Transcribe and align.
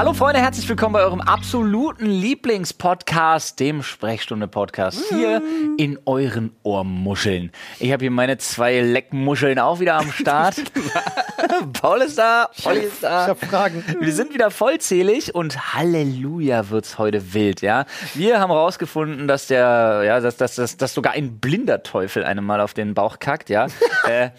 Hallo 0.00 0.14
Freunde, 0.14 0.40
herzlich 0.40 0.66
willkommen 0.66 0.94
bei 0.94 1.02
eurem 1.02 1.20
absoluten 1.20 2.06
Lieblingspodcast, 2.06 3.60
dem 3.60 3.82
Sprechstunde-Podcast, 3.82 4.98
hier 5.10 5.42
in 5.76 5.98
euren 6.06 6.56
Ohrmuscheln. 6.62 7.52
Ich 7.80 7.92
habe 7.92 8.04
hier 8.04 8.10
meine 8.10 8.38
zwei 8.38 8.80
Leckmuscheln 8.80 9.58
auch 9.58 9.78
wieder 9.78 9.96
am 9.96 10.10
Start. 10.10 10.56
Paul 11.72 12.02
ist 12.02 12.18
da, 12.18 12.50
Olli 12.64 12.80
ist 12.80 13.02
da. 13.02 13.24
Ich 13.24 13.28
hab 13.30 13.44
Fragen. 13.44 13.84
Wir 14.00 14.12
sind 14.12 14.34
wieder 14.34 14.50
vollzählig 14.50 15.34
und 15.34 15.74
Halleluja 15.74 16.70
wird's 16.70 16.98
heute 16.98 17.34
wild, 17.34 17.62
ja. 17.62 17.86
Wir 18.14 18.40
haben 18.40 18.50
rausgefunden, 18.50 19.28
dass 19.28 19.46
der, 19.46 20.02
ja, 20.04 20.20
dass, 20.20 20.36
dass, 20.36 20.56
dass, 20.56 20.76
dass 20.76 20.94
sogar 20.94 21.12
ein 21.12 21.38
blinder 21.38 21.82
Teufel 21.82 22.24
einem 22.24 22.44
mal 22.44 22.60
auf 22.60 22.74
den 22.74 22.94
Bauch 22.94 23.18
kackt, 23.18 23.50
ja. 23.50 23.66
äh, 24.08 24.30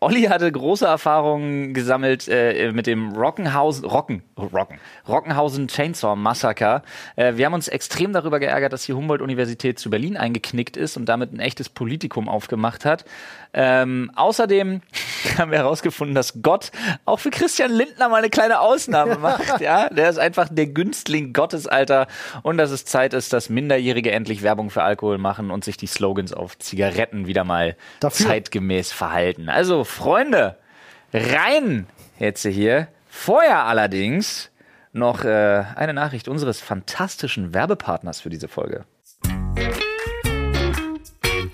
Olli 0.00 0.22
hatte 0.22 0.50
große 0.50 0.86
Erfahrungen 0.86 1.74
gesammelt 1.74 2.28
äh, 2.28 2.70
mit 2.70 2.86
dem 2.86 3.16
Rockenhausen, 3.16 3.84
Rocken, 3.84 4.22
Rocken, 4.38 4.78
Rockenhausen 5.08 5.66
Chainsaw 5.66 6.14
Massaker. 6.14 6.82
Äh, 7.16 7.34
wir 7.34 7.46
haben 7.46 7.54
uns 7.54 7.66
extrem 7.66 8.12
darüber 8.12 8.38
geärgert, 8.38 8.72
dass 8.72 8.84
die 8.84 8.92
Humboldt-Universität 8.92 9.80
zu 9.80 9.90
Berlin 9.90 10.16
eingeknickt 10.16 10.76
ist 10.76 10.96
und 10.96 11.06
damit 11.06 11.32
ein 11.32 11.40
echtes 11.40 11.68
Politikum 11.68 12.28
aufgemacht 12.28 12.84
hat. 12.84 13.06
Ähm, 13.52 14.12
außerdem 14.14 14.82
haben 15.38 15.50
wir 15.50 15.58
herausgefunden, 15.58 16.14
dass 16.14 16.42
Gott 16.48 16.70
auch 17.04 17.20
für 17.20 17.28
Christian 17.28 17.70
Lindner 17.70 18.08
mal 18.08 18.16
eine 18.16 18.30
kleine 18.30 18.60
Ausnahme 18.60 19.18
macht. 19.18 19.60
Ja, 19.60 19.90
der 19.90 20.08
ist 20.08 20.18
einfach 20.18 20.48
der 20.50 20.66
Günstling 20.66 21.34
Gottes, 21.34 21.66
Alter. 21.66 22.06
Und 22.42 22.56
dass 22.56 22.70
es 22.70 22.86
Zeit 22.86 23.12
ist, 23.12 23.34
dass 23.34 23.50
Minderjährige 23.50 24.12
endlich 24.12 24.42
Werbung 24.42 24.70
für 24.70 24.82
Alkohol 24.82 25.18
machen 25.18 25.50
und 25.50 25.62
sich 25.62 25.76
die 25.76 25.86
Slogans 25.86 26.32
auf 26.32 26.58
Zigaretten 26.58 27.26
wieder 27.26 27.44
mal 27.44 27.76
Dafür. 28.00 28.28
zeitgemäß 28.28 28.92
verhalten. 28.92 29.50
Also, 29.50 29.84
Freunde, 29.84 30.56
rein 31.12 31.86
jetzt 32.18 32.46
hier. 32.46 32.88
Vorher 33.10 33.64
allerdings 33.64 34.50
noch 34.94 35.24
äh, 35.24 35.64
eine 35.76 35.92
Nachricht 35.92 36.28
unseres 36.28 36.62
fantastischen 36.62 37.52
Werbepartners 37.52 38.22
für 38.22 38.30
diese 38.30 38.48
Folge. 38.48 38.86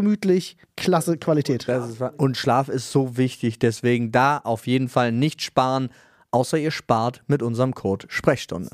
gemütlich, 0.00 0.56
klasse 0.76 1.18
Qualität. 1.18 1.68
Ist 1.68 2.00
und 2.16 2.36
Schlaf 2.36 2.68
ist 2.68 2.90
so 2.90 3.16
wichtig, 3.16 3.58
deswegen 3.58 4.12
da 4.12 4.38
auf 4.38 4.66
jeden 4.66 4.88
Fall 4.88 5.12
nicht 5.12 5.42
sparen, 5.42 5.90
außer 6.30 6.58
ihr 6.58 6.70
spart 6.70 7.22
mit 7.26 7.42
unserem 7.42 7.74
Code 7.74 8.06
Sprechstunde. 8.08 8.70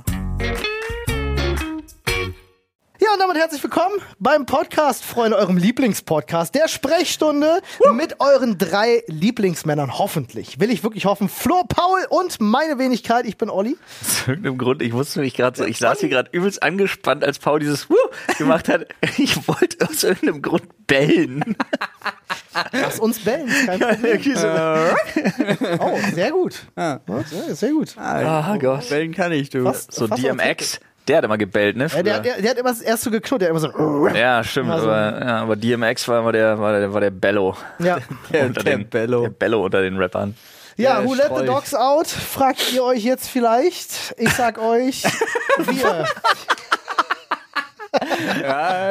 Ja, 3.07 3.13
und 3.13 3.21
damit 3.21 3.37
herzlich 3.37 3.63
willkommen 3.63 3.95
beim 4.19 4.47
Podcast, 4.47 5.05
Freunde, 5.05 5.37
eurem 5.37 5.57
Lieblingspodcast, 5.59 6.55
der 6.55 6.67
Sprechstunde 6.67 7.61
mit 7.95 8.21
euren 8.21 8.59
drei 8.59 9.05
Lieblingsmännern. 9.07 9.99
Hoffentlich. 9.99 10.59
Will 10.59 10.71
ich 10.71 10.83
wirklich 10.83 11.05
hoffen. 11.07 11.29
Flo, 11.29 11.63
Paul 11.69 12.01
und 12.09 12.41
meine 12.41 12.79
Wenigkeit. 12.79 13.27
Ich 13.27 13.37
bin 13.39 13.49
Olli. 13.51 13.77
Aus 14.03 14.27
irgendeinem 14.29 14.59
Grund, 14.59 14.83
ich 14.83 14.93
wusste 14.93 15.21
mich 15.21 15.35
gerade 15.35 15.57
so, 15.57 15.65
ich 15.65 15.79
saß 15.79 16.01
hier 16.01 16.09
gerade 16.09 16.31
übelst 16.33 16.63
angespannt, 16.63 17.23
als 17.23 17.39
Paul 17.39 17.61
dieses 17.61 17.89
Wuh 17.91 17.95
gemacht 18.39 18.69
hat. 18.69 18.87
Ich 19.19 19.37
wollte 19.49 19.87
aus 19.89 20.03
irgendeinem 20.05 20.43
Grund 20.43 20.87
bellen. 20.87 21.57
Lass 22.73 22.99
uns 22.99 23.19
bellen. 23.21 23.49
Kein 23.67 23.79
Problem. 23.81 25.79
Oh, 25.81 25.99
sehr 26.15 26.31
gut. 26.33 26.67
Ja, 26.77 27.01
sehr, 27.31 27.55
sehr 27.55 27.71
gut. 27.71 27.97
Ah 27.99 28.57
Gott. 28.59 28.89
Bellen 28.89 29.15
kann 29.15 29.33
ich, 29.33 29.51
du. 29.51 29.63
Fast- 29.65 29.93
So 29.93 30.07
fast 30.09 30.23
DMX, 30.23 30.81
der 31.09 31.19
hat 31.19 31.25
immer 31.25 31.39
gebellt, 31.39 31.77
ne? 31.77 31.87
Ja, 31.95 32.03
der, 32.03 32.21
der, 32.21 32.43
der 32.43 32.51
hat 32.51 32.59
immer 32.59 32.75
erst 32.85 33.03
so 33.03 33.11
geknurrt, 33.11 33.43
der 33.43 33.49
hat 33.53 33.57
immer 33.57 33.73
so. 33.73 34.09
Ja, 34.09 34.43
stimmt, 34.45 34.71
Also- 34.71 34.89
aber, 34.91 35.25
ja, 35.25 35.37
aber 35.43 35.57
DMX 35.57 36.09
war 36.09 36.21
immer 36.21 36.33
der, 36.33 36.59
war 36.59 36.73
der, 36.79 36.93
war 36.93 37.01
der 37.01 37.11
Bello. 37.11 37.57
Ja, 37.79 37.99
Der, 38.33 38.47
unter 38.47 38.63
der 38.63 38.77
den, 38.79 38.89
Bello. 38.89 39.23
Der 39.23 39.31
Bello 39.31 39.65
unter 39.65 39.83
den 39.83 39.97
Rappern. 39.97 40.35
ja 40.77 41.05
who 41.05 41.15
let 41.15 41.31
the 41.37 41.45
dogs 41.47 41.75
out? 41.75 42.07
Fragt 42.09 42.73
ihr 42.73 42.83
euch 42.85 43.05
jetzt 43.05 43.29
vielleicht. 43.29 44.15
Ich 44.19 44.31
sag 44.33 44.59
euch, 44.59 45.05
wir. 45.59 46.05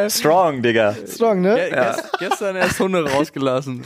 Strong, 0.10 0.62
Digga. 0.64 0.96
Strong, 1.08 1.42
ne? 1.42 1.70
Ja, 1.70 1.92
gest, 1.92 2.10
gestern 2.20 2.56
erst 2.56 2.80
Hunde 2.80 3.08
rausgelassen. 3.10 3.84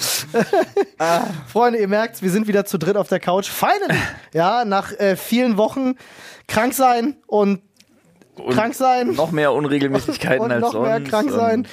Freunde, 1.52 1.80
ihr 1.80 1.88
merkt, 1.88 2.22
wir 2.22 2.30
sind 2.30 2.48
wieder 2.48 2.64
zu 2.66 2.78
dritt 2.78 2.96
auf 2.96 3.10
der 3.10 3.20
Couch. 3.20 3.50
Finally! 3.50 4.00
Ja, 4.34 4.64
nach 4.66 4.92
äh, 4.94 5.16
vielen 5.18 5.58
Wochen 5.58 5.96
krank 6.48 6.74
sein 6.74 7.18
und, 7.28 7.62
Und 8.40 8.54
krank 8.54 8.74
sein. 8.76 9.14
Noch 9.14 9.32
mehr 9.32 9.54
Unregelmäßigkeiten 9.54 10.44
und 10.46 10.52
als 10.52 10.62
noch 10.62 10.72
sonst. 10.74 10.88
mehr 10.88 11.02
krank 11.02 11.32
sein. 11.32 11.60
Und, 11.60 11.68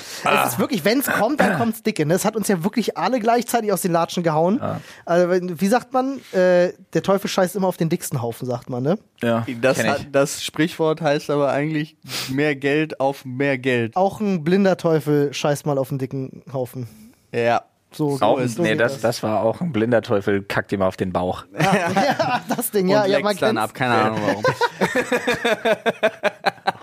Es 0.44 0.52
ist 0.52 0.58
wirklich, 0.58 0.84
wenn 0.84 1.00
es 1.00 1.06
kommt, 1.06 1.40
dann 1.40 1.56
kommt's 1.58 1.82
dicke. 1.82 2.04
Ne? 2.06 2.14
Es 2.14 2.24
hat 2.24 2.36
uns 2.36 2.48
ja 2.48 2.62
wirklich 2.64 2.96
alle 2.96 3.20
gleichzeitig 3.20 3.72
aus 3.72 3.82
den 3.82 3.92
Latschen 3.92 4.22
gehauen. 4.22 4.60
Also, 5.04 5.28
wenn- 5.30 5.60
wie 5.60 5.66
sagt 5.68 5.92
man? 5.92 6.18
Äh, 6.32 6.72
der 6.92 7.02
Teufel 7.02 7.28
scheißt 7.28 7.56
immer 7.56 7.68
auf 7.68 7.76
den 7.76 7.88
dicksten 7.88 8.22
Haufen, 8.22 8.46
sagt 8.46 8.68
man, 8.70 8.82
ne? 8.82 8.98
ja, 9.22 9.46
Das, 9.60 9.76
kenn 9.78 9.86
ich. 9.86 9.92
hat, 9.92 10.06
das 10.12 10.44
Sprichwort 10.44 11.00
heißt 11.00 11.30
aber 11.30 11.50
eigentlich 11.50 11.96
mehr 12.30 12.54
Geld 12.56 13.00
auf 13.00 13.24
mehr 13.24 13.58
Geld. 13.58 13.96
Auch 13.96 14.20
ein 14.20 14.44
blinder 14.44 14.76
Teufel 14.76 15.32
scheißt 15.32 15.66
mal 15.66 15.78
auf 15.78 15.88
den 15.90 15.98
dicken 15.98 16.42
Haufen. 16.52 16.88
Ja. 17.32 17.62
So, 17.92 18.16
so 18.18 18.62
nee, 18.62 18.74
das, 18.74 19.00
das 19.00 19.22
war 19.22 19.42
auch 19.42 19.60
ein 19.60 19.72
blinder 19.72 20.02
Teufel, 20.02 20.42
kackt 20.42 20.72
ihm 20.72 20.82
auf 20.82 20.96
den 20.96 21.12
Bauch. 21.12 21.44
ja, 21.58 22.42
das 22.56 22.70
Ding, 22.70 22.88
ja, 22.88 23.04
und 23.04 23.10
ja, 23.10 23.20
man 23.20 23.36
dann 23.36 23.56
ab, 23.56 23.72
keine 23.74 23.94
Ahnung 23.94 24.20
warum. 24.26 24.44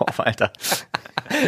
Oh, 0.00 0.06
Alter. 0.22 0.50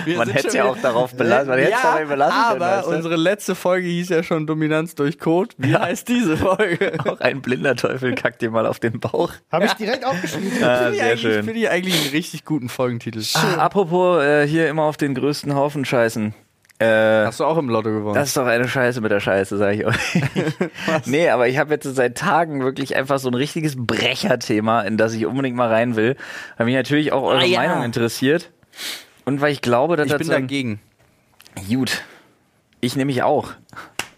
Wir 0.04 0.18
Man 0.18 0.28
sind 0.28 0.36
hätte 0.36 0.56
ja 0.56 0.64
auch 0.64 0.78
darauf 0.78 1.14
belassen. 1.14 1.48
Man 1.48 1.58
hätte 1.58 1.72
es 1.72 1.82
ja, 1.82 1.90
dabei 1.92 2.04
belassen 2.04 2.42
können, 2.42 2.62
aber 2.62 2.76
weißt 2.78 2.86
du? 2.86 2.94
unsere 2.94 3.16
letzte 3.16 3.54
Folge 3.54 3.88
hieß 3.88 4.08
ja 4.08 4.22
schon 4.22 4.46
Dominanz 4.46 4.94
durch 4.94 5.18
Code. 5.18 5.54
Wie 5.58 5.76
heißt 5.76 6.08
diese 6.08 6.36
Folge? 6.36 6.92
Auch 7.04 7.20
ein 7.20 7.42
blinder 7.42 7.76
Teufel 7.76 8.14
kackt 8.14 8.42
dir 8.42 8.50
mal 8.50 8.66
auf 8.66 8.78
den 8.78 9.00
Bauch. 9.00 9.32
Habe 9.50 9.66
ich 9.66 9.72
direkt 9.74 10.04
aufgeschrieben. 10.04 10.52
Ah, 10.62 10.76
Finde 10.76 10.92
ich 10.92 11.00
sehr 11.00 11.16
schön. 11.16 11.44
Finde 11.44 11.60
ich 11.60 11.70
eigentlich 11.70 12.00
einen 12.00 12.10
richtig 12.10 12.44
guten 12.44 12.68
Folgentitel. 12.68 13.22
Ah, 13.34 13.56
apropos, 13.56 14.22
äh, 14.22 14.46
hier 14.46 14.68
immer 14.68 14.84
auf 14.84 14.96
den 14.96 15.14
größten 15.14 15.54
Haufen 15.54 15.84
scheißen. 15.84 16.34
Äh, 16.78 17.24
Hast 17.24 17.40
du 17.40 17.44
auch 17.44 17.56
im 17.56 17.70
Lotto 17.70 17.90
gewonnen? 17.90 18.14
das 18.14 18.28
ist 18.28 18.36
doch 18.36 18.44
eine 18.46 18.68
Scheiße 18.68 19.00
mit 19.00 19.10
der 19.10 19.20
Scheiße, 19.20 19.56
sag 19.56 19.74
ich 19.74 19.86
euch. 19.86 19.96
nee, 21.06 21.30
aber 21.30 21.48
ich 21.48 21.56
habe 21.56 21.72
jetzt 21.72 21.84
seit 21.84 22.18
Tagen 22.18 22.62
wirklich 22.62 22.94
einfach 22.96 23.18
so 23.18 23.28
ein 23.28 23.34
richtiges 23.34 23.74
Brecherthema, 23.78 24.82
in 24.82 24.98
das 24.98 25.14
ich 25.14 25.24
unbedingt 25.24 25.56
mal 25.56 25.68
rein 25.68 25.96
will, 25.96 26.16
weil 26.58 26.66
mich 26.66 26.74
natürlich 26.74 27.12
auch 27.12 27.22
eure 27.22 27.40
Ah, 27.40 27.44
ja. 27.44 27.60
Meinung 27.60 27.82
interessiert. 27.84 28.50
Und 29.24 29.40
weil 29.40 29.52
ich 29.52 29.62
glaube, 29.62 29.96
dass 29.96 30.06
ich 30.06 30.12
das 30.12 30.18
bin 30.18 30.26
so 30.26 30.32
dagegen. 30.34 30.80
Gut. 31.68 32.02
Ich 32.82 32.94
nämlich 32.94 33.22
auch. 33.22 33.52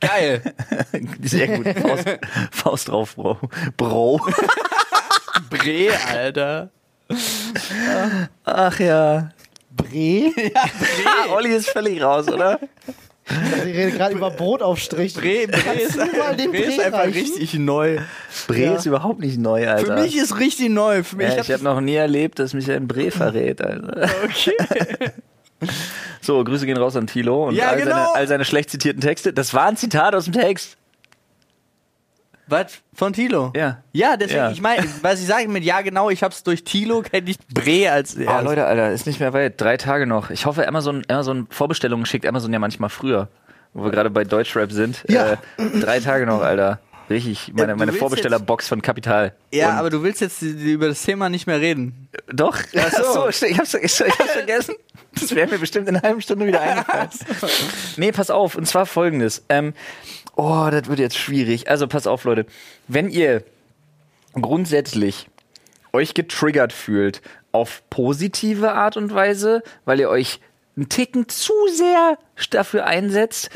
Geil. 0.01 0.43
Sehr 1.23 1.49
gut. 1.59 1.67
Faust, 1.79 2.09
Faust 2.51 2.89
drauf, 2.89 3.15
Bro. 3.15 3.39
Bro. 3.77 4.21
Bre, 5.51 5.91
Alter. 6.13 6.71
Ach 8.45 8.79
ja. 8.81 9.31
Bre? 9.79 10.33
Ah, 10.55 10.69
Olli 11.35 11.55
ist 11.55 11.71
völlig 11.71 12.03
raus, 12.03 12.29
oder? 12.29 12.61
Ich 13.31 13.75
rede 13.75 13.91
gerade 13.93 14.15
über 14.15 14.31
Brotaufstrich. 14.31 15.13
Bre, 15.15 15.47
Bre 15.49 15.81
ist, 15.81 15.97
mal 15.97 16.35
den 16.35 16.51
Bre 16.51 16.61
ist 16.63 16.77
Bre 16.77 16.85
einfach 16.87 16.99
reichen? 17.01 17.13
richtig 17.19 17.55
neu. 17.55 17.99
Bre 18.47 18.59
Ja. 18.59 18.75
ist 18.75 18.87
überhaupt 18.87 19.21
nicht 19.21 19.39
neu, 19.39 19.69
Alter. 19.69 19.85
Für 19.97 20.03
mich 20.03 20.17
ist 20.17 20.39
richtig 20.39 20.71
neu. 20.71 21.03
Für 21.03 21.17
mich, 21.17 21.29
ja, 21.29 21.35
ich 21.35 21.41
ich 21.49 21.53
habe 21.53 21.63
noch 21.63 21.81
nie 21.83 21.95
erlebt, 21.97 22.39
dass 22.39 22.55
mich 22.55 22.71
ein 22.71 22.89
Bre 22.89 23.11
verrät, 23.11 23.61
Alter. 23.63 24.09
okay. 24.25 24.57
So, 26.21 26.43
Grüße 26.45 26.67
gehen 26.67 26.77
raus 26.77 26.95
an 26.97 27.07
Tilo 27.07 27.49
und 27.49 27.55
Ja, 27.55 27.69
all, 27.71 27.77
genau. 27.79 27.91
seine, 27.91 28.15
all 28.15 28.29
seine 28.29 28.45
schlecht 28.45 28.71
zitierten 28.71 29.01
Texte. 29.01 29.33
Das 29.33 29.53
war 29.55 29.67
ein 29.67 29.77
Zitat 29.77 30.15
aus 30.15 30.25
dem 30.25 30.33
Text. 30.35 30.77
Was? 32.49 32.79
Von 32.95 33.13
Tilo? 33.13 33.53
Ja. 33.55 33.83
Ja, 33.93 34.17
deswegen, 34.17 34.39
Ja. 34.39 34.51
ich 34.51 34.61
meine, 34.63 34.87
was 35.03 35.21
ich 35.21 35.27
sage 35.27 35.49
mit 35.49 35.65
ja 35.65 35.81
genau, 35.83 36.11
ich 36.11 36.23
hab's 36.23 36.43
durch 36.43 36.65
Tilo, 36.65 37.03
kenne 37.03 37.31
ich 37.31 37.39
Bre 37.53 37.91
als 37.93 38.17
Ah, 38.27 38.41
Leute, 38.41 38.65
Alter, 38.67 38.91
ist 38.93 39.07
nicht 39.07 39.21
mehr 39.21 39.33
weit. 39.33 39.61
Drei 39.61 39.77
Tage 39.77 40.07
noch. 40.07 40.31
Ich 40.31 40.47
hoffe, 40.47 40.67
Amazon, 40.67 41.03
Amazon 41.09 41.47
Vorbestellungen 41.51 42.07
schickt 42.07 42.27
Amazon 42.27 42.53
ja 42.53 42.59
manchmal 42.59 42.91
früher. 42.91 43.29
Wo 43.75 43.85
wir 43.85 43.91
gerade 43.91 44.09
bei 44.11 44.25
Deutschrap 44.25 44.73
sind. 44.73 45.05
Ja. 45.09 45.33
Äh, 45.33 45.37
drei 45.81 46.01
Tage 46.01 46.25
noch, 46.27 46.41
Alter. 46.41 46.81
Richtig, 47.11 47.53
meine, 47.55 47.75
meine 47.75 47.93
Vorbestellerbox 47.95 48.69
von 48.69 48.83
Kapital. 48.83 49.33
Ja, 49.51 49.71
Und- 49.71 49.77
aber 49.77 49.91
du 49.91 50.03
willst 50.03 50.21
jetzt 50.21 50.43
über 50.43 50.89
das 50.89 51.03
Thema 51.03 51.31
nicht 51.31 51.47
mehr 51.47 51.59
reden. 51.59 52.09
Doch. 52.31 52.59
Ach 52.79 52.91
so. 52.93 53.31
so, 53.31 53.47
ich 53.47 53.59
hab's, 53.59 53.73
ich, 53.75 53.83
ich 53.85 54.01
hab's 54.19 54.31
vergessen. 54.33 54.75
Das 55.15 55.35
wäre 55.35 55.49
mir 55.49 55.59
bestimmt 55.59 55.89
in 55.89 55.97
einer 55.97 56.03
halben 56.07 56.21
Stunde 56.21 56.47
wieder 56.47 56.61
eingefallen. 56.61 57.09
nee, 57.97 58.13
pass 58.13 58.31
auf. 58.31 58.57
Und 58.57 58.67
zwar 58.67 58.85
folgendes. 58.85 59.43
Ähm, 59.49 59.73
oh, 60.39 60.69
das 60.71 60.89
wird 60.89 61.01
jetzt 61.01 61.19
schwierig. 61.19 61.69
Also 61.69 61.87
pass 61.87 62.07
auf, 62.07 62.25
Leute. 62.25 62.47
Wenn 62.87 63.11
ihr 63.11 63.45
grundsätzlich 64.33 65.29
euch 65.93 66.15
getriggert 66.15 66.73
fühlt 66.73 67.21
auf 67.53 67.83
positive 67.91 68.73
Art 68.73 68.97
und 68.97 69.13
Weise, 69.13 69.63
weil 69.85 70.01
ihr 70.01 70.09
euch 70.09 70.41
einen 70.77 70.89
Ticken 70.89 71.29
zu 71.29 71.53
sehr 71.73 72.19
dafür 72.51 72.87
einsetzt, 72.87 73.51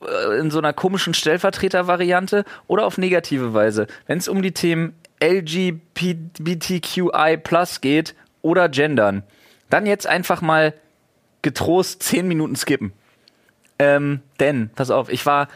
äh, 0.00 0.38
in 0.38 0.50
so 0.52 0.58
einer 0.58 0.72
komischen 0.72 1.12
Stellvertreter-Variante 1.12 2.44
oder 2.68 2.86
auf 2.86 2.98
negative 2.98 3.52
Weise. 3.52 3.88
Wenn 4.06 4.18
es 4.18 4.28
um 4.28 4.40
die 4.40 4.52
Themen 4.52 4.94
LGBTQI 5.20 5.82
geht 7.80 8.14
oder 8.42 8.68
Gendern, 8.68 9.24
dann 9.70 9.86
jetzt 9.86 10.06
einfach 10.06 10.40
mal 10.40 10.72
getrost 11.42 12.00
10 12.04 12.28
Minuten 12.28 12.54
skippen. 12.54 12.92
Ähm, 13.80 14.20
denn, 14.38 14.70
pass 14.74 14.90
auf, 14.90 15.08
ich 15.08 15.26
war 15.26 15.48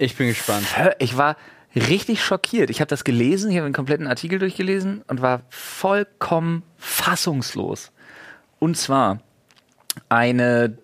Ich 0.00 0.14
bin 0.14 0.28
gespannt. 0.28 0.64
Ich 1.00 1.16
war 1.16 1.36
richtig 1.74 2.22
schockiert. 2.22 2.70
Ich 2.70 2.80
habe 2.80 2.88
das 2.88 3.02
gelesen, 3.02 3.50
ich 3.50 3.56
habe 3.56 3.68
den 3.68 3.74
kompletten 3.74 4.06
Artikel 4.06 4.38
durchgelesen 4.38 5.02
und 5.08 5.22
war 5.22 5.42
vollkommen 5.50 6.62
fassungslos. 6.76 7.90
Und 8.60 8.76
zwar 8.76 9.18
eine 10.08 10.78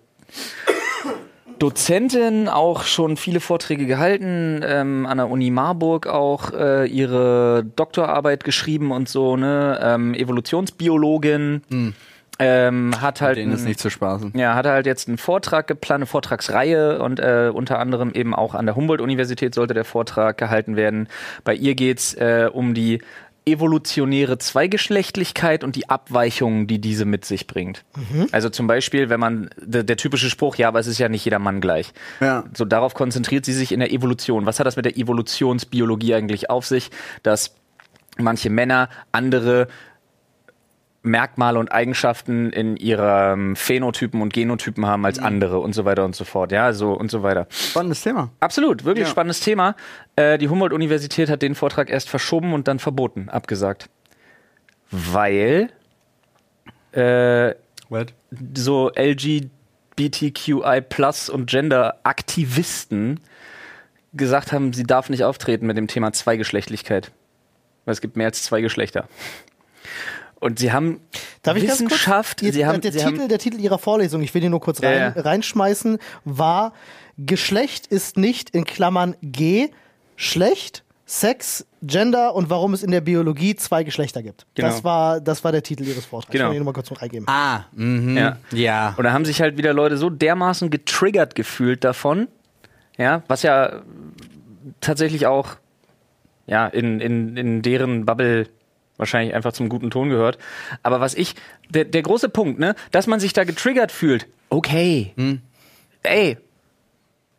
Dozentin, 1.59 2.49
auch 2.49 2.83
schon 2.83 3.15
viele 3.15 3.39
Vorträge 3.39 3.85
gehalten, 3.85 4.59
ähm, 4.65 5.05
an 5.05 5.17
der 5.17 5.29
Uni 5.29 5.49
Marburg 5.49 6.07
auch 6.07 6.51
äh, 6.51 6.85
ihre 6.85 7.63
Doktorarbeit 7.77 8.43
geschrieben 8.43 8.91
und 8.91 9.07
so, 9.07 9.37
ne? 9.37 9.79
Ähm, 9.81 10.13
Evolutionsbiologin. 10.13 11.61
Ähm, 12.37 12.99
hat 12.99 13.21
halt 13.21 13.37
Denen 13.37 13.53
ist 13.53 13.65
nicht 13.65 13.79
zu 13.79 13.89
spaßen. 13.89 14.33
ja, 14.35 14.55
hat 14.55 14.65
halt 14.65 14.85
jetzt 14.85 15.07
einen 15.07 15.17
Vortrag 15.17 15.67
geplant, 15.67 15.99
eine 15.99 16.05
Vortragsreihe 16.05 17.01
und 17.01 17.19
äh, 17.19 17.49
unter 17.53 17.79
anderem 17.79 18.11
eben 18.11 18.35
auch 18.35 18.55
an 18.55 18.65
der 18.65 18.75
Humboldt-Universität 18.75 19.55
sollte 19.55 19.73
der 19.73 19.85
Vortrag 19.85 20.37
gehalten 20.37 20.75
werden. 20.75 21.07
Bei 21.45 21.53
ihr 21.53 21.75
geht's 21.75 22.13
äh, 22.15 22.49
um 22.51 22.73
die 22.73 23.01
evolutionäre 23.45 24.37
Zweigeschlechtlichkeit 24.37 25.63
und 25.63 25.75
die 25.75 25.87
Abweichungen, 25.89 26.67
die 26.67 26.79
diese 26.79 27.05
mit 27.05 27.25
sich 27.25 27.45
bringt. 27.47 27.85
Also 28.31 28.49
zum 28.49 28.65
Beispiel, 28.65 29.09
wenn 29.09 29.19
man 29.19 29.49
der, 29.61 29.83
der 29.83 29.97
typische 29.97 30.29
Spruch, 30.31 30.55
ja, 30.55 30.67
aber 30.67 30.79
es 30.79 30.87
ist 30.87 30.97
ja 30.97 31.09
nicht 31.09 31.23
jeder 31.25 31.37
Mann 31.39 31.61
gleich. 31.61 31.93
Ja. 32.21 32.45
So 32.55 32.65
darauf 32.65 32.95
konzentriert 32.95 33.45
sie 33.45 33.53
sich 33.53 33.71
in 33.71 33.79
der 33.79 33.91
Evolution. 33.91 34.47
Was 34.47 34.59
hat 34.59 34.65
das 34.65 34.77
mit 34.77 34.85
der 34.85 34.97
Evolutionsbiologie 34.97 36.15
eigentlich 36.15 36.49
auf 36.49 36.65
sich, 36.65 36.89
dass 37.21 37.53
manche 38.17 38.49
Männer 38.49 38.89
andere 39.11 39.67
Merkmale 41.05 41.59
und 41.59 41.71
Eigenschaften 41.71 42.51
in 42.51 42.75
ihrem 42.77 43.55
Phänotypen 43.55 44.21
und 44.21 44.33
Genotypen 44.33 44.85
haben 44.85 45.05
als 45.05 45.19
andere 45.19 45.59
und 45.59 45.73
so 45.73 45.85
weiter 45.85 46.03
und 46.05 46.15
so 46.15 46.23
fort. 46.25 46.51
Ja, 46.51 46.73
so 46.73 46.93
und 46.93 47.09
so 47.11 47.23
weiter. 47.23 47.47
Spannendes 47.49 48.01
Thema. 48.01 48.31
Absolut, 48.39 48.83
wirklich 48.85 49.05
Ja. 49.05 49.11
spannendes 49.11 49.39
Thema. 49.39 49.75
Äh, 50.15 50.37
die 50.37 50.49
Humboldt-Universität 50.49 51.29
hat 51.29 51.41
den 51.41 51.55
Vortrag 51.55 51.89
erst 51.89 52.09
verschoben 52.09 52.53
und 52.53 52.67
dann 52.67 52.79
verboten, 52.79 53.29
abgesagt. 53.29 53.89
Weil 54.91 55.69
äh, 56.91 57.53
What? 57.89 58.13
so 58.55 58.91
LGBTQI 58.95 60.81
Plus 60.87 61.29
und 61.29 61.47
Gender-Aktivisten 61.49 63.19
gesagt 64.13 64.51
haben, 64.51 64.73
sie 64.73 64.83
darf 64.83 65.09
nicht 65.09 65.23
auftreten 65.23 65.67
mit 65.67 65.77
dem 65.77 65.87
Thema 65.87 66.13
Zweigeschlechtlichkeit. 66.13 67.11
Weil 67.85 67.93
es 67.93 68.01
gibt 68.01 68.15
mehr 68.17 68.27
als 68.27 68.43
zwei 68.43 68.61
Geschlechter. 68.61 69.07
Und 70.39 70.59
sie 70.59 70.71
haben 70.71 70.99
Darf 71.41 71.57
ich 71.57 71.65
ganz 71.65 71.79
kurz? 71.79 71.91
Wissenschaft, 71.91 72.41
Jetzt, 72.41 72.53
sie 72.55 72.65
haben, 72.65 72.81
der, 72.81 72.91
sie 72.91 72.99
Titel, 72.99 73.19
haben 73.21 73.29
der 73.29 73.39
Titel 73.39 73.59
Ihrer 73.59 73.79
Vorlesung, 73.79 74.21
ich 74.21 74.33
will 74.33 74.43
ihn 74.43 74.51
nur 74.51 74.61
kurz 74.61 74.79
Ja, 74.79 74.89
rein, 74.89 75.13
ja. 75.15 75.21
reinschmeißen, 75.21 75.97
war 76.25 76.73
Geschlecht 77.17 77.87
ist 77.87 78.17
nicht 78.17 78.49
in 78.49 78.65
Klammern 78.65 79.15
G, 79.21 79.69
schlecht, 80.17 80.83
Sex, 81.05 81.65
Gender 81.81 82.33
und 82.33 82.49
warum 82.49 82.73
es 82.73 82.83
in 82.83 82.91
der 82.91 83.01
Biologie 83.01 83.55
zwei 83.55 83.83
Geschlechter 83.83 84.23
gibt. 84.23 84.45
Genau. 84.55 84.69
Das, 84.69 84.83
war, 84.83 85.21
das 85.21 85.43
war 85.43 85.51
der 85.51 85.61
Titel 85.61 85.83
Ihres 85.83 86.05
Vortrags. 86.05 86.31
Genau. 86.31 86.45
Ich 86.45 86.49
will 86.49 86.55
ihn 86.55 86.63
nur 86.63 86.65
mal 86.65 86.73
kurz 86.73 86.89
noch 86.89 87.01
reingeben. 87.01 87.27
Ah, 87.29 87.65
mhm. 87.73 88.17
Ja. 88.17 88.37
Ja. 88.51 88.93
Und 88.97 89.03
da 89.03 89.13
haben 89.13 89.23
sich 89.23 89.39
halt 89.41 89.57
wieder 89.57 89.73
Leute 89.73 89.97
so 89.97 90.09
dermaßen 90.09 90.69
getriggert 90.69 91.35
gefühlt 91.35 91.83
davon, 91.83 92.27
ja, 92.97 93.23
was 93.27 93.43
ja 93.43 93.83
tatsächlich 94.81 95.27
auch 95.27 95.57
ja, 96.47 96.67
in, 96.67 96.99
in, 96.99 97.37
in 97.37 97.61
deren 97.61 98.05
Bubble 98.05 98.47
wahrscheinlich 98.97 99.33
einfach 99.35 99.53
zum 99.53 99.69
guten 99.69 99.91
Ton 99.91 100.09
gehört. 100.09 100.37
Aber 100.83 100.99
was 100.99 101.13
ich, 101.15 101.35
der, 101.69 101.85
der 101.85 102.01
große 102.01 102.29
Punkt, 102.29 102.59
ne, 102.59 102.75
dass 102.91 103.07
man 103.07 103.19
sich 103.19 103.33
da 103.33 103.43
getriggert 103.43 103.91
fühlt, 103.91 104.27
okay. 104.49 105.13
Ey, 106.03 106.37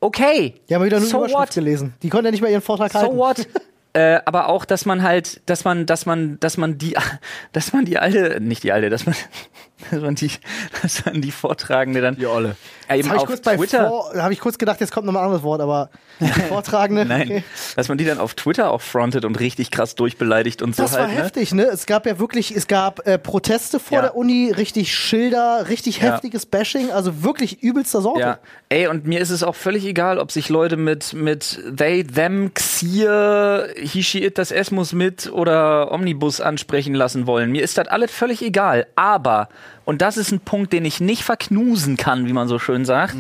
okay. 0.00 0.54
Die 0.68 0.74
haben 0.74 0.84
wieder 0.84 0.98
nur 0.98 1.08
so 1.08 1.18
Überschrift 1.18 1.38
what? 1.38 1.54
gelesen. 1.54 1.94
Die 2.02 2.08
konnten 2.08 2.26
ja 2.26 2.30
nicht 2.30 2.42
mal 2.42 2.50
ihren 2.50 2.62
Vortrag 2.62 2.94
halten. 2.94 3.12
So 3.12 3.18
what? 3.18 3.48
Äh, 3.96 4.20
aber 4.26 4.50
auch, 4.50 4.66
dass 4.66 4.84
man 4.84 5.02
halt, 5.02 5.40
dass 5.48 5.64
man, 5.64 5.86
dass 5.86 6.04
man, 6.04 6.38
dass 6.40 6.58
man 6.58 6.76
die, 6.76 6.94
dass 7.52 7.72
man 7.72 7.86
die 7.86 7.96
alte, 7.96 8.42
nicht 8.42 8.62
die 8.62 8.70
alte, 8.70 8.90
dass 8.90 9.06
man, 9.06 9.14
dass 9.90 10.00
man 10.00 10.14
die, 10.14 10.31
dass 10.82 11.05
man 11.05 11.20
die 11.20 11.31
Vortragende 11.31 12.00
dann 12.00 12.17
Die 12.17 12.26
Olle. 12.26 12.56
äh, 12.88 12.99
eben 12.99 13.02
Das 13.02 13.08
habe 13.08 13.17
ich 13.17 13.23
auf 13.23 13.26
kurz 13.28 13.40
bei 13.43 13.56
Twitter, 13.56 13.90
habe 14.17 14.32
ich 14.32 14.40
kurz 14.40 14.56
gedacht, 14.58 14.81
jetzt 14.81 14.90
kommt 14.90 15.05
nochmal 15.06 15.23
ein 15.23 15.26
anderes 15.26 15.43
Wort, 15.43 15.61
aber 15.61 15.90
die 16.19 16.26
Vortragende. 16.49 17.05
nein, 17.05 17.23
okay. 17.28 17.44
dass 17.76 17.88
man 17.88 17.99
die 17.99 18.06
dann 18.06 18.19
auf 18.19 18.34
Twitter 18.34 18.70
auch 18.70 18.81
frontet 18.81 19.25
und 19.26 19.38
richtig 19.38 19.70
krass 19.70 19.94
durchbeleidigt 19.94 20.62
und 20.62 20.75
so 20.75 20.82
Das 20.84 20.93
halt. 20.93 21.02
war 21.02 21.08
ne? 21.14 21.23
heftig, 21.23 21.52
ne? 21.52 21.64
Es 21.64 21.84
gab 21.84 22.06
ja 22.06 22.19
wirklich, 22.19 22.56
es 22.56 22.67
gab 22.69 23.06
äh, 23.06 23.19
Proteste 23.19 23.78
vor 23.78 23.96
Ja. 23.99 24.02
der 24.02 24.17
Uni, 24.17 24.50
richtig 24.50 24.94
Schilder, 24.94 25.67
richtig 25.69 26.00
Ja. 26.00 26.12
heftiges 26.14 26.46
Bashing, 26.46 26.90
also 26.90 27.23
wirklich 27.23 27.62
übelster 27.62 28.00
Sorte. 28.00 28.20
Ja, 28.20 28.38
ey, 28.70 28.87
und 28.87 29.06
mir 29.06 29.20
ist 29.20 29.28
es 29.31 29.43
auch 29.43 29.55
völlig 29.56 29.84
egal, 29.84 30.19
ob 30.19 30.32
sich 30.32 30.49
Leute 30.49 30.78
mit, 30.78 31.12
mit 31.12 31.61
they, 31.76 32.02
them, 32.02 32.52
Xier, 32.55 33.69
he, 33.76 34.02
she, 34.02 34.25
it, 34.25 34.38
das 34.38 34.50
S 34.52 34.70
muss 34.70 34.93
mit 34.93 35.31
oder 35.31 35.93
Omnibus 35.93 36.40
ansprechen 36.40 36.94
lassen 36.94 37.26
wollen. 37.26 37.50
Mir 37.52 37.62
ist 37.62 37.76
das 37.76 37.88
alles 37.88 38.11
völlig 38.11 38.40
egal. 38.43 38.87
Aber, 38.96 39.49
und 39.84 40.02
das 40.02 40.16
ist 40.16 40.32
ein 40.32 40.40
Punkt, 40.40 40.72
den 40.72 40.84
ich 40.84 41.00
nicht 41.00 41.22
verknusen 41.22 41.96
kann, 41.96 42.26
wie 42.26 42.32
man 42.32 42.48
so 42.48 42.58
schön 42.58 42.84
sagt, 42.84 43.14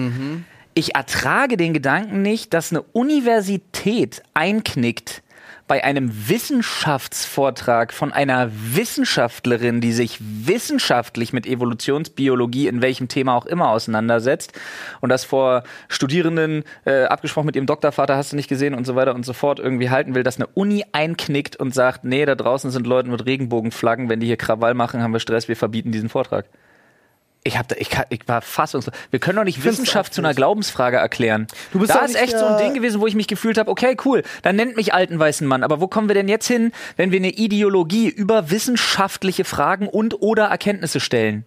ich 0.74 0.94
ertrage 0.94 1.56
den 1.56 1.72
Gedanken 1.72 2.22
nicht, 2.22 2.52
dass 2.52 2.70
eine 2.72 2.82
Universität 2.82 4.22
einknickt 4.34 5.22
bei 5.66 5.82
einem 5.82 6.28
Wissenschaftsvortrag 6.28 7.92
von 7.92 8.12
einer 8.12 8.50
Wissenschaftlerin, 8.52 9.80
die 9.80 9.92
sich 9.92 10.18
wissenschaftlich 10.20 11.32
mit 11.32 11.46
Evolutionsbiologie 11.46 12.68
in 12.68 12.82
welchem 12.82 13.08
Thema 13.08 13.34
auch 13.34 13.46
immer 13.46 13.70
auseinandersetzt 13.70 14.52
und 15.00 15.08
das 15.08 15.24
vor 15.24 15.64
Studierenden, 15.88 16.64
äh, 16.84 17.04
abgesprochen 17.04 17.46
mit 17.46 17.56
ihrem 17.56 17.66
Doktorvater, 17.66 18.16
hast 18.16 18.32
du 18.32 18.36
nicht 18.36 18.48
gesehen 18.48 18.74
und 18.74 18.86
so 18.86 18.94
weiter 18.94 19.14
und 19.14 19.26
so 19.26 19.32
fort, 19.32 19.58
irgendwie 19.58 19.90
halten 19.90 20.14
will, 20.14 20.22
dass 20.22 20.36
eine 20.36 20.46
Uni 20.48 20.84
einknickt 20.92 21.56
und 21.56 21.74
sagt, 21.74 22.04
nee, 22.04 22.24
da 22.24 22.34
draußen 22.34 22.70
sind 22.70 22.86
Leute 22.86 23.08
mit 23.08 23.26
Regenbogenflaggen, 23.26 24.08
wenn 24.08 24.20
die 24.20 24.26
hier 24.26 24.36
Krawall 24.36 24.74
machen, 24.74 25.02
haben 25.02 25.12
wir 25.12 25.20
Stress, 25.20 25.48
wir 25.48 25.56
verbieten 25.56 25.90
diesen 25.90 26.08
Vortrag. 26.08 26.46
Ich, 27.46 27.56
hab 27.56 27.68
da, 27.68 27.76
ich, 27.78 27.90
ich 28.10 28.26
war 28.26 28.42
fassungslos. 28.42 28.92
Wir 29.10 29.20
können 29.20 29.36
doch 29.36 29.44
nicht 29.44 29.62
Wissenschaft 29.62 30.12
zu 30.12 30.20
einer. 30.20 30.34
Glaubensfrage 30.34 30.96
erklären. 30.96 31.46
Du 31.72 31.78
bist 31.78 31.94
da 31.94 32.00
ist 32.00 32.16
echt 32.16 32.36
so 32.36 32.44
ein 32.44 32.58
Ding 32.58 32.74
gewesen, 32.74 33.00
wo 33.00 33.06
ich 33.06 33.14
mich 33.14 33.28
gefühlt 33.28 33.56
habe, 33.56 33.70
okay, 33.70 33.96
cool, 34.04 34.24
dann 34.42 34.56
nennt 34.56 34.76
mich 34.76 34.92
alten 34.92 35.18
weißen 35.18 35.46
Mann. 35.46 35.62
Aber 35.62 35.80
wo 35.80 35.86
kommen 35.86 36.08
wir 36.08 36.14
denn 36.14 36.28
jetzt 36.28 36.48
hin, 36.48 36.72
wenn 36.96 37.12
wir 37.12 37.20
eine 37.20 37.30
Ideologie 37.30 38.08
über 38.08 38.50
wissenschaftliche 38.50 39.44
Fragen 39.44 39.86
und 39.88 40.20
oder 40.20 40.46
Erkenntnisse 40.46 40.98
stellen? 40.98 41.44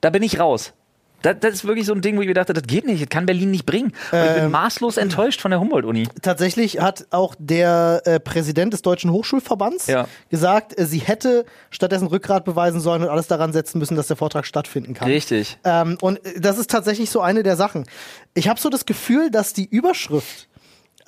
Da 0.00 0.08
bin 0.08 0.22
ich 0.22 0.40
raus. 0.40 0.72
Das, 1.22 1.36
das 1.40 1.54
ist 1.54 1.64
wirklich 1.66 1.86
so 1.86 1.92
ein 1.92 2.00
Ding, 2.00 2.16
wo 2.16 2.20
ich 2.22 2.28
mir 2.28 2.34
dachte, 2.34 2.52
das 2.52 2.62
geht 2.64 2.86
nicht, 2.86 3.02
das 3.02 3.08
kann 3.08 3.26
Berlin 3.26 3.50
nicht 3.50 3.66
bringen. 3.66 3.92
Und 4.12 4.18
ich 4.20 4.28
Ähm. 4.28 4.34
bin 4.42 4.50
maßlos 4.50 4.96
enttäuscht 4.96 5.40
von 5.40 5.50
der 5.50 5.60
Humboldt-Uni. 5.60 6.08
Tatsächlich 6.22 6.80
hat 6.80 7.06
auch 7.10 7.34
der 7.38 8.02
äh, 8.04 8.20
Präsident 8.20 8.72
des 8.72 8.82
Deutschen 8.82 9.10
Hochschulverbands 9.12 9.86
Ja. 9.88 10.06
gesagt, 10.30 10.78
äh, 10.78 10.86
sie 10.86 10.98
hätte 10.98 11.44
stattdessen 11.70 12.06
Rückgrat 12.08 12.44
beweisen 12.44 12.80
sollen 12.80 13.02
und 13.02 13.08
alles 13.08 13.26
daran 13.26 13.52
setzen 13.52 13.78
müssen, 13.78 13.96
dass 13.96 14.06
der 14.06 14.16
Vortrag 14.16 14.46
stattfinden 14.46 14.94
kann. 14.94 15.08
Richtig. 15.08 15.58
Ähm, 15.64 15.98
und 16.00 16.24
äh, 16.24 16.40
das 16.40 16.58
ist 16.58 16.70
tatsächlich 16.70 17.10
so 17.10 17.20
eine 17.20 17.42
der 17.42 17.56
Sachen. 17.56 17.86
Ich 18.34 18.48
habe 18.48 18.60
so 18.60 18.68
das 18.70 18.86
Gefühl, 18.86 19.30
dass 19.30 19.52
die 19.52 19.66
Überschrift, 19.66 20.47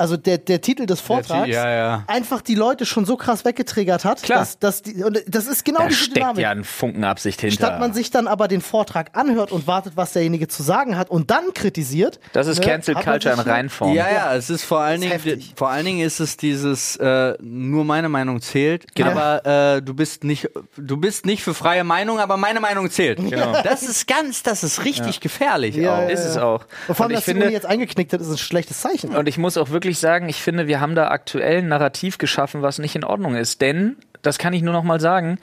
also 0.00 0.16
der, 0.16 0.38
der 0.38 0.60
Titel 0.60 0.86
des 0.86 1.00
Vortrags, 1.00 1.48
ja, 1.48 1.70
ja. 1.70 2.04
einfach 2.06 2.40
die 2.42 2.54
Leute 2.54 2.86
schon 2.86 3.04
so 3.04 3.16
krass 3.16 3.44
weggetriggert 3.44 4.04
hat, 4.04 4.22
Klar. 4.22 4.40
dass, 4.40 4.58
dass 4.58 4.82
die, 4.82 5.04
und 5.04 5.22
das 5.28 5.46
ist 5.46 5.64
genau 5.64 5.80
Da 5.80 5.86
diese 5.88 6.00
steckt 6.00 6.16
Dynamik. 6.16 6.42
ja 6.42 6.50
ein 6.50 6.64
Funken 6.64 7.04
Absicht 7.04 7.40
hinter. 7.40 7.54
Statt 7.56 7.78
man 7.80 7.92
sich 7.92 8.10
dann 8.10 8.26
aber 8.26 8.48
den 8.48 8.60
Vortrag 8.62 9.10
anhört 9.16 9.52
und 9.52 9.66
wartet, 9.66 9.92
was 9.96 10.12
derjenige 10.12 10.48
zu 10.48 10.62
sagen 10.62 10.96
hat 10.96 11.10
und 11.10 11.30
dann 11.30 11.52
kritisiert. 11.54 12.18
das 12.32 12.46
ist 12.46 12.60
ne, 12.60 12.66
Cancel 12.66 12.94
Culture 12.94 13.34
in 13.34 13.40
Reinform. 13.40 13.94
Ja, 13.94 14.10
ja, 14.10 14.34
es 14.34 14.50
ist 14.50 14.64
vor 14.64 14.80
allen, 14.80 15.02
ist 15.02 15.24
Dingen, 15.24 15.44
vor 15.54 15.68
allen 15.70 15.84
Dingen 15.84 16.00
ist 16.00 16.18
es 16.20 16.36
dieses 16.36 16.96
äh, 16.96 17.34
nur 17.40 17.84
meine 17.84 18.08
Meinung 18.08 18.40
zählt, 18.40 18.94
Genau. 18.94 19.10
aber 19.10 19.76
äh, 19.76 19.82
du 19.82 19.94
bist 19.94 20.24
nicht 20.24 20.48
du 20.76 20.96
bist 20.96 21.26
nicht 21.26 21.42
für 21.42 21.54
freie 21.54 21.84
Meinung, 21.84 22.18
aber 22.20 22.36
meine 22.36 22.60
Meinung 22.60 22.90
zählt. 22.90 23.18
Genau. 23.18 23.52
Das 23.62 23.82
ist 23.82 24.06
ganz, 24.06 24.42
das 24.42 24.64
ist 24.64 24.84
richtig 24.84 25.20
gefährlich. 25.20 25.76
Ja, 25.76 25.98
auch. 26.04 26.08
Ist 26.08 26.24
es 26.24 26.36
auch. 26.38 26.64
Und 26.88 26.94
vor 26.94 27.04
allem, 27.04 27.10
Und 27.12 27.18
ich 27.18 27.24
dass 27.24 27.24
finde- 27.24 27.50
jetzt 27.50 27.66
eingeknickt 27.66 28.12
hat, 28.12 28.20
ist 28.20 28.30
ein 28.30 28.38
schlechtes 28.38 28.80
Zeichen. 28.80 29.14
Und 29.14 29.28
ich 29.28 29.36
muss 29.38 29.56
auch 29.56 29.70
wirklich 29.70 29.89
wirklich 29.90 29.98
sagen, 29.98 30.28
ich 30.28 30.40
finde, 30.40 30.68
wir 30.68 30.80
haben 30.80 30.94
da 30.94 31.08
aktuell 31.08 31.58
ein 31.58 31.68
Narrativ 31.68 32.18
geschaffen, 32.18 32.62
was 32.62 32.78
nicht 32.78 32.94
in 32.94 33.02
Ordnung 33.02 33.34
ist. 33.34 33.60
Denn, 33.60 33.96
das 34.22 34.38
kann 34.38 34.52
ich 34.52 34.62
nur 34.62 34.72
noch 34.72 34.84
mal 34.84 35.00
sagen, 35.00 35.40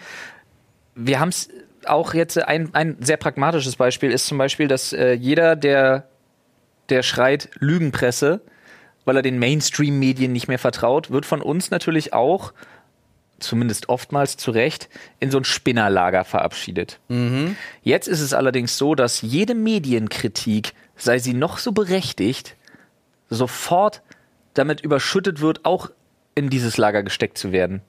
wir 0.95 1.19
haben 1.19 1.29
es 1.29 1.49
auch 1.85 2.13
jetzt, 2.13 2.37
ein, 2.37 2.73
ein 2.73 2.95
sehr 3.01 3.17
pragmatisches 3.17 3.75
Beispiel 3.75 4.09
ist 4.09 4.25
zum 4.25 4.37
Beispiel, 4.37 4.69
dass 4.69 4.93
äh, 4.93 5.11
jeder, 5.11 5.57
der, 5.57 6.07
der 6.87 7.03
schreit 7.03 7.49
Lügenpresse, 7.59 8.39
weil 9.03 9.17
er 9.17 9.21
den 9.21 9.37
Mainstream-Medien 9.37 10.31
nicht 10.31 10.47
mehr 10.47 10.59
vertraut, 10.59 11.11
wird 11.11 11.25
von 11.25 11.41
uns 11.41 11.69
natürlich 11.69 12.13
auch, 12.13 12.53
zumindest 13.39 13.89
oftmals 13.89 14.37
zu 14.37 14.51
Recht, 14.51 14.87
in 15.19 15.29
so 15.29 15.39
ein 15.39 15.43
Spinnerlager 15.43 16.23
verabschiedet. 16.23 16.99
Jetzt 17.83 18.07
ist 18.07 18.21
es 18.21 18.33
allerdings 18.33 18.77
so, 18.77 18.95
dass 18.95 19.21
jede 19.21 19.55
Medienkritik, 19.55 20.71
sei 20.95 21.19
sie 21.19 21.33
noch 21.33 21.57
so 21.57 21.73
berechtigt, 21.73 22.55
sofort 23.29 24.01
damit 24.57 24.81
überschüttet 24.81 25.41
wird, 25.41 25.65
auch 25.65 25.89
in 26.35 26.49
dieses 26.49 26.77
Lager 26.77 27.03
gesteckt 27.03 27.37
zu 27.37 27.51
werden. 27.51 27.81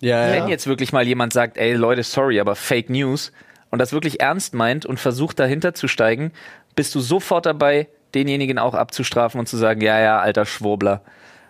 Ja, 0.00 0.32
Wenn 0.32 0.48
jetzt 0.48 0.66
wirklich 0.66 0.92
mal 0.92 1.06
jemand 1.06 1.32
sagt, 1.32 1.56
ey 1.56 1.74
Leute, 1.74 2.02
sorry, 2.02 2.40
aber 2.40 2.56
Fake 2.56 2.90
News 2.90 3.32
und 3.70 3.78
das 3.78 3.92
wirklich 3.92 4.20
ernst 4.20 4.52
meint 4.52 4.84
und 4.84 4.98
versucht 4.98 5.38
dahinter 5.38 5.74
zu 5.74 5.86
steigen, 5.86 6.32
bist 6.74 6.94
du 6.94 7.00
sofort 7.00 7.46
dabei, 7.46 7.88
denjenigen 8.14 8.58
auch 8.58 8.74
abzustrafen 8.74 9.38
und 9.38 9.46
zu 9.46 9.56
sagen, 9.56 9.80
ja, 9.80 10.00
ja, 10.00 10.18
alter 10.18 10.44
Schwurbler. 10.44 11.02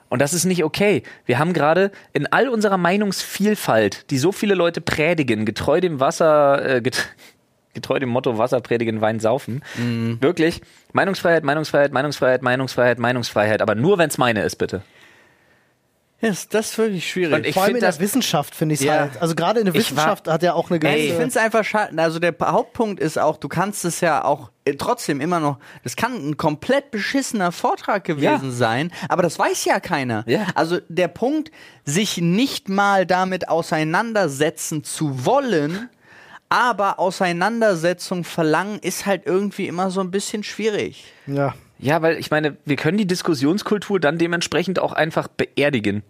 Und 0.09 0.21
das 0.21 0.35
ist 0.35 0.45
nicht 0.45 0.63
okay. 0.63 1.03
Wir 1.25 1.39
haben 1.39 1.55
gerade 1.55 1.91
in 2.13 2.27
all 2.27 2.51
unserer 2.51 2.77
Meinungsvielfalt, 2.77 4.11
die 4.11 4.19
so 4.19 4.31
viele 4.31 4.55
Leute 4.55 4.83
predigen, 4.83 5.47
getreu 5.47 5.81
dem 5.81 6.01
Wasser, 6.01 6.77
äh, 6.77 6.83
get 6.83 7.09
getreu 7.75 7.99
dem 7.99 8.09
Motto 8.11 8.39
Wasser 8.39 8.61
predigen, 8.61 9.01
Wein 9.01 9.21
saufen, 9.21 9.63
wirklich 10.21 10.61
Meinungsfreiheit, 10.93 11.45
Meinungsfreiheit, 11.45 11.93
Meinungsfreiheit, 11.93 12.43
Meinungsfreiheit, 12.43 12.99
Meinungsfreiheit, 12.99 13.63
aber 13.63 13.75
nur, 13.75 13.99
wenn 13.99 14.09
es 14.09 14.19
meine 14.19 14.43
ist, 14.43 14.57
bitte. 14.57 14.83
Ja, 16.21 16.29
ist 16.29 16.55
das 16.55 16.71
ist 16.71 16.79
wirklich 16.79 17.11
schwierig. 17.11 17.35
Und 17.35 17.45
ich 17.47 17.55
Vor 17.55 17.65
allem 17.65 17.75
in 17.75 17.81
der 17.81 17.89
das- 17.89 17.99
Wissenschaft 17.99 18.55
finde 18.55 18.75
ich 18.75 18.81
es 18.81 18.87
Ja. 18.87 19.01
halt. 19.01 19.21
Also 19.21 19.35
gerade 19.35 19.59
in 19.59 19.67
der 19.67 19.75
Ich 19.75 19.91
war- 19.91 19.97
Wissenschaft 19.97 20.29
hat 20.29 20.45
er 20.45 20.55
auch 20.55 20.71
eine 20.71 20.79
gewisse. 20.79 20.97
Ey, 20.97 21.07
ich 21.07 21.13
finde 21.15 21.27
es 21.27 21.37
einfach 21.37 21.65
schade. 21.65 22.01
Also 22.01 22.21
der 22.21 22.33
Hauptpunkt 22.41 23.01
ist 23.01 23.19
auch, 23.19 23.39
du 23.39 23.49
kannst 23.49 23.85
es 23.85 24.01
ja 24.01 24.23
auch 24.25 24.53
äh, 24.65 24.75
trotzdem 24.77 25.21
immer 25.21 25.41
noch, 25.41 25.59
das 25.83 25.97
kann 25.97 26.13
ein 26.15 26.37
komplett 26.37 26.93
beschissener 26.93 27.51
Vortrag 27.51 28.05
gewesen 28.05 28.45
Ja. 28.45 28.51
sein, 28.53 28.93
aber 29.09 29.23
das 29.25 29.37
weiß 29.37 29.65
ja 29.65 29.81
keiner. 29.81 30.23
Ja. 30.29 30.47
Also 30.55 30.79
der 30.89 31.09
Punkt, 31.09 31.51
sich 31.85 32.19
nicht 32.19 32.69
mal 32.69 33.05
damit 33.05 33.49
auseinandersetzen 33.49 34.85
zu 34.85 35.25
wollen, 35.27 35.89
aber 36.53 36.99
Auseinandersetzung 36.99 38.25
verlangen, 38.25 38.79
ist 38.81 39.07
halt 39.07 39.23
irgendwie 39.25 39.67
immer 39.67 39.91
so 39.91 40.01
ein 40.01 40.11
bisschen 40.11 40.43
schwierig. 40.45 41.05
ja. 41.27 41.55
Ja, 41.79 42.01
weil 42.01 42.17
ich 42.19 42.31
meine, 42.31 42.57
wir 42.65 42.77
können 42.77 42.97
die 42.97 43.09
Diskussionskultur 43.09 43.99
dann 43.99 44.17
dementsprechend 44.17 44.79
auch 44.79 44.93
einfach 44.93 45.27
beerdigen. 45.27 46.05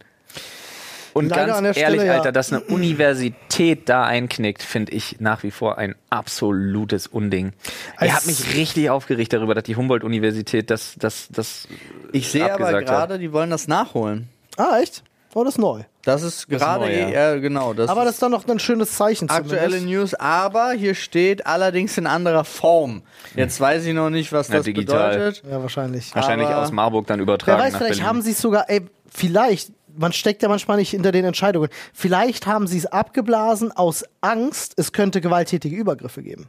Und 1.14 1.30
Leider 1.30 1.46
ganz 1.62 1.78
ehrlich, 1.78 2.00
Stelle, 2.00 2.06
ja. 2.06 2.12
Alter, 2.12 2.30
dass 2.30 2.52
eine 2.52 2.60
Universität 2.60 3.88
da 3.88 4.04
einknickt, 4.04 4.62
finde 4.62 4.92
ich 4.92 5.16
nach 5.20 5.42
wie 5.42 5.50
vor 5.50 5.78
ein 5.78 5.94
absolutes 6.10 7.06
Unding. 7.06 7.54
Ich 8.02 8.12
habe 8.12 8.26
mich 8.26 8.54
richtig 8.54 8.90
aufgeregt 8.90 9.32
darüber, 9.32 9.54
dass 9.54 9.64
die 9.64 9.74
Humboldt-Universität 9.76 10.68
das, 10.68 10.94
das, 10.98 11.28
das 11.30 11.68
Ich 12.12 12.28
sehe 12.30 12.52
aber 12.52 12.70
hat. 12.70 12.84
gerade, 12.84 13.18
die 13.18 13.32
wollen 13.32 13.48
das 13.48 13.66
nachholen. 13.66 14.28
Ah, 14.58 14.78
echt? 14.82 15.02
Oh, 15.34 15.44
das 15.44 15.54
ist 15.54 15.58
neu. 15.58 15.82
Das 16.04 16.22
ist 16.22 16.48
gerade, 16.48 16.84
neu, 16.86 16.92
ja. 16.92 17.08
ja. 17.08 17.38
genau. 17.38 17.72
Das 17.74 17.88
Aber 17.88 18.04
das 18.04 18.14
ist 18.14 18.22
dann 18.22 18.32
noch 18.32 18.46
ein 18.46 18.58
schönes 18.58 18.92
Zeichen 18.92 19.30
aktuelle 19.30 19.78
zumindest. 19.78 19.86
News, 19.86 20.14
aber 20.14 20.72
hier 20.72 20.94
steht 20.94 21.46
allerdings 21.46 21.96
in 21.96 22.06
anderer 22.06 22.44
Form. 22.44 23.02
Jetzt 23.34 23.60
weiß 23.60 23.86
ich 23.86 23.94
noch 23.94 24.10
nicht, 24.10 24.32
was 24.32 24.48
Ja, 24.48 24.56
das 24.56 24.64
digital. 24.66 25.10
bedeutet. 25.16 25.42
Ja, 25.50 25.62
wahrscheinlich. 25.62 26.14
wahrscheinlich 26.14 26.48
aber- 26.48 26.62
aus 26.62 26.72
Marburg 26.72 27.06
dann 27.06 27.18
Wer 27.18 27.22
übertragen 27.22 27.60
weiß, 27.60 27.72
nach 27.72 27.78
vielleicht 27.80 27.94
Berlin. 28.00 28.08
haben 28.08 28.22
sie 28.22 28.32
es 28.32 28.40
sogar, 28.40 28.68
ey, 28.68 28.82
vielleicht, 29.10 29.70
man 29.96 30.12
steckt 30.12 30.42
ja 30.42 30.48
manchmal 30.48 30.76
nicht 30.76 30.90
hinter 30.90 31.12
den 31.12 31.24
Entscheidungen. 31.24 31.68
Vielleicht 31.94 32.46
haben 32.46 32.66
sie 32.66 32.78
es 32.78 32.86
abgeblasen 32.86 33.72
aus 33.72 34.04
Angst, 34.20 34.74
es 34.76 34.92
könnte 34.92 35.20
gewalttätige 35.20 35.76
Übergriffe 35.76 36.22
geben. 36.22 36.48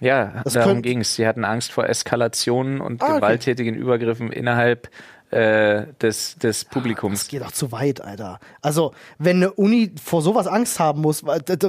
ja, 0.00 0.42
Das 0.44 0.52
darum 0.52 0.82
ging 0.82 1.00
es. 1.00 1.14
Sie 1.14 1.26
hatten 1.26 1.44
Angst 1.44 1.72
vor 1.72 1.88
Eskalationen 1.88 2.80
und 2.80 3.02
Ah, 3.02 3.06
okay. 3.06 3.14
gewalttätigen 3.16 3.74
Übergriffen 3.74 4.30
innerhalb 4.30 4.90
äh, 5.30 5.86
des, 6.00 6.36
des 6.36 6.60
Das 6.62 6.64
Publikums. 6.64 7.28
geht 7.28 7.42
doch 7.42 7.52
zu 7.52 7.72
weit, 7.72 8.00
Alter. 8.00 8.38
Also, 8.62 8.92
wenn 9.18 9.36
eine 9.36 9.52
Uni 9.52 9.92
vor 10.02 10.22
sowas 10.22 10.46
Angst 10.46 10.78
haben 10.78 11.00
muss, 11.00 11.24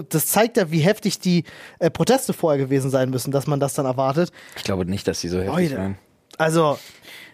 das 0.10 0.28
zeigt 0.28 0.58
ja, 0.58 0.70
wie 0.72 0.80
heftig 0.80 1.20
die 1.20 1.44
äh, 1.80 1.90
Proteste 1.90 2.34
vorher 2.34 2.60
gewesen 2.64 2.92
sein 2.92 3.10
müssen, 3.10 3.32
dass 3.32 3.48
man 3.48 3.60
das 3.60 3.74
dann 3.74 3.86
erwartet. 3.86 4.32
Ich 4.56 4.64
glaube 4.64 4.86
nicht, 4.86 5.08
dass 5.08 5.22
sie 5.22 5.30
so 5.30 5.38
heftig 5.40 5.70
Leute. 5.72 5.78
waren. 5.78 5.98
Also, 6.38 6.78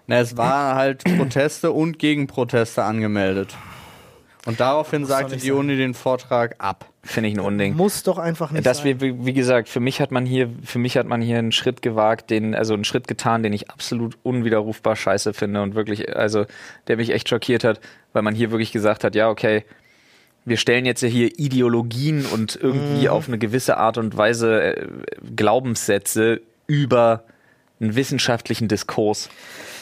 Na, 0.08 0.20
es 0.20 0.38
waren 0.38 0.76
halt 0.78 1.04
Proteste 1.04 1.72
und 1.72 2.00
Gegenproteste 2.00 2.84
angemeldet. 2.84 3.56
Und 4.46 4.60
daraufhin 4.60 5.06
sagte 5.06 5.36
die 5.36 5.48
sein? 5.48 5.52
Uni 5.58 5.76
den 5.78 5.94
Vortrag 5.94 6.56
ab. 6.60 6.86
Finde 7.06 7.30
ich 7.30 7.36
ein 7.36 7.42
Unding. 7.42 7.76
muss 7.76 8.04
doch 8.04 8.18
einfach 8.18 8.52
nicht 8.52 8.66
Das 8.66 8.78
sein. 8.78 9.02
wir, 9.02 9.26
wie 9.26 9.34
gesagt, 9.34 9.68
für 9.68 9.82
mich 9.82 10.00
hat 10.00 10.12
man 10.12 10.26
hier, 10.26 10.50
für 10.64 10.80
mich 10.80 10.96
hat 10.96 11.06
man 11.06 11.22
hier 11.22 11.38
einen 11.38 11.52
Schritt 11.52 11.82
gewagt, 11.82 12.30
den, 12.30 12.56
also 12.56 12.74
einen 12.74 12.86
Schritt 12.86 13.10
getan, 13.10 13.44
den 13.44 13.52
ich 13.52 13.70
absolut 13.70 14.18
unwiderrufbar 14.24 14.96
scheiße 14.96 15.34
finde 15.34 15.62
und 15.62 15.76
wirklich, 15.76 16.16
also 16.16 16.46
der 16.88 16.96
mich 16.96 17.10
echt 17.12 17.28
schockiert 17.28 17.66
hat, 17.66 17.82
weil 18.14 18.22
man 18.22 18.34
hier 18.34 18.52
wirklich 18.52 18.72
gesagt 18.72 19.04
hat, 19.04 19.16
ja, 19.16 19.30
okay, 19.30 19.66
wir 20.46 20.58
stellen 20.58 20.86
jetzt 20.86 21.04
hier 21.04 21.38
Ideologien 21.40 22.26
und 22.26 22.56
irgendwie 22.62 23.10
auf 23.10 23.28
eine 23.28 23.38
gewisse 23.38 23.78
Art 23.78 23.98
und 23.98 24.16
Weise 24.16 24.62
äh, 24.62 24.88
Glaubenssätze 25.36 26.42
über 26.68 27.24
einen 27.80 27.96
wissenschaftlichen 27.96 28.68
Diskurs. 28.68 29.30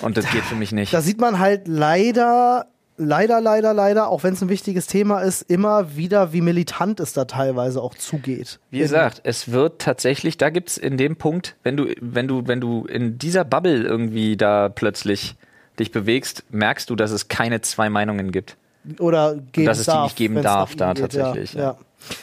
Und 0.02 0.18
das 0.18 0.30
geht 0.32 0.44
für 0.44 0.56
mich 0.56 0.72
nicht. 0.72 0.94
Da 0.94 1.02
sieht 1.02 1.20
man 1.20 1.38
halt 1.40 1.68
leider, 1.68 2.66
leider, 3.02 3.42
leider, 3.42 3.74
leider, 3.74 4.08
auch 4.08 4.24
wenn 4.24 4.34
es 4.34 4.42
ein 4.42 4.50
wichtiges 4.50 4.88
Thema 4.88 5.20
ist, 5.22 5.42
immer 5.44 5.96
wieder, 5.96 6.34
wie 6.34 6.42
militant 6.42 7.00
es 7.00 7.14
da 7.14 7.26
teilweise 7.26 7.82
auch 7.82 7.96
zugeht. 7.96 8.60
Wie 8.70 8.80
gesagt, 8.80 9.22
es 9.24 9.52
wird 9.52 9.82
tatsächlich, 9.82 10.38
da 10.38 10.50
gibt's 10.50 10.78
in 10.78 10.98
dem 10.98 11.16
Punkt, 11.16 11.56
wenn 11.64 11.78
du, 11.78 11.88
wenn 12.00 12.28
du, 12.28 12.48
wenn 12.48 12.62
du 12.62 12.86
in 12.86 13.18
dieser 13.18 13.44
Bubble 13.44 13.84
irgendwie 13.84 14.38
da 14.38 14.70
plötzlich 14.70 15.36
dich 15.80 15.92
bewegst, 15.92 16.44
merkst 16.52 16.90
du, 16.90 16.96
dass 16.96 17.12
es 17.12 17.28
keine 17.28 17.62
zwei 17.62 17.90
Meinungen 17.90 18.32
gibt. 18.32 18.58
Oder 19.00 19.36
geben 19.52 19.66
dass 19.66 19.80
es 19.80 19.86
die 19.86 19.92
darf, 19.92 20.04
nicht 20.06 20.16
geben 20.16 20.42
darf 20.42 20.76
da 20.76 20.94
geht, 20.94 21.02
tatsächlich, 21.12 21.54
Ja, 21.54 21.62
ja. 21.62 21.78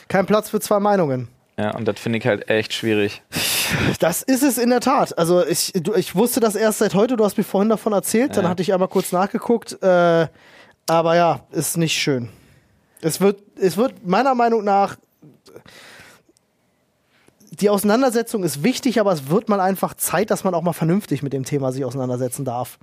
Kein 0.08 0.26
Platz 0.26 0.50
für 0.50 0.60
zwei 0.60 0.80
Meinungen. 0.80 1.28
Ja, 1.56 1.74
und 1.76 1.86
das 1.88 1.98
finde 1.98 2.18
ich 2.18 2.26
halt 2.26 2.48
echt 2.50 2.72
schwierig. 2.72 3.22
Das 4.00 4.22
ist 4.22 4.42
es 4.42 4.56
in 4.56 4.70
der 4.70 4.80
Tat. 4.80 5.18
Also 5.18 5.44
ich, 5.46 5.72
du, 5.74 5.92
ich 5.94 6.14
wusste 6.14 6.40
das 6.40 6.54
erst 6.54 6.78
seit 6.78 6.94
heute, 6.94 7.18
du 7.18 7.24
hast 7.24 7.36
mir 7.36 7.44
vorhin 7.44 7.68
davon 7.68 7.92
erzählt, 7.92 8.34
dann 8.34 8.44
Ja. 8.44 8.50
hatte 8.50 8.62
ich 8.62 8.72
einmal 8.72 8.88
kurz 8.88 9.12
nachgeguckt. 9.12 9.82
Äh, 9.82 10.28
aber 10.88 11.16
ja, 11.16 11.40
ist 11.50 11.76
nicht 11.76 11.94
schön. 11.94 12.28
Es 13.00 13.20
wird, 13.20 13.40
es 13.60 13.76
wird 13.76 14.06
meiner 14.06 14.34
Meinung 14.34 14.64
nach. 14.64 14.96
Die 17.50 17.70
Auseinandersetzung 17.70 18.44
ist 18.44 18.62
wichtig, 18.62 19.00
aber 19.00 19.12
es 19.12 19.28
wird 19.30 19.48
mal 19.48 19.60
einfach 19.60 19.94
Zeit, 19.94 20.30
dass 20.30 20.44
man 20.44 20.54
auch 20.54 20.62
mal 20.62 20.72
vernünftig 20.72 21.22
mit 21.22 21.32
dem 21.32 21.44
Thema 21.44 21.72
sich 21.72 21.84
auseinandersetzen 21.84 22.44
darf. 22.44 22.78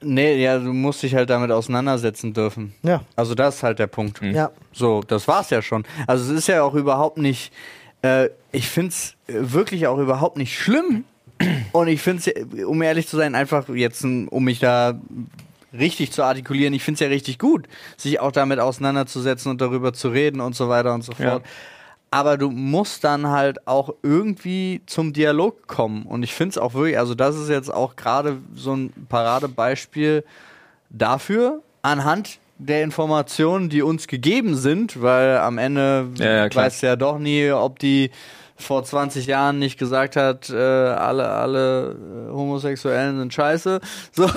Nee, 0.00 0.40
ja, 0.42 0.58
du 0.58 0.72
musst 0.72 1.02
dich 1.02 1.14
halt 1.14 1.28
damit 1.30 1.50
auseinandersetzen 1.50 2.32
dürfen. 2.32 2.74
Ja, 2.82 3.00
Also 3.16 3.34
das 3.34 3.56
ist 3.56 3.62
halt 3.62 3.78
der 3.78 3.88
Punkt. 3.88 4.20
ja. 4.22 4.50
So, 4.72 5.02
das 5.02 5.26
war's 5.26 5.50
ja 5.50 5.60
schon. 5.60 5.84
Also 6.06 6.32
es 6.32 6.38
ist 6.40 6.48
ja 6.48 6.62
auch 6.62 6.74
überhaupt 6.74 7.18
nicht, 7.18 7.52
äh, 8.02 8.28
ich 8.52 8.68
find's 8.68 9.14
äh, 9.26 9.34
wirklich 9.38 9.86
auch 9.86 9.98
überhaupt 9.98 10.36
nicht 10.36 10.56
schlimm. 10.56 11.04
Und 11.72 11.88
ich 11.88 12.02
find's, 12.02 12.26
ja, 12.26 12.32
um 12.66 12.82
ehrlich 12.82 13.06
zu 13.08 13.16
sein, 13.16 13.34
einfach 13.36 13.68
jetzt, 13.68 14.04
um 14.04 14.44
mich 14.44 14.58
da 14.58 15.00
richtig 15.72 16.12
zu 16.12 16.22
artikulieren, 16.22 16.72
ich 16.74 16.82
find's 16.82 17.00
ja 17.00 17.08
richtig 17.08 17.38
gut, 17.38 17.66
sich 17.96 18.20
auch 18.20 18.32
damit 18.32 18.58
auseinanderzusetzen 18.58 19.50
und 19.50 19.60
darüber 19.60 19.92
zu 19.92 20.08
reden 20.08 20.40
und 20.40 20.54
so 20.54 20.68
weiter 20.68 20.94
und 20.94 21.02
so 21.02 21.12
Ja. 21.18 21.30
fort. 21.30 21.42
Aber 22.10 22.38
du 22.38 22.50
musst 22.50 23.04
dann 23.04 23.28
halt 23.28 23.66
auch 23.66 23.94
irgendwie 24.02 24.80
zum 24.86 25.12
Dialog 25.12 25.66
kommen. 25.66 26.04
Und 26.04 26.22
ich 26.22 26.32
find's 26.32 26.56
auch 26.56 26.72
wirklich, 26.72 26.98
also 26.98 27.14
das 27.14 27.36
ist 27.36 27.50
jetzt 27.50 27.72
auch 27.72 27.96
gerade 27.96 28.38
so 28.54 28.74
ein 28.74 28.92
Paradebeispiel 29.10 30.24
dafür, 30.88 31.60
anhand 31.82 32.38
der 32.58 32.82
Informationen, 32.82 33.68
die 33.68 33.82
uns 33.82 34.08
gegeben 34.08 34.56
sind, 34.56 35.00
weil 35.02 35.36
am 35.38 35.58
Ende 35.58 36.08
Ja, 36.16 36.24
ja, 36.32 36.48
du 36.48 36.86
ja 36.86 36.96
doch 36.96 37.18
nie, 37.18 37.50
ob 37.50 37.78
die 37.78 38.10
vor 38.58 38.84
20 38.84 39.26
Jahren 39.26 39.58
nicht 39.58 39.78
gesagt 39.78 40.16
hat, 40.16 40.50
äh, 40.50 40.56
alle, 40.56 41.28
alle 41.28 41.90
äh, 41.90 42.32
Homosexuellen 42.32 43.18
sind 43.18 43.32
scheiße. 43.32 43.80
So. 44.12 44.28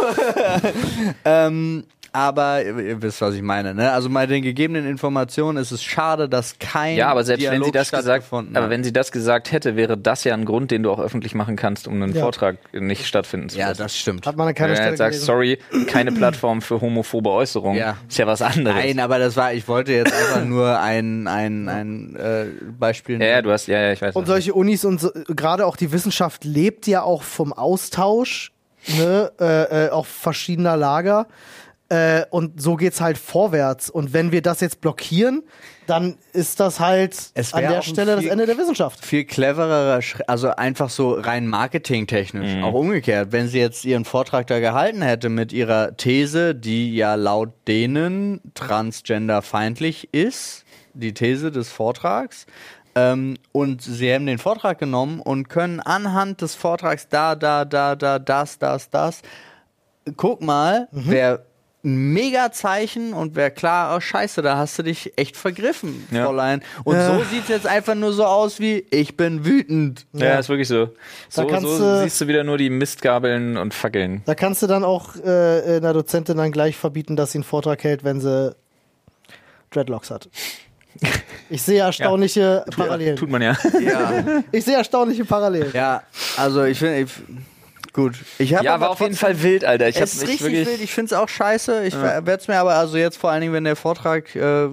ähm, 1.25 1.85
aber 2.13 2.63
ihr, 2.63 2.77
ihr 2.79 3.01
wisst, 3.01 3.21
was 3.21 3.35
ich 3.35 3.41
meine. 3.41 3.73
Ne? 3.73 3.91
Also 3.91 4.09
bei 4.09 4.25
den 4.25 4.41
gegebenen 4.41 4.85
Informationen 4.85 5.57
ist 5.57 5.71
es 5.71 5.81
schade, 5.83 6.27
dass 6.27 6.59
kein 6.59 6.97
Ja, 6.97 7.07
aber 7.09 7.23
selbst 7.23 7.43
wenn 7.45 7.51
Dialog 7.51 7.65
sie 7.67 7.71
das 7.71 7.91
gesagt, 7.91 8.25
aber 8.31 8.69
wenn 8.69 8.83
sie 8.83 8.91
das 8.91 9.11
gesagt 9.11 9.51
hätte, 9.51 9.75
wäre 9.75 9.97
das 9.97 10.23
ja 10.25 10.33
ein 10.33 10.45
Grund, 10.45 10.71
den 10.71 10.83
du 10.83 10.91
auch 10.91 10.99
öffentlich 10.99 11.35
machen 11.35 11.55
kannst, 11.55 11.87
um 11.87 12.01
einen 12.01 12.13
Ja. 12.13 12.21
Vortrag 12.21 12.57
nicht 12.73 13.05
stattfinden 13.07 13.49
zu 13.49 13.57
ja, 13.57 13.69
lassen. 13.69 13.83
das 13.83 13.97
stimmt. 13.97 14.25
Hat 14.27 14.35
man 14.35 14.43
an 14.47 14.49
Wenn 14.49 14.55
keiner 14.55 14.75
Stelle 14.75 14.89
jetzt 14.89 14.97
sagst, 14.97 15.21
sorry, 15.21 15.57
keine 15.87 16.11
Plattform 16.11 16.61
für 16.61 16.81
homophobe 16.81 17.29
Äußerungen, 17.29 17.77
Ja. 17.79 17.97
ist 18.09 18.17
ja 18.17 18.27
was 18.27 18.41
anderes. 18.41 18.75
Nein, 18.77 18.99
aber 18.99 19.17
das 19.19 19.37
war, 19.37 19.53
ich 19.53 19.67
wollte 19.67 19.93
jetzt 19.93 20.13
einfach 20.13 20.43
nur 20.45 20.79
ein, 20.79 21.27
ein, 21.27 21.69
ein 21.69 22.15
äh, 22.17 22.45
Beispiel 22.77 23.21
ja, 23.21 23.27
ja, 23.27 23.41
du 23.41 23.51
hast, 23.51 23.67
ja, 23.67 23.79
ja, 23.81 23.91
ich 23.93 24.01
weiß. 24.01 24.15
Und 24.15 24.25
solche 24.25 24.53
Unis 24.53 24.83
und 24.83 24.99
so, 24.99 25.11
gerade 25.27 25.65
auch 25.65 25.77
die 25.77 25.91
Wissenschaft 25.91 26.43
lebt 26.43 26.87
ja 26.87 27.03
auch 27.03 27.23
vom 27.23 27.53
Austausch, 27.53 28.51
ne, 28.97 29.31
äh, 29.39 29.85
äh, 29.85 29.89
auch 29.91 30.05
verschiedener 30.05 30.75
Lager. 30.75 31.27
Äh, 31.91 32.25
und 32.29 32.61
so 32.61 32.77
geht's 32.77 33.01
halt 33.01 33.17
vorwärts. 33.17 33.89
Und 33.89 34.13
wenn 34.13 34.31
wir 34.31 34.41
das 34.41 34.61
jetzt 34.61 34.79
blockieren, 34.79 35.43
dann 35.87 36.15
ist 36.31 36.61
das 36.61 36.79
halt 36.79 37.17
Es 37.33 37.53
an 37.53 37.63
der 37.63 37.81
Stelle 37.81 38.15
das 38.15 38.23
Ende 38.23 38.45
der 38.45 38.57
Wissenschaft. 38.57 39.03
viel 39.05 39.25
clevererer 39.25 40.01
Schritt, 40.01 40.29
also 40.29 40.51
einfach 40.51 40.89
so 40.89 41.11
rein 41.11 41.47
marketingtechnisch, 41.47 42.63
auch 42.63 42.75
umgekehrt. 42.75 43.33
Wenn 43.33 43.49
sie 43.49 43.59
jetzt 43.59 43.83
ihren 43.83 44.05
Vortrag 44.05 44.47
da 44.47 44.61
gehalten 44.61 45.01
hätte 45.01 45.27
mit 45.27 45.51
ihrer 45.51 45.97
These, 45.97 46.55
die 46.55 46.95
ja 46.95 47.15
laut 47.15 47.49
denen 47.67 48.39
transgenderfeindlich 48.53 50.13
ist, 50.13 50.63
die 50.93 51.13
These 51.13 51.51
des 51.51 51.67
Vortrags, 51.67 52.45
ähm, 52.95 53.35
und 53.51 53.81
sie 53.81 54.13
haben 54.13 54.27
den 54.27 54.37
Vortrag 54.37 54.79
genommen 54.79 55.19
und 55.19 55.49
können 55.49 55.81
anhand 55.81 56.39
des 56.39 56.55
Vortrags 56.55 57.09
da, 57.09 57.35
da, 57.35 57.65
da, 57.65 57.97
da, 57.97 58.17
das, 58.17 58.59
das, 58.59 58.89
das, 58.89 59.21
guck 60.15 60.41
mal, 60.41 60.87
wer 60.91 61.45
ein 61.83 62.13
Mega-Zeichen 62.13 63.13
und 63.13 63.35
wer 63.35 63.49
klar, 63.49 63.95
oh 63.97 63.99
scheiße, 63.99 64.41
da 64.41 64.57
hast 64.57 64.77
du 64.77 64.83
dich 64.83 65.13
echt 65.17 65.35
vergriffen, 65.35 66.05
Ja. 66.11 66.25
Fräulein. 66.25 66.61
Und 66.83 66.95
Ja. 66.95 67.17
so 67.17 67.23
sieht's 67.23 67.47
jetzt 67.47 67.65
einfach 67.65 67.95
nur 67.95 68.13
so 68.13 68.23
aus 68.25 68.59
wie, 68.59 68.85
ich 68.91 69.17
bin 69.17 69.45
wütend. 69.45 70.05
Ja, 70.13 70.37
ist 70.39 70.49
wirklich 70.49 70.67
so. 70.67 70.89
So, 71.29 71.47
kannst 71.47 71.67
so 71.67 71.77
du- 71.79 72.03
siehst 72.03 72.21
du 72.21 72.27
wieder 72.27 72.43
nur 72.43 72.57
die 72.59 72.69
Mistgabeln 72.69 73.57
und 73.57 73.73
Fackeln. 73.73 74.21
Da 74.25 74.35
kannst 74.35 74.61
du 74.61 74.67
dann 74.67 74.83
auch 74.83 75.15
äh, 75.15 75.77
einer 75.77 75.93
Dozentin 75.93 76.37
dann 76.37 76.51
gleich 76.51 76.77
verbieten, 76.77 77.15
dass 77.15 77.31
sie 77.31 77.37
einen 77.39 77.43
Vortrag 77.43 77.83
hält, 77.83 78.03
wenn 78.03 78.21
sie 78.21 78.55
Dreadlocks 79.71 80.11
hat. 80.11 80.29
Ich 81.49 81.63
sehe 81.63 81.81
erstaunliche 81.81 82.63
Parallelen. 82.77 83.17
Tut 83.17 83.29
man 83.29 83.41
ja. 83.41 83.57
Ja, 83.81 84.23
Ich 84.53 84.63
sehe 84.63 84.75
erstaunliche 84.77 85.25
Parallelen. 85.25 85.71
ja 85.73 86.01
also 86.37 86.63
ich 86.63 86.79
finde, 86.79 87.11
gut. 87.93 88.15
Ich 88.37 88.53
hab 88.55 88.63
Ja, 88.63 88.75
aber 88.75 88.85
war 88.85 88.89
auf 88.91 88.99
jeden 88.99 89.15
Fall 89.15 89.41
wild, 89.41 89.65
Alter. 89.65 89.89
Ich 89.89 89.99
es 89.99 90.13
ist 90.13 90.21
richtig 90.23 90.41
wirklich. 90.41 90.67
wild. 90.67 90.81
Ich 90.81 90.93
finde 90.93 91.13
es 91.13 91.19
auch 91.19 91.29
scheiße. 91.29 91.85
Ich 91.85 91.95
werde 91.95 92.31
es 92.31 92.47
mir 92.47 92.59
aber 92.59 92.75
also 92.75 92.97
jetzt 92.97 93.17
vor 93.17 93.31
allen 93.31 93.41
Dingen, 93.41 93.53
wenn 93.53 93.63
der 93.63 93.75
Vortrag 93.75 94.35
äh, 94.35 94.69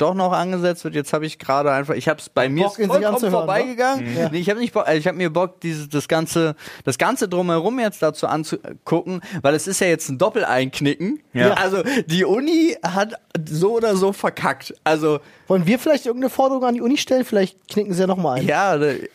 doch 0.00 0.14
noch 0.14 0.32
angesetzt 0.32 0.84
wird, 0.84 0.94
jetzt 0.94 1.12
habe 1.12 1.26
ich 1.26 1.38
gerade 1.38 1.70
einfach, 1.72 1.94
ich 1.94 2.08
habe 2.08 2.20
es 2.20 2.28
bei 2.28 2.48
mir 2.48 2.64
Bock, 2.64 2.76
vollkommen 2.76 3.04
anzuhören, 3.04 3.32
vorbeigegangen. 3.32 4.14
ne? 4.14 4.30
Nee, 4.32 4.38
ich 4.38 4.48
habe 4.48 4.60
nicht 4.60 4.72
Bock, 4.72 4.86
also 4.86 4.98
ich 4.98 5.06
habe 5.06 5.18
mir 5.18 5.30
Bock, 5.30 5.60
dieses 5.60 5.88
das 5.88 6.08
ganze, 6.08 6.56
das 6.84 6.96
ganze 6.96 7.28
drumherum 7.28 7.78
jetzt 7.80 8.00
dazu 8.00 8.26
anzugucken, 8.26 9.20
weil 9.42 9.54
es 9.54 9.66
ist 9.66 9.80
ja 9.80 9.88
jetzt 9.88 10.08
ein 10.08 10.16
Doppeleinknicken. 10.16 11.20
Ja. 11.32 11.52
Also 11.54 11.82
die 12.06 12.24
Uni 12.24 12.76
hat 12.82 13.14
so 13.46 13.72
oder 13.76 13.96
so 13.96 14.12
verkackt. 14.12 14.74
Also 14.84 15.20
Wollen 15.48 15.66
wir 15.66 15.78
vielleicht 15.78 16.06
irgendeine 16.06 16.30
Forderung 16.30 16.64
an 16.64 16.74
die 16.74 16.80
Uni 16.80 16.96
stellen? 16.96 17.24
Vielleicht 17.24 17.68
knicken 17.68 17.92
sie 17.92 18.00
ja 18.00 18.06
nochmal 18.06 18.38
ein. 18.38 18.46
ja, 18.46 18.76
äh, 18.76 19.06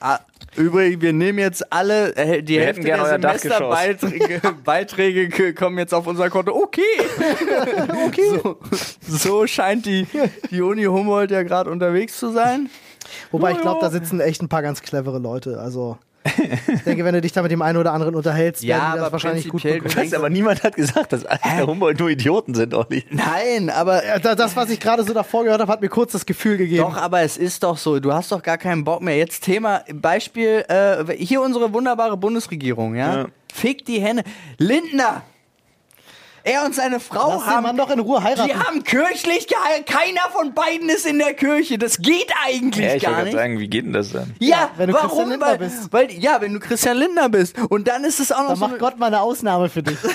übrigens, 0.56 1.02
wir 1.02 1.14
nehmen 1.14 1.40
jetzt 1.40 1.72
alle, 1.72 2.16
äh, 2.16 2.42
die 2.42 2.56
Wir 2.56 2.62
hätten 2.62 2.66
Hälfte 2.66 2.82
gerne 2.84 3.04
der 3.04 3.12
euer 3.12 3.18
Dachgeschoss. 3.20 3.80
Semesterbeiträge 3.80 4.42
Beiträge 4.64 5.54
kommen 5.56 5.78
jetzt 5.78 5.94
auf 5.94 6.08
unser 6.08 6.30
Konto. 6.30 6.54
Okay. 6.54 6.82
okay. 8.08 8.40
So, 8.42 8.60
so 9.08 9.48
scheint 9.48 9.86
die, 9.86 10.08
die 10.52 10.62
Uni 10.62 10.84
Humboldt 10.84 11.32
ja 11.32 11.44
gerade 11.44 11.70
unterwegs 11.70 12.20
zu 12.20 12.32
sein. 12.32 12.70
Wobei 13.32 13.52
ich 13.52 13.62
glaube, 13.62 13.80
da 13.82 13.90
sitzen 13.90 14.20
echt 14.20 14.42
ein 14.42 14.50
paar 14.50 14.62
ganz 14.62 14.82
clevere 14.82 15.20
Leute. 15.20 15.60
Also 15.60 15.98
ich 16.26 16.82
denke, 16.84 17.06
wenn 17.06 17.14
du 17.14 17.22
dich 17.22 17.32
da 17.32 17.42
mit 17.42 17.52
dem 17.52 17.62
einen 17.62 17.78
oder 17.78 17.94
anderen 17.94 18.16
unterhältst, 18.16 18.64
Ja, 18.64 18.78
werden 18.78 18.92
die 18.94 19.00
das 19.00 19.12
wahrscheinlich 19.12 19.50
gut. 19.50 19.64
Weißt, 19.64 20.16
aber 20.16 20.30
niemand 20.30 20.64
hat 20.64 20.76
gesagt, 20.76 21.14
dass 21.14 21.26
alle 21.26 21.40
der 21.44 21.68
Humboldt 21.68 22.00
nur 22.00 22.10
Idioten 22.10 22.56
sind, 22.56 22.74
Olli. 22.74 23.04
Nein, 23.12 23.70
aber 23.70 24.02
Das, 24.22 24.56
was 24.56 24.70
ich 24.70 24.80
gerade 24.80 25.04
so 25.04 25.14
davor 25.14 25.44
gehört 25.44 25.62
habe, 25.62 25.72
hat 25.72 25.82
mir 25.82 25.90
kurz 25.90 26.12
das 26.14 26.26
Gefühl 26.26 26.58
gegeben. 26.58 26.82
Doch, 26.84 26.98
aber 26.98 27.22
es 27.22 27.38
ist 27.38 27.64
doch 27.64 27.78
so, 27.78 28.00
du 28.00 28.12
hast 28.12 28.32
doch 28.32 28.42
gar 28.42 28.58
keinen 28.58 28.84
Bock 28.84 29.02
mehr. 29.02 29.18
Jetzt 29.18 29.44
Thema, 29.44 29.84
Beispiel, 29.94 30.66
äh, 30.68 31.14
hier 31.18 31.42
unsere 31.42 31.72
wunderbare 31.74 32.18
Bundesregierung, 32.18 32.96
ja? 32.96 33.18
Ja. 33.18 33.26
Fick 33.54 33.86
die 33.86 34.02
Hände. 34.02 34.24
Lindner! 34.58 35.22
Er 36.46 36.64
und 36.64 36.76
seine 36.76 37.00
Frau 37.00 37.32
Lass 37.34 37.44
den 37.44 37.52
haben 37.54 37.64
Mann 37.64 37.76
doch 37.78 37.90
in 37.90 38.00
Ruhe 38.00 38.22
heiraten. 38.24 38.48
Die 38.50 38.56
haben 38.56 38.84
kirchlich 38.84 39.48
geheiratet. 39.48 39.88
Keiner 39.88 40.22
von 40.32 40.54
beiden 40.54 40.90
ist 40.90 41.06
in 41.08 41.18
der 41.18 41.34
Kirche. 41.34 41.78
Das 41.80 41.98
geht 41.98 42.32
eigentlich 42.46 42.86
Ja, 42.86 42.94
ich 42.96 43.02
gar 43.04 43.12
wollte 43.14 43.24
nicht. 43.26 43.34
gerade 43.34 43.44
sagen, 43.50 43.60
wie 43.60 43.68
geht 43.68 43.86
denn 43.86 43.94
das 43.94 44.12
dann? 44.12 44.36
ja, 44.40 44.70
wenn 44.78 44.90
du 44.90 44.94
warum? 44.94 45.10
Christian 45.10 45.30
Lindner 45.32 45.48
weil, 45.48 45.58
bist. 45.58 45.92
Weil, 45.92 46.12
ja, 46.14 46.40
wenn 46.42 46.54
du 46.54 46.60
Christian 46.60 46.98
Lindner 46.98 47.30
bist. 47.30 47.56
Und 47.70 47.88
dann 47.88 48.04
ist 48.04 48.20
es 48.20 48.32
auch 48.32 48.44
noch 48.44 48.50
Da 48.50 48.56
so. 48.58 48.68
macht 48.68 48.80
Gott 48.80 49.00
mal 49.00 49.08
eine 49.08 49.22
Ausnahme 49.22 49.70
für 49.70 49.82
dich. 49.84 49.98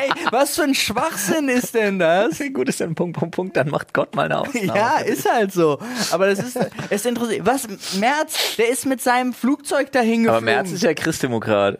Ey, 0.00 0.10
was 0.30 0.54
für 0.56 0.62
ein 0.62 0.74
Schwachsinn 0.74 1.48
ist 1.48 1.74
denn 1.74 1.98
das? 1.98 2.38
Wie 2.40 2.50
gut 2.52 2.68
ist 2.68 2.80
denn 2.80 2.94
Punkt, 2.94 3.18
Punkt, 3.18 3.34
Punkt, 3.34 3.56
dann 3.56 3.68
macht 3.70 3.92
Gott 3.92 4.14
mal 4.14 4.24
eine 4.26 4.38
Ausnahme. 4.38 4.66
Ja, 4.66 4.98
ist 4.98 5.30
halt 5.30 5.52
so. 5.52 5.78
Aber 6.12 6.26
das 6.28 6.38
ist, 6.38 6.58
es 6.90 7.04
interessiert. 7.04 7.44
Was, 7.44 7.66
Merz, 7.98 8.56
der 8.56 8.68
ist 8.68 8.86
mit 8.86 9.00
seinem 9.02 9.32
Flugzeug 9.32 9.92
dahin 9.92 10.28
Aber 10.28 10.38
geflogen. 10.40 10.44
Merz 10.44 10.70
ist 10.72 10.82
ja 10.82 10.94
Christdemokrat. 10.94 11.78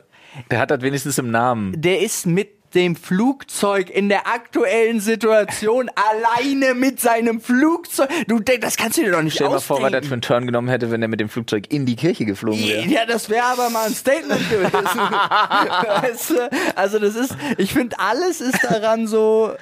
Der 0.51 0.59
hat 0.59 0.71
das 0.71 0.81
wenigstens 0.83 1.19
im 1.19 1.31
Namen. 1.31 1.81
der 1.81 2.01
ist 2.03 2.27
mit 2.27 2.60
dem 2.75 2.97
Flugzeug 2.97 3.91
in 3.91 4.09
der 4.09 4.27
aktuellen 4.27 5.01
Situation 5.01 5.91
alleine 5.95 6.75
mit 6.75 7.01
seinem 7.01 7.41
Flugzeug. 7.41 8.09
Du, 8.27 8.39
das 8.39 8.77
kannst 8.77 8.99
du 8.99 9.03
dir 9.03 9.13
doch 9.13 9.23
nicht 9.23 9.35
Stell 9.35 9.49
dir 9.49 9.55
mal 9.55 9.61
vor, 9.61 9.83
was 9.83 9.93
das 9.93 10.07
für 10.07 10.13
einen 10.13 10.23
Turn 10.23 10.47
genommen 10.47 10.69
hätte, 10.69 10.91
wenn 10.91 11.03
er 11.03 11.09
mit 11.09 11.21
dem 11.21 11.29
Flugzeug 11.29 11.73
in 11.73 11.87
die 11.87 11.97
Kirche 11.97 12.25
geflogen 12.25 12.61
wäre. 12.61 12.87
Ja, 12.87 13.07
das 13.07 13.29
wäre 13.29 13.45
aber 13.45 13.71
mal 13.71 13.87
ein 13.87 13.95
Statement 13.95 14.49
gewesen. 14.51 14.71
weißt 14.73 16.31
du? 16.31 16.51
Also 16.77 16.99
das 16.99 17.17
ist, 17.17 17.37
ich 17.59 17.73
finde, 17.73 17.99
alles 17.99 18.41
ist 18.41 18.63
daran 18.63 19.07
so, 19.07 19.55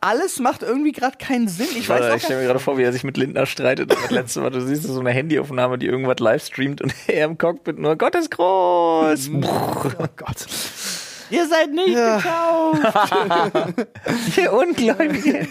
alles 0.00 0.38
macht 0.38 0.62
irgendwie 0.62 0.92
gerade 0.92 1.16
keinen 1.18 1.48
Sinn. 1.48 1.66
Ich 1.76 1.88
weiß 1.88 2.10
auch 2.10 2.16
ich 2.16 2.22
stelle 2.22 2.40
mir 2.40 2.46
gerade 2.46 2.60
vor, 2.60 2.78
wie 2.78 2.82
er 2.82 2.92
sich 2.92 3.04
mit 3.04 3.16
Lindner 3.16 3.46
streitet. 3.46 3.90
Das 3.90 4.10
letzte 4.10 4.40
Mal, 4.40 4.50
du 4.50 4.60
siehst 4.60 4.84
so 4.84 5.00
eine 5.00 5.10
Handyaufnahme, 5.10 5.78
die 5.78 5.86
irgendwas 5.86 6.18
live 6.20 6.44
streamt 6.44 6.80
und 6.80 6.94
er 7.06 7.26
im 7.26 7.38
Cockpit 7.38 7.78
nur, 7.78 7.96
Gott 7.96 8.14
ist 8.14 8.30
groß. 8.30 9.30
oh 9.32 10.06
Gott. 10.16 10.46
Ihr 11.30 11.46
seid 11.48 11.70
nicht 11.72 11.94
gekauft. 11.94 12.82
Ihr 14.36 14.52
Ungläubige. 14.52 15.46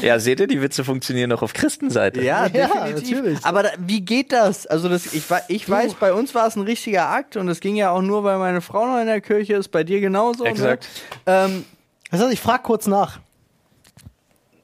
ja, 0.00 0.18
seht 0.18 0.40
ihr, 0.40 0.46
die 0.46 0.60
Witze 0.62 0.84
funktionieren 0.84 1.30
noch 1.30 1.42
auf 1.42 1.52
Christenseite. 1.52 2.22
Ja, 2.22 2.46
Ja, 2.46 2.66
definitiv. 2.68 3.16
natürlich. 3.18 3.38
Aber 3.44 3.62
da, 3.64 3.70
wie 3.78 4.00
geht 4.00 4.32
das? 4.32 4.66
Also 4.66 4.88
das, 4.88 5.06
ich, 5.12 5.24
ich 5.48 5.68
weiß, 5.68 5.94
bei 5.94 6.12
uns 6.12 6.34
war 6.34 6.46
es 6.46 6.56
ein 6.56 6.62
richtiger 6.62 7.08
Akt 7.08 7.36
und 7.36 7.48
es 7.48 7.60
ging 7.60 7.76
ja 7.76 7.90
auch 7.90 8.02
nur, 8.02 8.24
weil 8.24 8.38
meine 8.38 8.60
Frau 8.60 8.86
noch 8.86 8.98
in 9.00 9.06
der 9.06 9.20
Kirche 9.20 9.54
ist, 9.54 9.68
bei 9.68 9.84
dir 9.84 10.00
genauso. 10.00 10.44
Exakt. 10.44 10.88
Ne? 11.26 11.32
Ähm, 11.32 11.64
Das 12.10 12.20
heißt, 12.20 12.32
ich 12.32 12.40
frage 12.40 12.62
kurz 12.62 12.86
nach. 12.86 13.20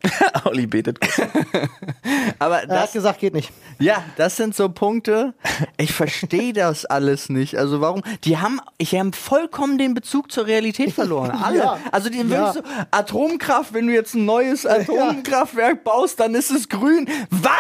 Olli 0.44 0.66
betet. 0.66 0.98
aber 2.38 2.62
Er 2.62 2.68
hat 2.68 2.70
das, 2.70 2.92
gesagt, 2.92 3.18
geht 3.20 3.34
nicht. 3.34 3.50
ja, 3.78 4.02
das 4.16 4.36
sind 4.36 4.54
so 4.54 4.68
Punkte. 4.68 5.34
Ich 5.76 5.92
verstehe 5.92 6.52
das 6.52 6.84
alles 6.84 7.28
nicht. 7.28 7.56
Also 7.58 7.80
warum? 7.80 8.02
Die 8.24 8.38
haben, 8.38 8.60
ich 8.78 8.94
haben 8.94 9.12
vollkommen 9.12 9.76
den 9.78 9.94
Bezug 9.94 10.30
zur 10.30 10.46
Realität 10.46 10.92
verloren. 10.92 11.30
Alle. 11.42 11.58
Ja. 11.58 11.78
Also 11.90 12.10
die 12.10 12.18
Ja. 12.18 12.28
wirklich 12.28 12.52
so 12.64 12.86
Atomkraft. 12.90 13.74
Wenn 13.74 13.86
du 13.86 13.92
jetzt 13.92 14.14
ein 14.14 14.24
neues 14.24 14.64
Atomkraftwerk 14.66 15.84
baust, 15.84 16.20
dann 16.20 16.34
ist 16.34 16.50
es 16.50 16.68
grün. 16.68 17.08
Was? 17.30 17.50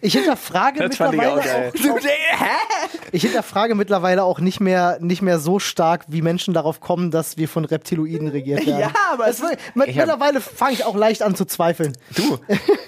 Ich 0.00 0.12
hinterfrage 0.14 0.86
Das 0.88 0.96
fand 0.96 1.14
ich 1.14 1.20
auch 1.20 1.36
mittlerweile 1.36 1.70
geil. 1.70 1.72
Du, 1.82 1.96
hä? 1.98 2.98
Ich 3.10 3.22
hinterfrage 3.22 3.74
mittlerweile 3.74 4.22
auch 4.24 4.38
nicht 4.38 4.60
mehr, 4.60 4.98
nicht 5.00 5.22
mehr 5.22 5.38
so 5.38 5.58
stark, 5.58 6.04
wie 6.08 6.22
Menschen 6.22 6.54
darauf 6.54 6.80
kommen, 6.80 7.10
dass 7.10 7.36
wir 7.36 7.48
von 7.48 7.64
Reptiloiden 7.64 8.28
regiert 8.28 8.64
werden. 8.66 8.80
Ja, 8.80 8.90
aber 9.12 9.28
es 9.28 9.40
mit, 9.42 9.58
mittlerweile 9.74 10.40
fange 10.40 10.72
ich 10.74 10.84
auch 10.84 10.94
leicht 10.94 11.22
an 11.22 11.34
zu 11.34 11.44
zweifeln. 11.44 11.71
Du, 12.16 12.38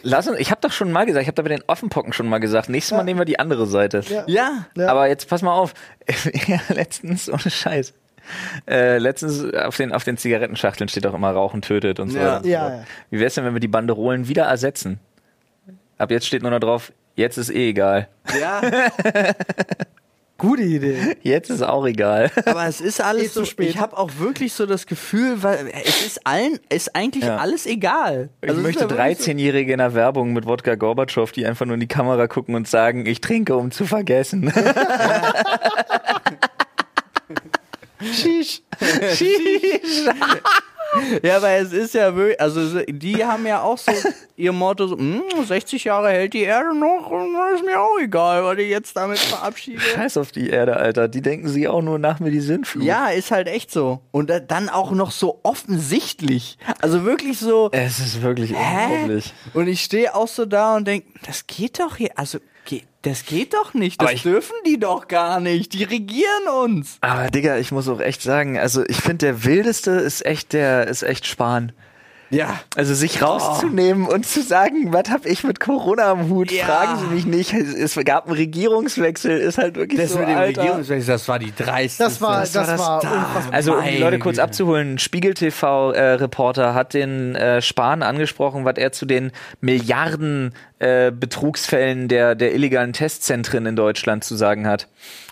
lass 0.02 0.28
uns, 0.28 0.38
ich 0.38 0.50
habe 0.50 0.60
doch 0.60 0.72
schon 0.72 0.90
mal 0.92 1.04
gesagt, 1.06 1.22
ich 1.22 1.28
habe 1.28 1.34
da 1.36 1.42
bei 1.42 1.48
den 1.48 1.62
Offenpocken 1.66 2.12
schon 2.12 2.28
mal 2.28 2.38
gesagt, 2.38 2.68
nächstes 2.68 2.96
Mal 2.96 3.04
nehmen 3.04 3.20
wir 3.20 3.24
die 3.24 3.38
andere 3.38 3.66
Seite. 3.66 4.02
ja. 4.26 4.66
Ja. 4.76 4.88
Aber 4.88 5.08
jetzt 5.08 5.28
pass 5.28 5.42
mal 5.42 5.52
auf. 5.54 5.74
ja, 6.46 6.60
letztens, 6.68 7.28
ohne 7.30 7.38
Scheiß. 7.50 7.92
Äh, 8.66 8.98
letztens 8.98 9.52
auf 9.54 9.76
den, 9.76 9.92
auf 9.92 10.04
den 10.04 10.16
Zigarettenschachteln 10.16 10.88
steht 10.88 11.06
auch 11.06 11.12
immer 11.14 11.30
Rauchen 11.30 11.60
tötet 11.60 12.00
und 12.00 12.08
so 12.10 12.18
Ja. 12.18 12.36
und 12.38 12.44
so 12.44 12.48
ja. 12.48 12.84
Wie 13.10 13.20
wär's 13.20 13.34
denn, 13.34 13.44
wenn 13.44 13.52
wir 13.54 13.60
die 13.60 13.68
Banderolen 13.68 14.28
wieder 14.28 14.44
ersetzen? 14.44 14.98
Ab 15.98 16.10
jetzt 16.10 16.26
steht 16.26 16.42
nur 16.42 16.50
noch 16.50 16.60
drauf, 16.60 16.92
jetzt 17.16 17.36
ist 17.36 17.50
eh 17.50 17.68
egal. 17.70 18.08
Ja. 18.40 18.62
Gute 20.36 20.62
Idee. 20.62 21.16
Jetzt 21.22 21.48
ist 21.50 21.62
auch 21.62 21.86
egal. 21.86 22.30
Aber 22.46 22.66
es 22.66 22.80
ist 22.80 23.00
alles 23.00 23.32
zu 23.32 23.40
so 23.40 23.44
spät. 23.44 23.70
Ich 23.70 23.78
habe 23.78 23.96
auch 23.96 24.10
wirklich 24.18 24.52
so 24.52 24.66
das 24.66 24.86
Gefühl, 24.86 25.42
weil 25.44 25.72
es 25.84 26.04
ist 26.04 26.26
allen, 26.26 26.58
ist 26.68 26.96
eigentlich 26.96 27.24
Ja. 27.24 27.36
alles 27.36 27.66
egal. 27.66 28.30
Ich 28.42 28.48
Also 28.48 28.60
es 28.60 28.66
möchte 28.66 28.84
ist 28.84 28.90
ja 28.90 28.96
wirklich 28.98 29.18
13-Jährige 29.28 29.72
in 29.72 29.78
der 29.78 29.94
Werbung 29.94 30.32
mit 30.32 30.46
Wodka 30.46 30.74
Gorbatschow, 30.74 31.30
die 31.30 31.46
einfach 31.46 31.66
nur 31.66 31.74
in 31.74 31.80
die 31.80 31.86
Kamera 31.86 32.26
gucken 32.26 32.56
und 32.56 32.66
sagen, 32.66 33.06
ich 33.06 33.20
trinke, 33.20 33.54
um 33.56 33.70
zu 33.70 33.86
vergessen. 33.86 34.52
Sheesh. 38.02 38.62
So, 38.80 40.10
ja, 41.22 41.36
aber 41.38 41.50
es 41.50 41.72
ist 41.72 41.94
ja 41.94 42.14
wirklich, 42.14 42.40
also 42.40 42.66
so- 42.66 42.82
die 42.86 43.24
haben 43.24 43.46
ja 43.46 43.62
auch 43.62 43.78
so 43.78 43.92
ihr 44.36 44.52
Motto, 44.52 44.86
so, 44.86 44.96
"Hm, 44.98 45.22
60 45.46 45.84
Jahre 45.84 46.10
hält 46.10 46.34
die 46.34 46.42
Erde 46.42 46.76
noch, 46.76 47.10
und 47.10 47.34
ist 47.54 47.64
mir 47.64 47.80
auch 47.80 47.98
egal, 48.02 48.44
weil 48.44 48.60
ich 48.60 48.68
jetzt 48.70 48.96
damit 48.96 49.18
verabschiede. 49.18 49.80
Scheiß 49.80 50.16
auf 50.16 50.32
die 50.32 50.50
Erde, 50.50 50.76
Alter. 50.76 51.08
Die 51.08 51.22
denken 51.22 51.48
sich 51.48 51.68
auch 51.68 51.82
nur 51.82 51.98
nach 51.98 52.20
mir 52.20 52.30
die 52.30 52.40
Sinnflut. 52.40 52.84
Ja, 52.84 53.08
ist 53.08 53.30
halt 53.30 53.48
echt 53.48 53.70
so. 53.70 54.00
Und 54.10 54.30
da- 54.30 54.40
dann 54.40 54.68
auch 54.68 54.90
noch 54.92 55.10
so 55.10 55.40
offensichtlich. 55.42 56.58
Also 56.80 57.04
wirklich 57.04 57.38
so. 57.38 57.68
Es 57.72 57.98
ist 57.98 58.22
wirklich 58.22 58.52
Hä? 58.54 58.86
unglaublich. 58.92 59.32
Und 59.54 59.68
ich 59.68 59.82
stehe 59.82 60.14
auch 60.14 60.28
so 60.28 60.46
da 60.46 60.76
und 60.76 60.86
denke, 60.86 61.08
das 61.26 61.46
geht 61.46 61.80
doch 61.80 61.96
hier. 61.96 62.10
Also, 62.16 62.38
das 63.04 63.24
geht 63.26 63.54
doch 63.54 63.74
nicht. 63.74 64.00
Das 64.02 64.12
ich- 64.12 64.22
dürfen 64.22 64.54
die 64.66 64.78
doch 64.78 65.08
gar 65.08 65.38
nicht. 65.40 65.72
Die 65.72 65.84
regieren 65.84 66.48
uns. 66.64 66.98
Aber 67.00 67.30
Digga, 67.30 67.58
ich 67.58 67.70
muss 67.72 67.88
auch 67.88 68.00
echt 68.00 68.22
sagen, 68.22 68.58
also 68.58 68.84
ich 68.86 68.96
finde 68.96 69.18
der 69.26 69.44
wildeste 69.44 69.90
ist 69.92 70.24
echt 70.26 70.52
der, 70.52 70.86
ist 70.88 71.02
echt 71.02 71.26
Spahn. 71.26 71.72
Ja. 72.34 72.60
Also 72.76 72.94
sich 72.94 73.22
rauszunehmen 73.22 74.06
und 74.06 74.26
zu 74.26 74.42
sagen, 74.42 74.92
was 74.92 75.10
hab 75.10 75.26
ich 75.26 75.44
mit 75.44 75.60
Corona 75.60 76.10
am 76.10 76.28
Hut? 76.28 76.50
Ja. 76.50 76.66
Fragen 76.66 77.00
Sie 77.00 77.14
mich 77.14 77.26
nicht. 77.26 77.52
Es 77.52 77.98
gab 78.04 78.26
einen 78.26 78.36
Regierungswechsel, 78.36 79.38
ist 79.38 79.58
halt 79.58 79.76
wirklich 79.76 80.00
Das 80.00 80.12
so, 80.12 80.18
mit 80.18 80.28
dem 80.28 80.36
Alter. 80.36 80.62
Regierungswechsel, 80.62 81.12
das 81.12 81.28
war 81.28 81.38
die 81.38 81.54
dreiste. 81.54 82.02
Das 82.02 82.20
war, 82.20 82.40
das, 82.40 82.54
war 82.54 82.66
das 82.66 82.80
war 82.80 83.00
da. 83.00 83.12
unfassbar. 83.12 83.54
Also 83.54 83.74
um 83.76 83.84
die 83.84 83.98
Leute 83.98 84.18
kurz 84.18 84.38
abzuholen, 84.38 84.98
Spiegel 84.98 85.34
TV-Reporter 85.34 86.74
hat 86.74 86.94
den 86.94 87.34
äh, 87.34 87.62
Spahn 87.62 88.02
angesprochen, 88.02 88.64
was 88.64 88.76
er 88.76 88.92
zu 88.92 89.06
den 89.06 89.32
Milliarden 89.60 90.54
äh, 90.78 91.10
Betrugsfällen 91.12 92.08
der, 92.08 92.34
der 92.34 92.54
illegalen 92.54 92.92
Testzentren 92.92 93.66
in 93.66 93.76
Deutschland 93.76 94.24
zu 94.24 94.36
sagen 94.36 94.66
hat. 94.66 94.88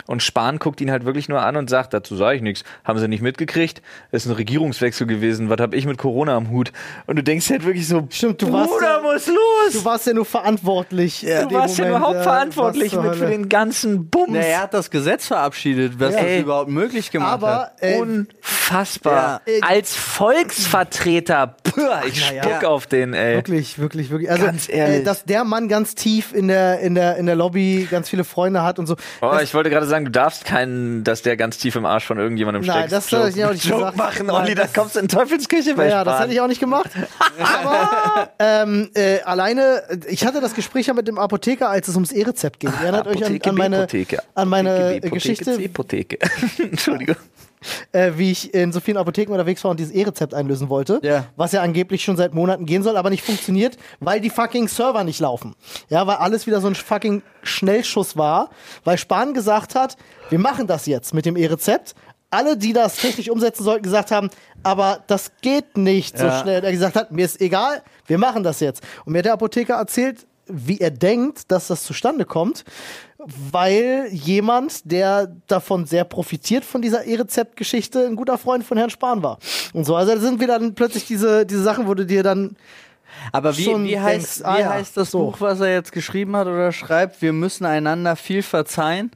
Und 0.06 0.22
Spahn 0.22 0.58
guckt 0.58 0.80
ihn 0.80 0.90
halt 0.90 1.04
wirklich 1.04 1.28
nur 1.28 1.42
an 1.42 1.56
und 1.56 1.70
sagt, 1.70 1.94
dazu 1.94 2.16
sage 2.16 2.36
ich 2.36 2.42
nichts. 2.42 2.64
Haben 2.84 2.98
sie 2.98 3.08
nicht 3.08 3.22
mitgekriegt? 3.22 3.82
Es 4.10 4.24
ist 4.24 4.30
ein 4.30 4.36
Regierungswechsel 4.36 5.06
gewesen. 5.06 5.48
Was 5.50 5.60
habe 5.60 5.76
ich 5.76 5.86
mit 5.86 5.98
Corona 5.98 6.36
am 6.36 6.50
Hut? 6.50 6.72
Und 7.06 7.16
du 7.16 7.22
denkst 7.22 7.50
halt 7.50 7.64
wirklich 7.64 7.86
so, 7.88 8.06
Stimmt, 8.10 8.42
du 8.42 8.52
warst 8.52 8.70
Bruder, 8.70 8.96
ja- 8.96 9.02
muss 9.02 9.26
los! 9.26 9.72
Du 9.72 9.84
warst 9.84 10.06
ja 10.06 10.12
nur 10.14 10.24
verantwortlich. 10.24 11.26
in 11.26 11.48
Du 11.48 11.54
warst 11.54 11.78
ja 11.78 11.84
Moment, 11.84 11.98
überhaupt 11.98 12.16
ja. 12.16 12.22
verantwortlich 12.22 12.84
Was 12.84 12.90
zur 12.92 13.02
mit 13.02 13.14
für 13.16 13.26
den 13.26 13.48
ganzen 13.48 14.08
Bums. 14.08 14.28
Na, 14.32 14.40
er 14.40 14.62
hat 14.62 14.74
das 14.74 14.90
Gesetz 14.90 15.26
verabschiedet, 15.26 15.98
was 15.98 16.12
Ja. 16.14 16.20
das 16.20 16.26
Ey. 16.30 16.40
überhaupt 16.40 16.70
möglich 16.70 17.10
gemacht 17.10 17.32
Aber 17.32 17.56
hat. 17.56 17.72
äh, 17.80 17.98
Unfassbar. 18.00 19.40
Ja. 19.46 19.52
Als 19.66 19.94
Volksvertreter, 20.62 21.56
puh, 21.62 21.80
ich 22.06 22.30
Ja, 22.30 22.34
ja. 22.36 22.42
spuck 22.42 22.64
auf 22.64 22.86
den, 22.86 23.14
ey. 23.14 23.36
Wirklich, 23.36 23.78
wirklich, 23.78 24.10
wirklich. 24.10 24.30
Also, 24.30 24.44
Ganz 24.46 24.68
ehrlich. 24.68 25.00
Äh, 25.00 25.04
dass 25.04 25.24
der 25.24 25.44
Mann 25.44 25.68
ganz 25.68 25.94
tief 25.94 26.32
in 26.34 26.48
der, 26.48 26.80
in 26.80 26.94
der, 26.94 27.16
in 27.16 27.26
der 27.26 27.36
Lobby 27.36 27.86
ganz 27.90 28.08
viele 28.08 28.24
Freunde 28.24 28.62
hat 28.62 28.78
und 28.78 28.86
so. 28.86 28.94
Oh, 29.20 29.30
das, 29.32 29.42
ich 29.42 29.54
wollte 29.54 29.70
gerade 29.70 29.86
sagen, 29.86 29.91
du 30.00 30.11
darfst 30.11 30.44
keinen, 30.44 31.05
dass 31.05 31.22
der 31.22 31.37
ganz 31.37 31.59
tief 31.59 31.76
im 31.76 31.85
Arsch 31.87 32.05
von 32.05 32.18
irgendjemandem 32.18 32.64
Nein, 32.64 32.88
steckt. 32.88 32.92
das 32.92 33.12
hab 33.12 33.28
ich 33.28 33.44
auch 33.44 33.52
nicht 33.52 33.64
Joke 33.64 33.78
gesagt. 33.81 33.96
machen, 33.96 34.26
Nein, 34.26 34.37
Olli, 34.37 34.55
da 34.55 34.62
das- 34.64 34.72
kommst 34.72 34.96
du 34.96 35.00
in 35.00 35.09
Teufelsküche 35.09 35.74
bei 35.74 35.88
ja, 35.88 36.02
das 36.05 36.14
Spahn. 36.14 36.22
hätte 36.22 36.33
ich 36.35 36.40
auch 36.40 36.46
nicht 36.48 36.61
gemacht. 36.61 36.90
Aber 37.64 38.31
ähm, 38.38 38.90
äh, 38.94 39.20
alleine, 39.22 39.83
ich 40.09 40.26
hatte 40.26 40.40
das 40.40 40.55
Gespräch 40.55 40.87
ja 40.87 40.94
mit 40.94 41.07
dem 41.09 41.18
Apotheker, 41.18 41.68
als 41.70 41.88
es 41.88 41.94
ums 41.94 42.12
E-Rezept 42.12 42.61
ging. 42.61 42.72
Erinnert 42.83 43.07
euch 43.07 43.16
an, 43.16 43.22
Apotheke, 43.24 43.50
an 43.50 43.57
meine, 43.57 43.87
an 44.35 44.48
meine 44.48 44.70
Apotheke, 44.74 45.07
äh, 45.07 45.11
Geschichte, 45.11 45.57
C-Apotheke. 45.57 46.18
Entschuldigung. 46.59 47.16
äh, 47.92 48.12
wie 48.16 48.31
ich 48.31 48.53
in 48.55 48.72
so 48.72 48.81
vielen 48.81 48.96
Apotheken 48.96 49.33
unterwegs 49.33 49.62
war 49.64 49.70
und 49.70 49.81
dieses 49.81 49.92
E-Rezept 49.92 50.35
einlösen 50.35 50.68
wollte, 50.68 51.01
Ja. 51.03 51.27
was 51.37 51.53
ja 51.53 51.62
angeblich 51.62 52.03
schon 52.05 52.16
seit 52.16 52.35
Monaten 52.35 52.66
gehen 52.66 52.83
soll, 52.83 52.96
aber 52.96 53.11
nicht 53.11 53.25
funktioniert, 53.25 53.77
weil 54.01 54.20
die 54.20 54.31
fucking 54.31 54.68
Server 54.68 55.05
nicht 55.05 55.20
laufen. 55.20 55.55
Ja, 55.88 56.07
weil 56.07 56.16
alles 56.16 56.46
wieder 56.46 56.61
so 56.61 56.68
ein 56.68 56.75
fucking 56.75 57.22
Schnellschuss 57.42 58.16
war, 58.16 58.51
weil 58.85 58.98
Spahn 58.98 59.35
gesagt 59.35 59.75
hat, 59.75 59.96
wir 60.31 60.38
machen 60.38 60.66
das 60.66 60.87
jetzt 60.87 61.14
mit 61.14 61.27
dem 61.27 61.37
E-Rezept. 61.37 61.94
Alle, 62.31 62.57
die 62.57 62.72
das 62.72 62.96
technisch 62.96 63.29
umsetzen 63.29 63.62
sollten, 63.62 63.83
gesagt 63.83 64.11
haben, 64.11 64.31
aber 64.62 65.03
das 65.07 65.33
geht 65.42 65.77
nicht 65.77 66.16
so 66.16 66.25
Ja. 66.27 66.40
schnell. 66.40 66.64
Er 66.64 66.72
gesagt 66.72 66.96
hat, 66.96 67.12
mir 67.12 67.27
ist 67.27 67.40
egal, 67.42 67.83
wir 68.07 68.16
machen 68.16 68.42
das 68.42 68.61
jetzt. 68.61 68.83
Und 69.05 69.12
mir 69.12 69.18
hat 69.18 69.27
der 69.27 69.35
Apotheker 69.35 69.75
erzählt, 69.75 70.27
wie 70.46 70.79
er 70.81 70.90
denkt, 70.90 71.51
dass 71.53 71.66
das 71.68 71.85
zustande 71.85 72.25
kommt, 72.25 72.64
weil 73.50 74.08
jemand, 74.11 74.90
der 74.90 75.28
davon 75.46 75.87
sehr 75.87 76.04
profitiert 76.04 76.64
von 76.64 76.82
dieser 76.82 77.04
E-Rezept-Geschichte, 77.04 78.06
ein 78.06 78.16
guter 78.16 78.38
Freund 78.38 78.64
von 78.64 78.76
Herrn 78.78 78.90
Spahn 78.90 79.22
war. 79.22 79.38
Und 79.72 79.85
so, 79.85 79.94
also 79.96 80.14
da 80.14 80.20
sind 80.20 80.40
wieder 80.40 80.58
dann 80.58 80.74
plötzlich 80.74 81.06
diese, 81.06 81.46
diese 81.46 81.62
Sachen, 81.62 81.87
wo 81.87 81.94
du 81.94 82.04
dir 82.06 82.22
dann 82.22 82.56
Aber 83.32 83.56
wie, 83.56 83.64
schon 83.64 83.85
wie, 83.85 83.98
heißt, 83.98 84.38
denkst, 84.38 84.40
ah 84.44 84.56
wie 84.56 84.61
ja, 84.62 84.70
heißt 84.70 84.96
das 84.96 85.11
so. 85.11 85.26
Buch, 85.26 85.40
was 85.40 85.61
er 85.61 85.72
jetzt 85.72 85.92
geschrieben 85.92 86.35
hat 86.37 86.46
oder 86.46 86.72
schreibt? 86.72 87.22
Wir 87.22 87.32
müssen 87.32 87.64
einander 87.64 88.16
viel 88.16 88.42
verzeihen. 88.42 89.11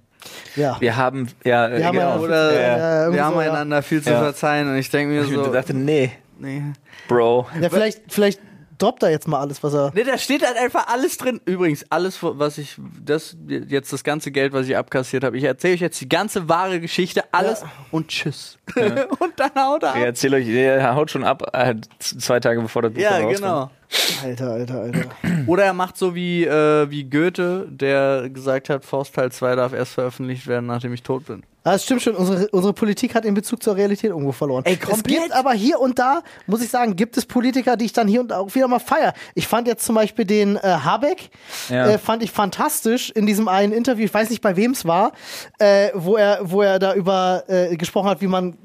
ja. 0.54 0.76
Wir 0.80 0.96
haben, 0.96 1.28
ja, 1.44 1.70
Wir 1.70 1.86
haben 1.86 1.96
genau. 1.98 2.18
Oder 2.20 2.52
Ja, 2.52 2.60
ja, 3.06 3.12
wir 3.12 3.24
haben 3.24 3.34
so, 3.34 3.40
ja. 3.42 3.50
einander 3.52 3.82
viel 3.82 4.02
zu 4.02 4.10
Ja. 4.10 4.20
verzeihen. 4.20 4.68
Und 4.68 4.76
ich 4.76 4.90
denke 4.90 5.12
mir 5.14 5.22
ich 5.22 5.30
so. 5.34 5.52
dachte, 5.52 5.74
nee, 5.74 6.12
nee. 6.38 6.62
Bro. 7.08 7.46
ja, 7.60 7.68
vielleicht, 7.70 8.00
vielleicht 8.08 8.40
droppt 8.78 9.02
er 9.02 9.10
jetzt 9.10 9.28
mal 9.28 9.40
alles, 9.40 9.62
was 9.62 9.74
er. 9.74 9.92
Nee, 9.94 10.04
da 10.04 10.18
steht 10.18 10.44
halt 10.46 10.56
einfach 10.56 10.86
alles 10.88 11.16
drin. 11.18 11.40
Übrigens, 11.44 11.84
alles, 11.90 12.18
was 12.22 12.58
ich, 12.58 12.76
das, 13.04 13.36
jetzt 13.46 13.92
das 13.92 14.04
ganze 14.04 14.30
Geld, 14.30 14.52
was 14.52 14.66
ich 14.68 14.76
abkassiert 14.76 15.24
habe, 15.24 15.36
ich 15.38 15.44
erzähle 15.44 15.74
euch 15.74 15.80
jetzt 15.80 16.00
die 16.00 16.08
ganze 16.08 16.48
wahre 16.48 16.80
Geschichte, 16.80 17.24
alles 17.32 17.62
Ja. 17.62 17.70
und 17.90 18.08
tschüss. 18.08 18.55
und 19.18 19.32
dann 19.36 19.50
haut 19.56 19.82
er 19.82 19.90
ab. 19.90 19.96
Ich 19.98 20.02
erzähl 20.04 20.34
euch, 20.34 20.46
der 20.46 20.94
haut 20.94 21.10
schon 21.10 21.24
ab, 21.24 21.50
äh, 21.52 21.74
zwei 21.98 22.40
Tage 22.40 22.60
bevor 22.60 22.82
das 22.82 22.92
Buch 22.92 23.00
Ja, 23.00 23.12
rauskommt. 23.18 23.36
genau. 23.36 23.70
Alter, 24.24 24.50
alter, 24.50 24.80
alter. 24.80 25.00
Oder 25.46 25.64
er 25.64 25.72
macht 25.72 25.96
so 25.96 26.14
wie, 26.14 26.44
äh, 26.44 26.90
wie 26.90 27.04
Goethe, 27.04 27.66
der 27.70 28.28
gesagt 28.30 28.68
hat, 28.68 28.84
Faust 28.84 29.14
Teil 29.14 29.30
2 29.30 29.54
darf 29.54 29.72
erst 29.72 29.92
veröffentlicht 29.94 30.46
werden, 30.48 30.66
nachdem 30.66 30.92
ich 30.92 31.02
tot 31.02 31.26
bin. 31.26 31.44
Ah, 31.62 31.72
das 31.72 31.82
stimmt 31.84 32.00
schon, 32.02 32.14
unsere, 32.14 32.46
unsere 32.50 32.72
Politik 32.72 33.16
hat 33.16 33.24
den 33.24 33.34
Bezug 33.34 33.60
zur 33.60 33.74
Realität 33.74 34.10
irgendwo 34.10 34.30
verloren. 34.30 34.64
Ey, 34.66 34.74
Es 34.80 34.88
komplett. 34.88 35.20
gibt 35.22 35.32
aber 35.32 35.52
hier 35.52 35.80
und 35.80 35.98
da, 35.98 36.22
muss 36.46 36.62
ich 36.62 36.68
sagen, 36.70 36.94
gibt 36.94 37.16
es 37.16 37.26
Politiker, 37.26 37.76
die 37.76 37.86
ich 37.86 37.92
dann 37.92 38.06
hier 38.06 38.20
und 38.20 38.28
da 38.28 38.38
auch 38.38 38.54
wieder 38.54 38.68
mal 38.68 38.78
feier. 38.78 39.14
Ich 39.34 39.48
fand 39.48 39.66
jetzt 39.66 39.84
zum 39.84 39.96
Beispiel 39.96 40.24
den 40.24 40.56
äh, 40.56 40.60
Habeck, 40.62 41.28
Ja. 41.68 41.88
äh, 41.88 41.98
fand 41.98 42.22
ich 42.22 42.30
fantastisch 42.30 43.10
in 43.10 43.26
diesem 43.26 43.48
einen 43.48 43.72
Interview, 43.72 44.04
ich 44.04 44.14
weiß 44.14 44.30
nicht, 44.30 44.42
bei 44.42 44.54
wem 44.56 44.72
es 44.72 44.84
war, 44.84 45.10
äh, 45.58 45.88
wo, 45.94 46.16
er, 46.16 46.38
wo 46.42 46.62
er 46.62 46.78
da 46.78 46.94
über 46.94 47.42
äh, 47.48 47.76
gesprochen 47.76 48.10
hat, 48.10 48.20
wie 48.20 48.28
man 48.28 48.55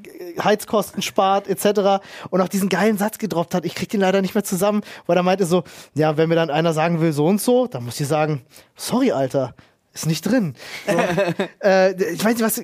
Heizkosten 0.44 1.02
spart, 1.02 1.48
etc. 1.48 2.04
Und 2.30 2.42
auch 2.42 2.48
diesen 2.48 2.70
geilen 2.70 2.98
Satz 2.98 3.18
gedroppt 3.18 3.54
hat. 3.54 3.66
Ich 3.66 3.76
krieg 3.76 3.90
den 3.90 4.02
leider 4.02 4.22
nicht 4.22 4.36
mehr 4.36 4.44
zusammen, 4.44 4.82
weil 5.08 5.18
er 5.18 5.24
meinte 5.24 5.46
so, 5.46 5.64
ja, 5.94 6.18
wenn 6.18 6.30
mir 6.30 6.36
dann 6.36 6.50
einer 6.50 6.74
sagen 6.74 7.02
will, 7.02 7.14
so 7.14 7.26
und 7.26 7.42
so, 7.42 7.68
dann 7.68 7.86
muss 7.86 8.00
ich 8.00 8.08
sagen, 8.08 8.44
sorry, 8.76 9.12
Alter. 9.12 9.54
Ist 9.94 10.06
nicht 10.06 10.22
drin. 10.22 10.56
So, 10.88 10.98
äh, 11.68 12.14
ich 12.14 12.24
weiß 12.24 12.36
nicht, 12.36 12.44
was. 12.44 12.64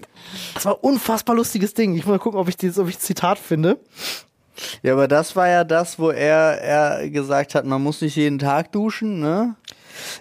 Das 0.54 0.64
war 0.64 0.76
ein 0.76 0.80
unfassbar 0.80 1.36
lustiges 1.36 1.74
Ding. 1.74 1.94
Ich 1.96 2.06
muss 2.06 2.14
mal 2.14 2.20
gucken, 2.20 2.40
ob 2.40 2.48
ich 2.48 2.56
dieses, 2.56 2.80
ob 2.80 2.88
ich 2.88 2.96
das 2.96 3.04
Zitat 3.04 3.38
finde. 3.38 3.80
Ja, 4.82 4.94
aber 4.94 5.10
das 5.10 5.36
war 5.36 5.50
ja 5.50 5.64
das, 5.66 6.00
wo 6.00 6.10
er, 6.10 6.62
er 6.62 7.10
gesagt 7.10 7.54
hat, 7.54 7.66
man 7.66 7.84
muss 7.84 8.02
nicht 8.02 8.16
jeden 8.16 8.40
Tag 8.40 8.72
duschen, 8.72 9.20
ne? 9.20 9.56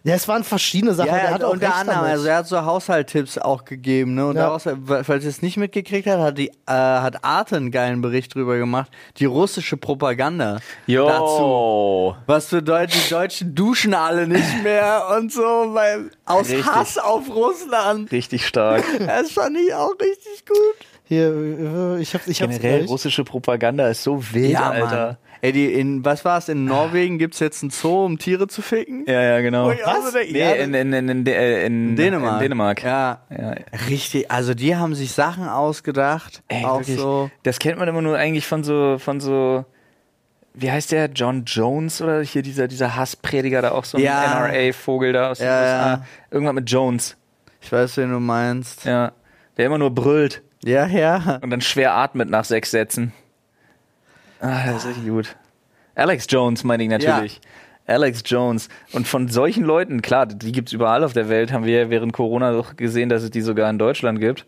Ja, 0.04 0.14
es 0.14 0.26
waren 0.28 0.44
verschiedene 0.44 0.94
Sachen. 0.94 1.08
Ja, 1.08 1.14
der 1.16 1.30
hat 1.34 1.44
auch 1.44 1.52
unter 1.52 1.74
anderem, 1.74 1.98
damit. 2.00 2.12
also 2.12 2.26
er 2.26 2.36
hat 2.36 2.46
so 2.46 2.64
Haushalttipps 2.64 3.38
auch 3.38 3.64
gegeben, 3.64 4.14
ne? 4.14 4.26
Und 4.26 4.36
Ja. 4.36 4.42
daraus, 4.46 4.64
falls 5.04 5.24
ihr 5.24 5.30
es 5.30 5.42
nicht 5.42 5.56
mitgekriegt 5.56 6.06
habt, 6.06 6.20
hat 6.22 6.38
die 6.38 6.48
äh, 6.48 6.52
hat 6.66 7.24
Arte 7.24 7.56
einen 7.56 7.70
geilen 7.70 8.00
Bericht 8.00 8.34
drüber 8.34 8.56
gemacht. 8.58 8.90
Die 9.18 9.24
russische 9.24 9.76
Propaganda 9.76 10.58
Jo. 10.86 11.06
dazu. 11.06 12.16
Was 12.26 12.48
bedeutet, 12.48 12.94
die 13.06 13.10
Deutschen 13.10 13.54
duschen 13.54 13.94
alle 13.94 14.26
nicht 14.26 14.62
mehr 14.62 15.06
und 15.16 15.32
so, 15.32 15.42
weil 15.42 16.10
aus 16.24 16.48
Richtig. 16.48 16.66
Hass 16.66 16.98
auf 16.98 17.28
Russland. 17.34 18.10
Richtig 18.12 18.46
stark. 18.46 18.84
Das 19.06 19.30
fand 19.32 19.56
ich 19.58 19.72
auch 19.74 19.92
richtig 20.00 20.44
gut. 20.46 20.56
Hier, 21.04 21.96
ich 22.00 22.12
hab's, 22.14 22.26
ich 22.26 22.42
hab's 22.42 22.56
Generell 22.56 22.78
gleich. 22.80 22.90
russische 22.90 23.22
Propaganda 23.24 23.88
ist 23.88 24.02
so 24.02 24.22
wild, 24.32 24.56
Alter. 24.56 25.18
Ey, 25.46 25.52
die 25.52 25.72
in, 25.72 26.04
was 26.04 26.24
war 26.24 26.38
es, 26.38 26.48
in 26.48 26.64
Norwegen 26.64 27.18
gibt's 27.18 27.38
jetzt 27.38 27.62
einen 27.62 27.70
Zoo, 27.70 28.04
um 28.04 28.18
Tiere 28.18 28.48
zu 28.48 28.62
ficken? 28.62 29.04
Ja, 29.06 29.22
ja, 29.22 29.40
genau. 29.40 29.70
So 29.70 30.10
denke, 30.12 30.32
Nee, 30.32 30.38
ja, 30.40 30.52
in, 30.54 30.74
in, 30.74 30.92
in, 30.92 31.08
in, 31.08 31.26
äh, 31.26 31.66
in, 31.66 31.90
in 31.90 31.96
Dänemark. 31.96 32.34
In 32.34 32.40
Dänemark. 32.42 32.82
Ja. 32.82 33.20
Ja. 33.30 33.54
Richtig, 33.88 34.30
also 34.30 34.54
die 34.54 34.74
haben 34.74 34.94
sich 34.96 35.12
Sachen 35.12 35.48
ausgedacht. 35.48 36.42
Ey, 36.48 36.64
auch 36.64 36.80
wirklich, 36.80 36.96
so. 36.98 37.30
Das 37.44 37.58
kennt 37.60 37.78
man 37.78 37.86
immer 37.86 38.02
nur 38.02 38.16
eigentlich 38.16 38.46
von 38.46 38.64
so, 38.64 38.96
von 38.98 39.20
so, 39.20 39.64
wie 40.54 40.70
heißt 40.70 40.90
der? 40.90 41.10
John 41.14 41.44
Jones 41.44 42.02
oder 42.02 42.22
hier 42.22 42.42
dieser, 42.42 42.66
dieser 42.66 42.96
Hassprediger 42.96 43.62
da 43.62 43.70
auch 43.70 43.84
so 43.84 43.98
ein 43.98 44.02
Ja. 44.04 44.48
NRA-Vogel 44.48 45.12
da 45.12 45.30
aus 45.30 45.38
den 45.38 45.46
Ja, 45.46 45.60
USA. 45.60 45.86
ja. 45.86 46.04
Irgendwann 46.30 46.54
mit 46.56 46.68
Jones. 46.70 47.16
Ich 47.60 47.70
weiß, 47.70 47.96
wen 47.98 48.10
du 48.10 48.18
meinst. 48.20 48.84
Ja. 48.84 49.12
Der 49.56 49.66
immer 49.66 49.78
nur 49.78 49.94
brüllt 49.94 50.42
Ja, 50.64 50.86
ja. 50.86 51.38
und 51.42 51.50
dann 51.50 51.60
schwer 51.60 51.94
atmet 51.94 52.28
nach 52.30 52.44
sechs 52.44 52.70
Sätzen. 52.72 53.12
Ah, 54.40 54.66
das 54.66 54.84
ist 54.84 54.90
richtig 54.90 55.08
gut. 55.08 55.36
Alex 55.94 56.26
Jones 56.28 56.64
meine 56.64 56.82
ich 56.82 56.88
natürlich. 56.88 57.40
Alex 57.86 58.22
Jones. 58.26 58.68
Und 58.92 59.06
von 59.06 59.28
solchen 59.28 59.64
Leuten, 59.64 60.02
klar, 60.02 60.26
die 60.26 60.52
gibt's 60.52 60.72
überall 60.72 61.04
auf 61.04 61.12
der 61.12 61.28
Welt, 61.28 61.52
haben 61.52 61.64
wir 61.64 61.82
ja 61.82 61.90
während 61.90 62.12
Corona 62.12 62.52
doch 62.52 62.76
gesehen, 62.76 63.08
dass 63.08 63.22
es 63.22 63.30
die 63.30 63.40
sogar 63.40 63.70
in 63.70 63.78
Deutschland 63.78 64.20
gibt. 64.20 64.44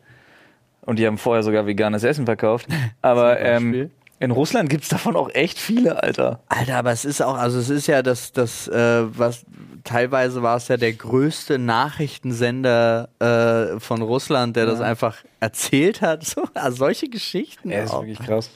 Und 0.82 0.98
die 0.98 1.06
haben 1.06 1.18
vorher 1.18 1.42
sogar 1.42 1.66
veganes 1.66 2.02
Essen 2.02 2.24
verkauft. 2.24 2.66
Aber 3.02 3.38
ähm, 3.40 3.90
in 4.20 4.30
Russland 4.32 4.68
gibt's 4.68 4.88
davon 4.88 5.16
auch 5.16 5.30
echt 5.32 5.58
viele, 5.58 6.02
Alter. 6.02 6.40
Alter, 6.48 6.78
aber 6.78 6.90
es 6.90 7.04
ist 7.04 7.22
auch, 7.22 7.36
also 7.36 7.60
es 7.60 7.70
ist 7.70 7.86
ja 7.86 8.02
das, 8.02 8.32
das, 8.32 8.66
äh, 8.66 9.04
was 9.16 9.44
teilweise 9.84 10.42
war 10.42 10.56
es 10.56 10.66
ja 10.66 10.76
der 10.76 10.92
größte 10.92 11.58
Nachrichtensender 11.58 13.10
äh, 13.20 13.78
von 13.78 14.02
Russland, 14.02 14.56
der 14.56 14.66
das 14.66 14.80
einfach 14.80 15.18
erzählt 15.40 16.00
hat. 16.00 16.24
So, 16.28 16.42
also 16.54 16.76
solche 16.76 17.08
Geschichten. 17.08 17.70
Ja, 17.70 17.84
ist 17.84 17.92
auch. 17.92 18.02
wirklich 18.02 18.18
krass. 18.18 18.50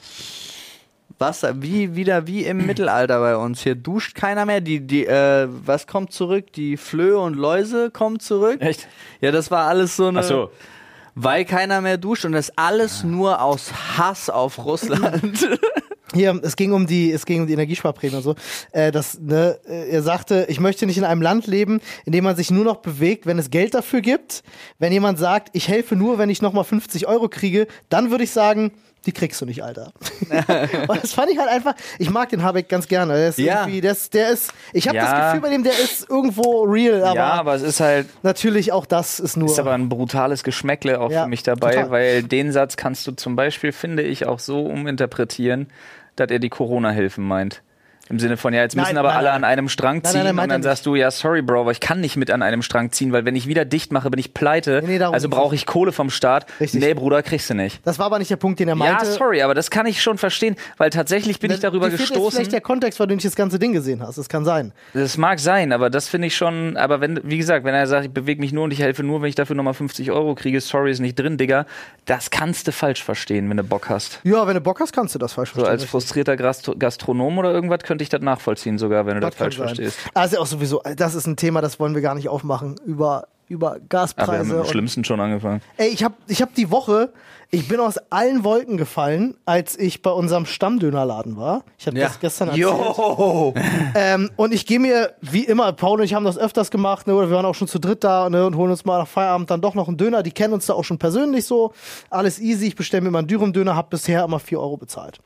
Was, 1.19 1.45
wie, 1.55 1.95
wieder 1.95 2.27
wie 2.27 2.43
im 2.43 2.65
Mittelalter 2.65 3.19
bei 3.19 3.37
uns. 3.37 3.61
Hier 3.61 3.75
duscht 3.75 4.15
keiner 4.15 4.45
mehr. 4.45 4.61
Die, 4.61 4.79
die, 4.79 5.05
äh, 5.05 5.47
was 5.49 5.87
kommt 5.87 6.11
zurück? 6.11 6.51
Die 6.53 6.77
Flöhe 6.77 7.17
und 7.17 7.35
Läuse 7.35 7.91
kommen 7.91 8.19
zurück. 8.19 8.61
Echt? 8.61 8.87
Ja, 9.21 9.31
das 9.31 9.51
war 9.51 9.67
alles 9.67 9.95
so 9.95 10.07
eine. 10.07 10.19
Ach 10.19 10.23
so. 10.23 10.51
Weil 11.15 11.45
keiner 11.45 11.79
mehr 11.81 11.97
duscht 11.97 12.25
und 12.25 12.31
das 12.31 12.57
alles 12.57 13.03
nur 13.03 13.39
aus 13.39 13.71
Hass 13.97 14.31
auf 14.31 14.65
Russland. 14.65 15.47
Hier, 16.13 16.39
es 16.43 16.55
ging 16.55 16.73
um 16.73 16.85
die, 16.85 17.11
es 17.11 17.25
ging 17.25 17.41
um 17.41 17.47
die 17.47 17.53
Energiesparprämie 17.53 18.15
und 18.15 18.21
so. 18.21 18.35
Äh, 18.71 18.91
das, 18.91 19.19
ne, 19.19 19.59
äh, 19.67 19.89
er 19.89 20.03
sagte, 20.03 20.45
ich 20.47 20.59
möchte 20.59 20.85
nicht 20.85 20.97
in 20.97 21.03
einem 21.03 21.23
Land 21.23 21.47
leben, 21.47 21.81
in 22.05 22.11
dem 22.11 22.23
man 22.23 22.35
sich 22.35 22.51
nur 22.51 22.63
noch 22.63 22.77
bewegt, 22.77 23.25
wenn 23.25 23.39
es 23.39 23.49
Geld 23.49 23.73
dafür 23.73 24.01
gibt. 24.01 24.43
Wenn 24.77 24.93
jemand 24.93 25.17
sagt, 25.17 25.49
ich 25.53 25.67
helfe 25.67 25.95
nur, 25.95 26.19
wenn 26.19 26.29
ich 26.29 26.41
nochmal 26.41 26.65
50 26.65 27.07
Euro 27.07 27.29
kriege, 27.29 27.67
dann 27.89 28.11
würde 28.11 28.23
ich 28.23 28.31
sagen, 28.31 28.71
die 29.05 29.11
kriegst 29.11 29.39
du 29.41 29.45
nicht, 29.45 29.63
Alter. 29.63 29.91
und 30.87 31.03
das 31.03 31.13
fand 31.13 31.29
ich 31.31 31.37
halt 31.37 31.49
einfach, 31.49 31.75
ich 31.99 32.09
mag 32.09 32.29
den 32.29 32.43
Habeck 32.43 32.69
ganz 32.69 32.87
gerne. 32.87 33.13
Der 33.15 33.29
ist 33.29 33.37
Ja. 33.39 33.61
irgendwie, 33.61 33.81
der 33.81 33.91
ist, 33.93 34.13
der 34.13 34.29
ist 34.29 34.51
ich 34.71 34.87
habe 34.87 34.97
Ja. 34.97 35.11
das 35.11 35.25
Gefühl 35.25 35.41
bei 35.41 35.49
dem, 35.49 35.63
der 35.63 35.73
ist 35.73 36.09
irgendwo 36.09 36.63
real, 36.63 37.03
aber, 37.03 37.15
ja, 37.15 37.29
aber 37.33 37.53
es 37.55 37.61
ist 37.61 37.79
halt 37.79 38.07
natürlich 38.23 38.71
auch 38.71 38.85
das 38.85 39.19
ist 39.19 39.35
nur. 39.37 39.49
ist 39.49 39.59
aber 39.59 39.73
ein 39.73 39.89
brutales 39.89 40.43
Geschmäckle 40.43 40.99
auch 41.01 41.11
Ja, 41.11 41.23
für 41.23 41.29
mich 41.29 41.43
dabei, 41.43 41.75
total. 41.75 41.91
weil 41.91 42.23
den 42.23 42.51
Satz 42.51 42.77
kannst 42.77 43.05
du 43.07 43.11
zum 43.11 43.35
Beispiel, 43.35 43.71
finde 43.71 44.03
ich, 44.03 44.25
auch 44.25 44.39
so 44.39 44.65
uminterpretieren, 44.65 45.67
dass 46.15 46.29
er 46.31 46.39
die 46.39 46.49
Corona-Hilfen 46.49 47.23
meint. 47.25 47.61
Im 48.09 48.19
Sinne 48.19 48.35
von, 48.35 48.53
ja, 48.53 48.61
jetzt 48.61 48.75
müssen 48.75 48.87
Nein, 48.87 48.97
aber 48.97 49.07
nein, 49.09 49.17
alle 49.17 49.27
nein. 49.29 49.35
an 49.37 49.43
einem 49.45 49.69
Strang 49.69 50.03
ziehen 50.03 50.27
und 50.37 50.49
dann 50.49 50.61
sagst 50.61 50.85
du, 50.85 50.95
ja, 50.95 51.09
sorry, 51.09 51.41
Bro, 51.41 51.61
aber 51.61 51.71
ich 51.71 51.79
kann 51.79 52.01
nicht 52.01 52.17
mit 52.17 52.31
an 52.31 52.41
einem 52.41 52.61
Strang 52.61 52.91
ziehen, 52.91 53.13
weil 53.13 53.23
wenn 53.23 53.35
ich 53.35 53.47
wieder 53.47 53.63
dicht 53.63 53.93
mache, 53.93 54.09
bin 54.09 54.19
ich 54.19 54.33
pleite. 54.33 54.81
Nee, 54.85 54.97
nee, 54.99 55.03
also 55.05 55.29
brauche 55.29 55.55
ich 55.55 55.65
Kohle 55.65 55.93
vom 55.93 56.09
Staat. 56.09 56.45
Richtig. 56.59 56.81
Nee, 56.81 56.93
Bruder, 56.95 57.23
kriegst 57.23 57.49
du 57.49 57.53
nicht. 57.53 57.79
das 57.85 57.99
war 57.99 58.07
aber 58.07 58.19
nicht 58.19 58.29
der 58.29 58.35
Punkt, 58.35 58.59
den 58.59 58.67
er 58.67 58.75
meinte. 58.75 59.05
Ja, 59.05 59.11
sorry, 59.11 59.41
aber 59.41 59.53
das 59.55 59.71
kann 59.71 59.85
ich 59.85 60.01
schon 60.03 60.17
verstehen, 60.17 60.57
weil 60.77 60.89
tatsächlich 60.89 61.39
bin 61.39 61.49
ich 61.51 61.61
darüber 61.61 61.85
Dir 61.89 61.91
fehlt 61.97 62.01
jetzt 62.01 62.09
gestoßen. 62.09 62.37
vielleicht 62.37 62.51
der 62.51 62.59
Kontext, 62.61 62.99
weil 62.99 63.07
du 63.07 63.15
nicht 63.15 63.25
das 63.25 63.35
ganze 63.37 63.57
Ding 63.57 63.71
gesehen 63.71 64.01
hast. 64.05 64.17
Das 64.17 64.27
kann 64.27 64.43
sein. 64.43 64.73
Das 64.93 65.17
mag 65.17 65.39
sein, 65.39 65.71
aber 65.71 65.89
das 65.89 66.09
finde 66.09 66.27
ich 66.27 66.35
schon, 66.35 66.75
aber 66.75 66.99
wenn, 66.99 67.21
wie 67.23 67.37
gesagt, 67.37 67.63
wenn 67.65 67.73
er 67.73 67.87
sagt, 67.87 68.05
ich 68.07 68.11
bewege 68.11 68.41
mich 68.41 68.51
nur 68.51 68.65
und 68.65 68.71
ich 68.71 68.79
helfe 68.81 69.03
nur, 69.03 69.21
wenn 69.21 69.29
ich 69.29 69.35
dafür 69.35 69.55
nochmal 69.55 69.73
50 69.75 70.11
Euro 70.11 70.35
kriege, 70.35 70.59
sorry, 70.59 70.91
ist 70.91 70.99
nicht 70.99 71.17
drin, 71.17 71.37
Digga, 71.37 71.65
das 72.05 72.31
kannst 72.31 72.67
du 72.67 72.73
falsch 72.73 73.01
verstehen, 73.01 73.49
wenn 73.49 73.55
du 73.57 73.63
Bock 73.63 73.87
hast. 73.87 74.19
Ja, 74.25 74.45
wenn 74.45 74.55
du 74.55 74.61
Bock 74.61 74.81
hast, 74.81 74.91
kannst 74.91 75.15
du 75.15 75.19
das 75.19 75.31
falsch 75.31 75.51
So 75.51 75.61
verstehen. 75.61 75.71
als 75.71 75.85
frustrierter 75.85 76.35
Gastro 76.35 76.75
Gastronom 76.77 77.37
oder 77.37 77.51
irgendwas 77.53 77.79
könnte 77.83 78.02
ich 78.03 78.09
das 78.09 78.21
nachvollziehen 78.21 78.77
sogar, 78.77 79.05
wenn 79.05 79.15
du 79.15 79.21
das, 79.21 79.31
Das 79.31 79.37
falsch 79.39 79.57
sein. 79.57 79.67
verstehst. 79.67 79.97
Also 80.13 80.37
auch 80.39 80.45
sowieso, 80.45 80.81
das 80.95 81.15
ist 81.15 81.25
ein 81.27 81.35
Thema, 81.37 81.61
das 81.61 81.79
wollen 81.79 81.95
wir 81.95 82.01
gar 82.01 82.15
nicht 82.15 82.29
aufmachen 82.29 82.75
über, 82.85 83.27
über 83.47 83.67
Aber 83.67 83.75
wir 83.75 83.81
haben 83.81 83.89
Gaspreise. 83.89 84.53
mit 84.55 84.65
dem 84.65 84.69
Schlimmsten 84.71 85.03
schon 85.03 85.19
angefangen. 85.19 85.61
Ey, 85.77 85.89
ich 85.89 86.03
habe 86.03 86.15
ich 86.27 86.41
hab 86.41 86.53
die 86.55 86.71
Woche, 86.71 87.11
ich 87.51 87.67
bin 87.67 87.79
aus 87.79 87.97
allen 88.09 88.43
Wolken 88.43 88.77
gefallen, 88.77 89.35
als 89.45 89.77
ich 89.77 90.01
bei 90.01 90.09
unserem 90.09 90.45
Stammdönerladen 90.47 91.37
war. 91.37 91.63
Ich 91.77 91.85
habe 91.85 91.97
Ja. 91.99 92.07
das 92.07 92.19
gestern 92.19 92.47
erzählt. 92.49 92.63
Jo! 92.67 93.53
Ähm, 93.95 94.31
und 94.37 94.53
ich 94.53 94.65
gehe 94.65 94.79
mir, 94.79 95.13
wie 95.21 95.43
immer, 95.43 95.71
Paul 95.73 95.99
und 95.99 96.05
ich 96.05 96.13
haben 96.15 96.25
das 96.25 96.37
öfters 96.37 96.71
gemacht, 96.71 97.05
ne, 97.05 97.13
oder 97.13 97.29
wir 97.29 97.35
waren 97.35 97.45
auch 97.45 97.53
schon 97.55 97.67
zu 97.67 97.77
dritt 97.79 98.03
da 98.03 98.27
ne, 98.29 98.45
und 98.47 98.55
holen 98.55 98.71
uns 98.71 98.85
mal 98.85 98.97
nach 98.99 99.07
Feierabend 99.07 99.51
dann 99.51 99.61
doch 99.61 99.75
noch 99.75 99.87
einen 99.87 99.97
Döner. 99.97 100.23
Die 100.23 100.31
kennen 100.31 100.53
uns 100.53 100.65
da 100.65 100.73
auch 100.73 100.83
schon 100.83 100.97
persönlich 100.97 101.45
so. 101.45 101.73
Alles 102.09 102.39
easy, 102.39 102.65
ich 102.67 102.75
bestelle 102.75 103.01
mir 103.01 103.11
mal 103.11 103.19
einen 103.19 103.27
Dürüm-Döner, 103.27 103.75
habe 103.75 103.89
bisher 103.91 104.23
immer 104.23 104.39
4 104.39 104.59
Euro 104.59 104.77
bezahlt. 104.77 105.19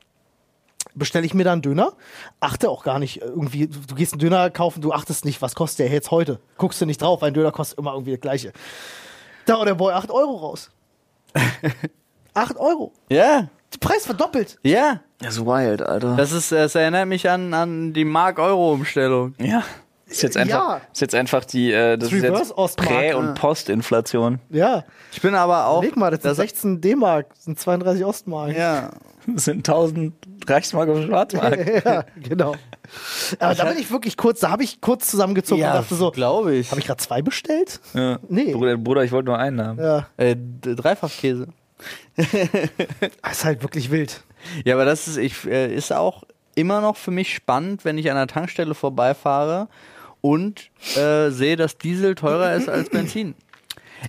Bestelle 0.94 1.26
ich 1.26 1.34
mir 1.34 1.44
dann 1.44 1.54
einen 1.54 1.62
Döner, 1.62 1.92
achte 2.40 2.70
auch 2.70 2.82
gar 2.84 2.98
nicht 2.98 3.20
irgendwie, 3.20 3.66
du 3.68 3.94
gehst 3.94 4.12
einen 4.12 4.20
Döner 4.20 4.50
kaufen, 4.50 4.80
du 4.80 4.92
achtest 4.92 5.24
nicht, 5.24 5.42
was 5.42 5.54
kostet 5.54 5.80
der 5.86 5.92
jetzt 5.92 6.10
heute. 6.10 6.40
Guckst 6.56 6.80
du 6.80 6.86
nicht 6.86 7.02
drauf, 7.02 7.20
weil 7.20 7.30
ein 7.30 7.34
Döner 7.34 7.52
kostet 7.52 7.78
immer 7.78 7.92
irgendwie 7.92 8.12
das 8.12 8.20
gleiche. 8.20 8.52
Da 9.46 9.54
haut 9.58 9.66
der 9.66 9.74
Boy 9.74 9.92
8 9.92 10.10
Euro 10.10 10.36
raus. 10.36 10.70
8 12.34 12.56
Euro. 12.58 12.92
Ja, 13.10 13.48
Preis 13.80 14.06
verdoppelt. 14.06 14.58
ja. 14.62 15.00
Das 15.20 15.36
ist 15.36 15.44
wild, 15.44 15.82
Alter. 15.82 16.14
Das, 16.14 16.30
ist, 16.30 16.52
das 16.52 16.76
erinnert 16.76 17.08
mich 17.08 17.28
an, 17.28 17.52
an 17.52 17.92
die 17.92 18.04
Mark-Euro-Umstellung. 18.04 19.34
ja. 19.38 19.64
Ist 20.08 20.22
jetzt 20.22 20.36
einfach, 20.36 20.54
Ja. 20.58 20.80
ist 20.92 21.00
jetzt 21.00 21.14
einfach 21.14 21.44
die 21.44 21.70
äh, 21.72 21.96
das 21.98 22.10
ist 22.12 22.22
Reverse 22.22 22.54
jetzt 22.56 22.76
Prä- 22.78 23.08
ja. 23.10 23.16
und 23.16 23.34
Postinflation. 23.34 24.40
Ja. 24.50 24.84
Ich 25.12 25.20
bin 25.20 25.34
aber 25.34 25.66
auch. 25.66 25.82
Leg 25.82 25.96
mal, 25.96 26.10
das 26.10 26.22
sind 26.22 26.34
16 26.34 26.80
D-Mark, 26.80 27.28
das 27.34 27.44
sind 27.44 27.58
32 27.60 28.04
Ostmark. 28.04 28.56
Ja. 28.56 28.90
Das 29.30 29.44
sind 29.44 29.58
1000 29.68 30.14
Reichsmark 30.48 30.88
auf 30.88 31.02
Schwarzmark. 31.04 31.84
ja, 31.84 32.02
genau. 32.16 32.54
Aber 33.38 33.54
da 33.54 33.64
bin 33.66 33.76
ich 33.76 33.90
wirklich 33.90 34.16
kurz, 34.16 34.40
da 34.40 34.48
habe 34.48 34.62
ich 34.64 34.80
kurz 34.80 35.10
zusammengezogen 35.10 35.62
und 35.62 35.68
dachte 35.70 35.94
so, 35.96 36.10
glaube 36.10 36.54
ich. 36.54 36.70
habe 36.70 36.80
ich 36.80 36.86
gerade 36.86 37.02
zwei 37.02 37.20
bestellt? 37.20 37.78
Ja. 37.92 38.18
Nee. 38.30 38.52
Bruder, 38.54 38.78
Bruder, 38.78 39.04
ich 39.04 39.12
wollte 39.12 39.26
nur 39.26 39.38
einen 39.38 39.60
haben. 39.62 39.78
Ja, 39.78 40.06
Äh, 40.16 40.34
Dreifachkäse. 40.62 41.48
das 42.16 42.26
ist 43.32 43.44
halt 43.44 43.62
wirklich 43.62 43.90
wild. 43.90 44.22
Ja, 44.64 44.76
aber 44.76 44.84
das 44.86 45.08
ist, 45.08 45.18
ich, 45.18 45.44
äh, 45.46 45.74
ist 45.74 45.92
auch 45.92 46.22
immer 46.54 46.80
noch 46.80 46.96
für 46.96 47.10
mich 47.10 47.34
spannend, 47.34 47.84
wenn 47.84 47.98
ich 47.98 48.10
an 48.10 48.16
der 48.16 48.28
Tankstelle 48.28 48.74
vorbeifahre 48.74 49.68
und 50.20 50.70
äh, 50.96 51.30
sehe, 51.30 51.56
dass 51.56 51.78
Diesel 51.78 52.14
teurer 52.14 52.54
ist 52.54 52.68
als 52.68 52.90
Benzin. 52.90 53.34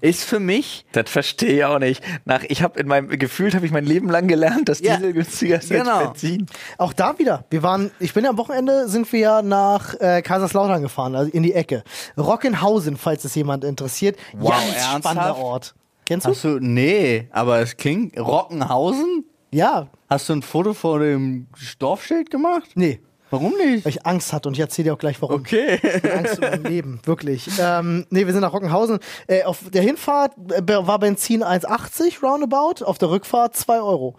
Ist 0.02 0.24
für 0.24 0.40
mich 0.40 0.86
Das 0.92 1.10
verstehe 1.10 1.52
ich 1.58 1.66
auch 1.66 1.80
nicht. 1.80 2.04
Nach, 2.24 2.44
ich 2.48 2.62
habe 2.62 2.80
in 2.80 2.88
meinem 2.88 3.10
gefühlt 3.10 3.56
habe 3.56 3.66
ich 3.66 3.72
mein 3.72 3.86
Leben 3.86 4.08
lang 4.08 4.28
gelernt, 4.28 4.70
dass 4.70 4.82
Ja. 4.82 4.98
Diesel 4.98 5.14
günstiger 5.14 5.58
ist 5.58 5.70
Genau. 5.70 5.98
als 5.98 6.22
Benzin. 6.22 6.46
Auch 6.78 6.94
da 6.94 7.18
wieder. 7.18 7.46
Wir 7.50 7.64
waren, 7.64 7.90
ich 8.00 8.14
bin 8.14 8.24
ja 8.24 8.30
am 8.30 8.38
Wochenende, 8.38 8.88
sind 8.88 9.12
wir 9.12 9.20
ja 9.20 9.42
nach 9.42 9.96
äh, 10.00 10.22
Kaiserslautern 10.22 10.84
gefahren, 10.84 11.16
also 11.16 11.32
in 11.32 11.42
die 11.42 11.54
Ecke. 11.54 11.84
Rockenhausen, 12.18 12.98
falls 12.98 13.26
es 13.26 13.34
jemand 13.34 13.64
interessiert. 13.64 14.16
Wow, 14.38 14.52
Ganz 14.52 14.64
ernsthaft? 14.76 15.00
spannender 15.06 15.38
Ort. 15.38 15.74
Kennst 16.06 16.28
du? 16.28 16.32
Hast 16.32 16.44
du, 16.44 16.60
nee, 16.60 17.28
aber 17.32 17.60
es 17.60 17.76
klingt, 17.76 18.16
Rockenhausen? 18.20 19.26
Ja. 19.52 19.88
Hast 20.08 20.30
du 20.30 20.34
ein 20.34 20.42
Foto 20.44 20.76
vor 20.76 21.00
dem 21.00 21.48
Dorfschild 21.80 22.30
gemacht? 22.30 22.70
Nee. 22.76 23.00
Warum 23.32 23.54
nicht? 23.58 23.86
Weil 23.86 23.92
ich 23.92 24.06
Angst 24.06 24.34
hatte 24.34 24.48
und 24.50 24.54
ich 24.56 24.60
erzähle 24.60 24.86
dir 24.90 24.94
auch 24.94 24.98
gleich 25.00 25.22
warum. 25.22 25.42
Okay. 25.42 25.80
Angst 26.18 26.36
um 26.40 26.42
mein 26.50 26.64
Leben, 26.64 27.00
wirklich. 27.06 27.48
Ähm, 27.60 28.06
nee, 28.10 28.26
wir 28.26 28.34
sind 28.34 28.42
nach 28.42 28.54
Rockenhausen. 28.54 29.00
Äh, 29.28 29.44
auf 29.44 29.60
der 29.72 29.82
Hinfahrt 29.84 30.32
äh, 30.52 30.62
war 30.68 31.00
Benzin 31.00 31.44
1,80 31.44 32.22
roundabout, 32.24 32.84
auf 32.86 32.98
der 32.98 33.10
Rückfahrt 33.10 33.56
2 33.56 33.82
Euro. 33.82 34.16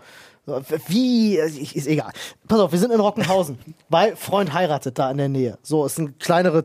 Wie, 0.88 1.38
äh, 1.38 1.46
ich- 1.48 1.76
ist 1.76 1.86
egal. 1.86 2.12
Pass 2.48 2.58
auf, 2.60 2.72
wir 2.72 2.78
sind 2.78 2.92
in 2.92 3.00
Rockenhausen, 3.00 3.58
weil 3.88 4.16
Freund 4.16 4.52
heiratet 4.52 4.98
da 4.98 5.10
in 5.10 5.18
der 5.18 5.28
Nähe. 5.28 5.58
So, 5.62 5.84
es 5.84 5.94
sind 5.94 6.18
kleinere, 6.18 6.64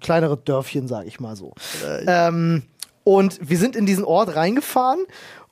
kleinere 0.00 0.36
Dörfchen, 0.36 0.88
sag 0.88 1.06
ich 1.06 1.20
mal 1.20 1.34
so. 1.36 1.52
Ähm, 2.06 2.62
und 3.02 3.38
wir 3.42 3.58
sind 3.58 3.76
in 3.76 3.86
diesen 3.86 4.04
Ort 4.04 4.34
reingefahren 4.36 5.00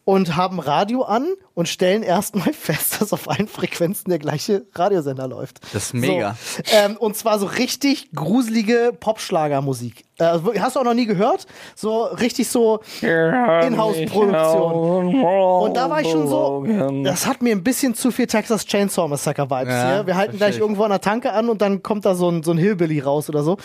und 0.05 0.37
haben 0.37 0.59
Radio 0.61 1.03
an 1.03 1.27
und 1.55 1.69
stellen 1.69 2.03
erstmal 2.03 2.53
fest, 2.53 3.01
dass 3.01 3.12
auf 3.12 3.29
allen 3.29 3.49
Frequenzen 3.49 4.11
der 4.11 4.19
gleiche 4.19 4.65
Radiosender 4.75 5.29
läuft. 5.29 5.61
Das 5.73 5.85
ist 5.85 5.95
mega. 5.95 6.37
So, 6.57 6.62
ähm, 6.77 6.97
und 6.97 7.17
zwar 7.17 7.38
so 7.38 7.47
richtig 7.47 8.11
gruselige 8.15 8.93
Popschlagermusik. 8.99 10.05
Äh, 10.19 10.25
also, 10.25 10.53
hast 10.59 10.77
du 10.77 10.81
auch 10.81 10.85
noch 10.85 10.95
nie 10.95 11.07
gehört? 11.07 11.47
So 11.75 12.05
richtig 12.05 12.49
so 12.49 12.81
Inhouse-Produktion. 13.03 15.25
Und 15.25 15.77
da 15.77 15.91
war 15.91 16.01
ich 16.01 16.11
schon 16.11 16.29
so, 16.29 16.65
das 17.05 17.27
hat 17.27 17.43
mir 17.43 17.53
ein 17.53 17.62
bisschen 17.62 17.95
zu 17.95 18.11
viel 18.11 18.27
Texas 18.27 18.65
Chainsaw 18.67 19.09
Massacre 19.09 19.49
Vibes 19.51 19.73
Ja, 19.73 19.95
hier. 19.97 20.07
Wir 20.07 20.17
halten 20.17 20.37
gleich 20.37 20.57
ich. 20.57 20.61
irgendwo 20.61 20.85
an 20.85 20.91
der 20.91 21.01
Tanke 21.01 21.33
an 21.33 21.49
und 21.49 21.62
dann 21.62 21.83
kommt 21.83 22.05
da 22.05 22.15
so 22.15 22.29
ein, 22.31 22.43
so 22.43 22.53
ein 22.53 22.59
Hillbilly 22.59 23.01
raus 23.01 23.29
oder 23.29 23.43
so. 23.43 23.57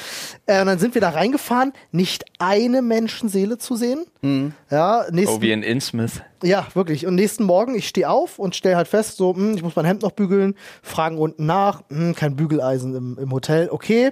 Äh, 0.46 0.62
und 0.62 0.68
dann 0.68 0.80
sind 0.80 0.94
wir 0.94 1.02
da 1.02 1.10
reingefahren, 1.10 1.74
nicht 1.92 2.26
eine 2.40 2.82
Menschenseele 2.82 3.58
zu 3.58 3.76
sehen. 3.76 4.06
Mhm. 4.22 4.54
Ja, 4.70 5.06
nächsten, 5.12 5.38
Oh, 5.38 5.42
wie 5.42 5.52
in 5.52 5.64
Innsmouth. 5.64 6.22
Ja, 6.44 6.68
wirklich. 6.74 7.06
Und 7.06 7.16
nächsten 7.16 7.44
Morgen, 7.44 7.76
ich 7.76 7.88
stehe 7.88 8.10
auf 8.10 8.40
und 8.40 8.56
stelle 8.56 8.76
halt 8.76 8.88
fest, 8.88 9.18
so, 9.18 9.36
hm, 9.36 9.56
ich 9.56 9.64
muss 9.64 9.76
mein 9.76 9.86
Hemd 9.86 10.04
noch 10.04 10.12
bügeln, 10.12 10.56
fragen 10.82 11.18
unten 11.18 11.46
nach, 11.46 11.84
hm, 11.90 12.16
kein 12.16 12.36
Bügeleisen 12.36 12.96
im, 12.96 13.18
im 13.18 13.32
Hotel. 13.32 13.70
Okay, 13.70 14.12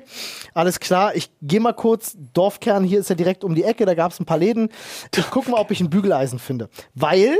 alles 0.54 0.80
klar. 0.80 1.16
Ich 1.16 1.30
gehe 1.42 1.60
mal 1.60 1.74
kurz, 1.74 2.18
Dorfkern 2.34 2.84
hier 2.84 3.00
ist 3.00 3.10
ja 3.10 3.16
direkt 3.16 3.44
um 3.44 3.56
die 3.56 3.64
Ecke, 3.64 3.86
da 3.86 3.94
gab 3.94 4.12
es 4.12 4.20
ein 4.20 4.26
paar 4.26 4.38
Läden. 4.38 4.70
Ich 5.16 5.30
gucke 5.30 5.52
mal, 5.52 5.60
ob 5.60 5.72
ich 5.72 5.82
ein 5.82 5.90
Bügeleisen 5.90 6.40
finde. 6.40 6.70
Weil, 6.94 7.36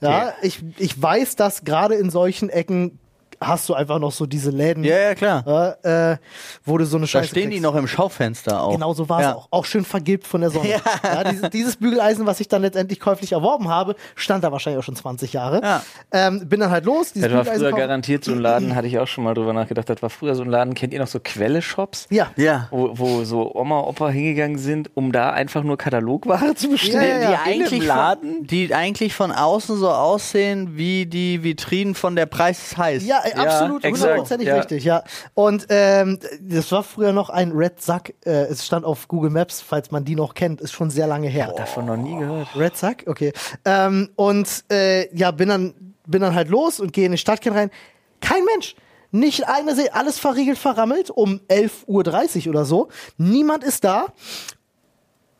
ja, 0.00 0.32
ich, 0.42 0.62
ich 0.78 1.00
weiß, 1.00 1.36
dass 1.36 1.64
gerade 1.64 1.94
in 1.94 2.10
solchen 2.10 2.50
Ecken 2.50 3.00
hast 3.40 3.68
du 3.68 3.74
einfach 3.74 3.98
noch 3.98 4.12
so 4.12 4.26
diese 4.26 4.50
Läden, 4.50 4.84
Ja, 4.84 4.96
ja, 4.98 5.14
klar. 5.14 5.76
äh, 5.84 6.16
wo 6.64 6.78
du 6.78 6.84
so 6.84 6.96
eine 6.96 7.04
Da 7.06 7.08
Scheiße 7.08 7.28
stehen 7.28 7.50
die 7.50 7.56
kriegst. 7.56 7.62
noch 7.62 7.74
im 7.76 7.86
Schaufenster 7.86 8.62
auch. 8.62 8.72
Genau 8.72 8.92
so 8.94 9.08
war 9.08 9.20
es 9.20 9.24
Ja. 9.26 9.34
auch. 9.36 9.48
Auch 9.50 9.64
schön 9.64 9.84
vergilbt 9.84 10.26
von 10.26 10.40
der 10.40 10.50
Sonne. 10.50 10.68
Ja. 11.02 11.24
dieses, 11.24 11.50
dieses 11.50 11.76
Bügeleisen, 11.76 12.26
was 12.26 12.40
ich 12.40 12.48
dann 12.48 12.62
letztendlich 12.62 13.00
käuflich 13.00 13.32
erworben 13.32 13.68
habe, 13.68 13.94
stand 14.14 14.44
da 14.44 14.52
wahrscheinlich 14.52 14.78
auch 14.80 14.84
schon 14.84 14.96
20 14.96 15.32
Jahre. 15.32 15.60
Ja. 15.62 15.82
Ähm, 16.12 16.48
bin 16.48 16.60
dann 16.60 16.70
halt 16.70 16.84
los. 16.84 17.12
Dieses 17.12 17.22
Das 17.28 17.32
war 17.32 17.40
Bügeleisen 17.42 17.60
früher 17.60 17.70
kaufen. 17.70 17.80
garantiert 17.80 18.24
so 18.24 18.32
ein 18.32 18.38
Laden, 18.40 18.74
hatte 18.74 18.86
ich 18.88 18.98
auch 18.98 19.06
schon 19.06 19.24
mal 19.24 19.34
drüber 19.34 19.52
nachgedacht. 19.52 19.88
Das 19.88 20.02
war 20.02 20.10
früher 20.10 20.34
so 20.34 20.42
ein 20.42 20.48
Laden, 20.50 20.74
kennt 20.74 20.92
ihr 20.92 21.00
noch 21.00 21.06
so 21.06 21.18
Quelle-Shops? 21.22 22.06
Ja. 22.10 22.28
Ja. 22.36 22.68
Wo, 22.70 22.90
wo 22.98 23.24
so 23.24 23.54
Oma, 23.54 23.80
Opa 23.80 24.08
hingegangen 24.08 24.58
sind, 24.58 24.90
um 24.94 25.12
da 25.12 25.30
einfach 25.30 25.62
nur 25.62 25.76
Katalogware 25.78 26.54
zu 26.54 26.68
bestellen. 26.70 27.22
Ja, 27.22 27.30
ja, 27.30 27.30
ja. 27.32 27.38
Die 27.46 27.52
Die 27.58 27.62
eigentlich, 27.64 27.86
Laden. 27.86 28.34
Von, 28.38 28.46
die 28.46 28.74
eigentlich 28.74 29.14
von 29.14 29.32
außen 29.32 29.76
so 29.76 29.90
aussehen 29.90 30.76
wie 30.76 31.06
die 31.06 31.42
Vitrinen 31.44 31.94
von 31.94 32.16
der 32.16 32.26
Preis 32.26 32.58
ist 32.68 32.76
heiß. 32.76 33.06
Ja, 33.06 33.22
absolut, 33.36 33.84
hundertprozentig 33.84 34.48
ja. 34.48 34.56
richtig, 34.56 34.84
ja. 34.84 35.02
Und 35.34 35.66
ähm, 35.68 36.18
das 36.40 36.70
war 36.72 36.82
früher 36.82 37.12
noch 37.12 37.30
ein 37.30 37.52
Red 37.52 37.80
Sack. 37.80 38.14
Äh, 38.24 38.44
es 38.44 38.66
stand 38.66 38.84
auf 38.84 39.08
Google 39.08 39.30
Maps, 39.30 39.60
falls 39.60 39.90
man 39.90 40.04
die 40.04 40.14
noch 40.14 40.34
kennt, 40.34 40.60
ist 40.60 40.72
schon 40.72 40.90
sehr 40.90 41.06
lange 41.06 41.28
her. 41.28 41.52
Davon 41.56 41.86
noch 41.86 41.96
nie 41.96 42.16
gehört. 42.16 42.48
Red 42.56 42.76
Sack, 42.76 43.04
okay. 43.06 43.32
Ähm, 43.64 44.10
und 44.16 44.64
äh, 44.70 45.14
ja, 45.16 45.30
bin 45.30 45.48
dann, 45.48 45.94
bin 46.06 46.22
dann 46.22 46.34
halt 46.34 46.48
los 46.48 46.80
und 46.80 46.92
gehe 46.92 47.06
in 47.06 47.12
den 47.12 47.18
Stadtkern 47.18 47.54
rein. 47.54 47.70
Kein 48.20 48.44
Mensch. 48.44 48.74
Nicht 49.10 49.48
eine 49.48 49.74
See, 49.74 49.88
alles 49.88 50.18
verriegelt, 50.18 50.58
verrammelt 50.58 51.10
um 51.10 51.40
11.30 51.48 52.44
Uhr 52.44 52.50
oder 52.50 52.64
so. 52.64 52.88
Niemand 53.16 53.64
ist 53.64 53.84
da. 53.84 54.06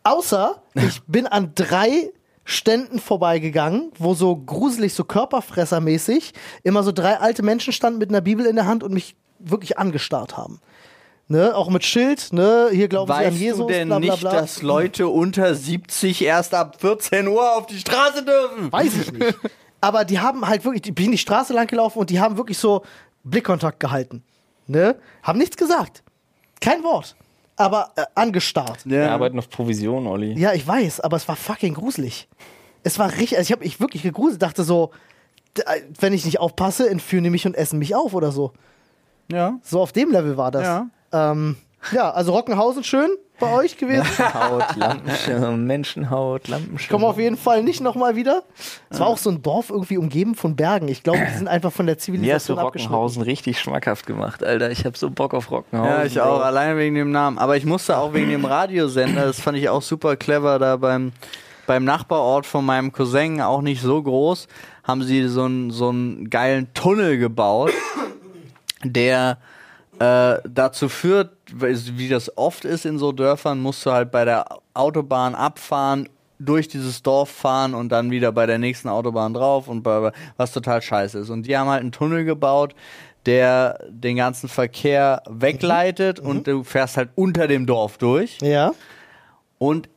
Außer 0.04 0.62
ich 0.74 1.02
bin 1.06 1.26
an 1.26 1.52
drei 1.54 2.10
Ständen 2.50 2.98
vorbeigegangen, 2.98 3.92
wo 3.98 4.14
so 4.14 4.34
gruselig, 4.34 4.94
so 4.94 5.04
körperfressermäßig 5.04 6.32
immer 6.62 6.82
so 6.82 6.92
drei 6.92 7.18
alte 7.18 7.42
Menschen 7.42 7.74
standen 7.74 7.98
mit 7.98 8.08
einer 8.08 8.22
Bibel 8.22 8.46
in 8.46 8.56
der 8.56 8.64
Hand 8.64 8.82
und 8.82 8.94
mich 8.94 9.16
wirklich 9.38 9.76
angestarrt 9.76 10.38
haben. 10.38 10.60
Ne, 11.30 11.54
auch 11.54 11.68
mit 11.68 11.84
Schild, 11.84 12.32
ne, 12.32 12.70
hier 12.72 12.88
glauben 12.88 13.12
sie 13.12 13.18
an 13.18 13.26
Weißt 13.26 13.36
Jesus, 13.36 13.58
du 13.58 13.66
denn 13.66 13.88
bla 13.88 13.98
bla 13.98 14.12
nicht, 14.12 14.20
bla. 14.22 14.32
dass 14.32 14.62
Leute 14.62 15.08
unter 15.08 15.54
70 15.54 16.22
erst 16.22 16.54
ab 16.54 16.80
14 16.80 17.28
Uhr 17.28 17.54
auf 17.54 17.66
die 17.66 17.78
Straße 17.78 18.24
dürfen? 18.24 18.72
Weiß 18.72 18.96
ich 18.96 19.12
nicht. 19.12 19.36
aber 19.82 20.06
die 20.06 20.18
haben 20.18 20.48
halt 20.48 20.64
wirklich, 20.64 20.80
die 20.80 20.92
bin 20.92 21.10
die 21.10 21.18
Straße 21.18 21.52
lang 21.52 21.66
gelaufen 21.66 21.98
und 21.98 22.08
die 22.08 22.18
haben 22.18 22.38
wirklich 22.38 22.56
so 22.56 22.82
Blickkontakt 23.24 23.78
gehalten. 23.78 24.24
Ne? 24.66 24.96
Haben 25.22 25.38
nichts 25.38 25.58
gesagt. 25.58 26.02
Kein 26.62 26.82
Wort. 26.82 27.14
Aber 27.58 27.90
äh, 27.96 28.04
angestarrt. 28.14 28.80
Wir 28.84 29.10
arbeiten 29.10 29.38
auf 29.38 29.50
Provision, 29.50 30.06
Olli. 30.06 30.38
Ja, 30.38 30.54
ich 30.54 30.66
weiß, 30.66 31.00
aber 31.00 31.16
es 31.16 31.28
war 31.28 31.36
fucking 31.36 31.74
gruselig. 31.74 32.28
Es 32.84 32.98
war 32.98 33.10
richtig, 33.10 33.36
also 33.36 33.48
ich 33.48 33.52
habe 33.52 33.64
mich 33.64 33.80
wirklich 33.80 34.02
gegruselt, 34.02 34.40
dachte 34.40 34.62
so, 34.62 34.92
äh, 35.56 35.80
wenn 35.98 36.12
ich 36.12 36.24
nicht 36.24 36.38
aufpasse, 36.38 36.88
entführen 36.88 37.24
die 37.24 37.30
mich 37.30 37.46
und 37.46 37.54
essen 37.54 37.78
mich 37.78 37.94
auf 37.94 38.14
oder 38.14 38.32
so. 38.32 38.52
Ja. 39.30 39.58
So 39.62 39.80
auf 39.80 39.92
dem 39.92 40.10
Level 40.10 40.36
war 40.36 40.50
das. 40.50 40.62
Ja. 40.62 40.86
Ähm, 41.12 41.56
ja, 41.92 42.10
also 42.10 42.32
Rockenhausen 42.32 42.84
schön 42.84 43.10
bei 43.38 43.52
euch 43.52 43.76
gewesen. 43.76 44.06
Haut, 44.34 44.76
Lampenschirm, 44.76 45.64
Menschenhaut, 45.64 46.48
Lampenschirm. 46.48 46.90
Kommen 46.90 47.04
auf 47.04 47.18
jeden 47.18 47.36
Fall 47.36 47.62
nicht 47.62 47.80
nochmal 47.80 48.16
wieder. 48.16 48.42
Es 48.90 49.00
war 49.00 49.06
auch 49.06 49.18
so 49.18 49.30
ein 49.30 49.42
Dorf 49.42 49.70
irgendwie 49.70 49.98
umgeben 49.98 50.34
von 50.34 50.56
Bergen. 50.56 50.88
Ich 50.88 51.02
glaube, 51.02 51.20
die 51.30 51.36
sind 51.36 51.48
einfach 51.48 51.72
von 51.72 51.86
der 51.86 51.94
Mir 51.94 51.98
hast 51.98 52.08
du 52.08 52.12
Zivilisation. 52.12 52.58
Rockenhausen 52.58 53.22
richtig 53.22 53.58
schmackhaft 53.60 54.06
gemacht, 54.06 54.42
Alter. 54.42 54.70
Ich 54.70 54.84
hab 54.84 54.96
so 54.96 55.10
Bock 55.10 55.34
auf 55.34 55.50
Rockenhausen. 55.50 55.92
Ja, 55.92 56.04
ich 56.04 56.20
auch, 56.20 56.40
allein 56.40 56.76
wegen 56.76 56.94
dem 56.94 57.10
Namen. 57.10 57.38
Aber 57.38 57.56
ich 57.56 57.64
musste 57.64 57.96
auch 57.98 58.12
wegen 58.14 58.30
dem 58.30 58.44
Radiosender, 58.44 59.26
das 59.26 59.40
fand 59.40 59.58
ich 59.58 59.68
auch 59.68 59.82
super 59.82 60.16
clever, 60.16 60.58
da 60.58 60.76
beim, 60.76 61.12
beim 61.66 61.84
Nachbarort 61.84 62.46
von 62.46 62.64
meinem 62.64 62.92
Cousin, 62.92 63.40
auch 63.40 63.62
nicht 63.62 63.82
so 63.82 64.02
groß, 64.02 64.48
haben 64.84 65.02
sie 65.02 65.28
so 65.28 65.44
einen 65.44 65.70
so 65.70 65.90
einen 65.90 66.30
geilen 66.30 66.72
Tunnel 66.74 67.18
gebaut, 67.18 67.72
der 68.84 69.38
äh, 69.98 70.36
dazu 70.48 70.88
führt, 70.88 71.30
wie 71.52 72.08
das 72.08 72.36
oft 72.36 72.64
ist 72.64 72.84
in 72.84 72.98
so 72.98 73.12
Dörfern, 73.12 73.60
musst 73.60 73.84
du 73.86 73.92
halt 73.92 74.10
bei 74.10 74.24
der 74.24 74.46
Autobahn 74.74 75.34
abfahren, 75.34 76.08
durch 76.38 76.68
dieses 76.68 77.02
Dorf 77.02 77.30
fahren 77.30 77.74
und 77.74 77.90
dann 77.90 78.10
wieder 78.10 78.30
bei 78.32 78.46
der 78.46 78.58
nächsten 78.58 78.88
Autobahn 78.88 79.34
drauf 79.34 79.68
und 79.68 79.82
bei, 79.82 80.12
was 80.36 80.52
total 80.52 80.80
scheiße 80.80 81.18
ist. 81.18 81.30
Und 81.30 81.46
die 81.46 81.56
haben 81.56 81.68
halt 81.68 81.80
einen 81.80 81.92
Tunnel 81.92 82.24
gebaut, 82.24 82.74
der 83.26 83.84
den 83.88 84.16
ganzen 84.16 84.48
Verkehr 84.48 85.22
wegleitet 85.28 86.20
und 86.20 86.46
du 86.46 86.62
fährst 86.62 86.96
halt 86.96 87.10
unter 87.16 87.48
dem 87.48 87.66
Dorf 87.66 87.98
durch. 87.98 88.38
Ja. 88.40 88.72
Und 89.58 89.88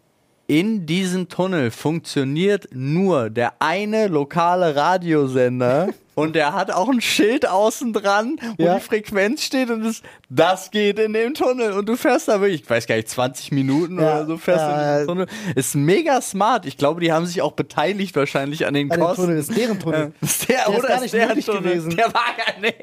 in 0.47 0.85
diesem 0.85 1.29
Tunnel 1.29 1.71
funktioniert 1.71 2.67
nur 2.73 3.29
der 3.29 3.53
eine 3.59 4.07
lokale 4.07 4.75
Radiosender 4.75 5.89
und 6.15 6.35
der 6.35 6.53
hat 6.53 6.71
auch 6.71 6.89
ein 6.89 7.01
Schild 7.01 7.47
außen 7.47 7.93
dran, 7.93 8.37
wo 8.57 8.63
Ja. 8.63 8.75
die 8.75 8.81
Frequenz 8.81 9.43
steht 9.43 9.69
und 9.69 9.85
es, 9.85 10.01
das 10.29 10.71
geht 10.71 10.99
in 10.99 11.13
dem 11.13 11.33
Tunnel 11.33 11.71
und 11.73 11.87
du 11.87 11.95
fährst 11.95 12.27
da 12.27 12.41
wirklich, 12.41 12.61
ich 12.63 12.69
weiß 12.69 12.85
gar 12.87 12.95
nicht, 12.95 13.09
20 13.09 13.51
Minuten 13.51 13.99
Ja, 13.99 14.17
oder 14.17 14.25
so 14.25 14.37
fährst 14.37 14.61
du 14.65 14.69
in 14.69 14.75
ja, 14.75 14.93
diesem 14.99 15.07
Tunnel. 15.07 15.27
Ist 15.55 15.75
mega 15.75 16.21
smart. 16.21 16.65
Ich 16.65 16.77
glaube, 16.77 16.99
die 17.01 17.11
haben 17.11 17.25
sich 17.25 17.41
auch 17.41 17.53
beteiligt 17.53 18.15
wahrscheinlich 18.15 18.65
an 18.65 18.73
den 18.73 18.91
An 18.91 18.99
Kosten. 18.99 19.23
Tunnel, 19.23 19.37
ist 19.39 19.55
deren 19.55 19.79
Tunnel. 19.79 19.99
Ja. 19.99 20.11
Ist 20.27 20.47
der, 20.49 20.55
Der 20.57 20.67
ist 20.73 20.79
oder 20.79 20.87
gar 20.87 20.95
ist 20.97 21.01
nicht 21.03 21.13
der 21.13 21.27
nötig 21.27 21.45
Tunnel? 21.45 21.61
gewesen. 21.63 21.95
Der 21.95 22.05
war 22.13 22.23
gar 22.37 22.59
nicht. 22.61 22.75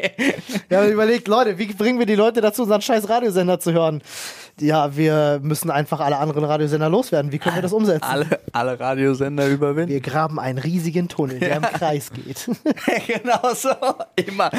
Wir 0.69 0.79
haben 0.79 0.91
überlegt, 0.91 1.29
Leute, 1.29 1.59
wie 1.59 1.67
bringen 1.67 1.99
wir 1.99 2.07
die 2.07 2.15
Leute 2.15 2.41
dazu, 2.41 2.63
unseren 2.63 2.81
scheiß 2.83 3.09
Radiosender 3.09 3.61
zu 3.61 3.73
hören? 3.73 4.03
Ja, 4.61 4.97
wir 4.97 5.41
müssen 5.43 5.71
einfach 5.71 6.01
alle 6.01 6.19
anderen 6.19 6.45
Radiosender 6.45 6.89
loswerden. 6.89 7.33
Wie 7.33 7.39
können 7.39 7.57
wir 7.57 7.63
das 7.63 7.73
umsetzen? 7.73 8.05
Alle, 8.05 8.27
alle 8.53 8.79
Radiosender 8.79 9.47
überwinden. 9.49 9.91
Wir 9.91 10.01
graben 10.01 10.39
einen 10.41 10.59
riesigen 10.59 11.09
Tunnel, 11.09 11.39
der 11.39 11.57
im 11.57 11.63
Kreis 11.75 12.11
geht. 12.13 12.49
genau 13.07 13.55
so. 13.55 13.71
Immer. 14.17 14.51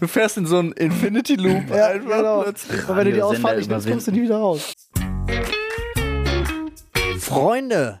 Du 0.00 0.06
fährst 0.06 0.36
in 0.36 0.46
so 0.46 0.58
einen 0.58 0.72
Infinity 0.72 1.36
Loop 1.36 1.70
ja, 1.70 1.86
einfach 1.88 2.16
genau. 2.16 2.42
plötzlich. 2.42 2.88
Und 2.88 2.96
wenn 2.96 3.04
du 3.06 3.12
die 3.12 3.22
Ausfahrt 3.22 3.56
nicht 3.56 3.70
nimmst, 3.70 3.88
kommst 3.88 4.06
du 4.06 4.12
nie 4.12 4.22
wieder 4.22 4.38
raus. 4.38 4.72
Freunde, 7.18 8.00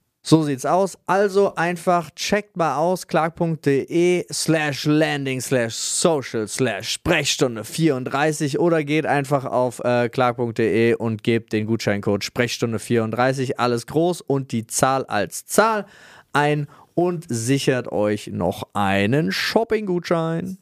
So 0.23 0.43
sieht's 0.43 0.67
aus. 0.67 0.99
Also 1.07 1.55
einfach 1.55 2.11
checkt 2.11 2.55
mal 2.55 2.75
aus 2.77 3.07
clark.de 3.07 4.25
slash 4.31 4.85
landing 4.85 5.41
slash 5.41 5.73
social 5.73 6.47
slash 6.47 6.89
Sprechstunde 6.89 7.63
34 7.63 8.59
oder 8.59 8.83
geht 8.83 9.07
einfach 9.07 9.45
auf 9.45 9.79
äh, 9.79 10.09
clark.de 10.09 10.93
und 10.93 11.23
gebt 11.23 11.53
den 11.53 11.65
Gutscheincode 11.65 12.23
Sprechstunde 12.23 12.77
34 12.77 13.59
alles 13.59 13.87
groß 13.87 14.21
und 14.21 14.51
die 14.51 14.67
Zahl 14.67 15.05
als 15.05 15.47
Zahl 15.47 15.87
ein 16.33 16.67
und 16.93 17.25
sichert 17.27 17.91
euch 17.91 18.27
noch 18.27 18.67
einen 18.73 19.31
Shopping-Gutschein. 19.31 20.59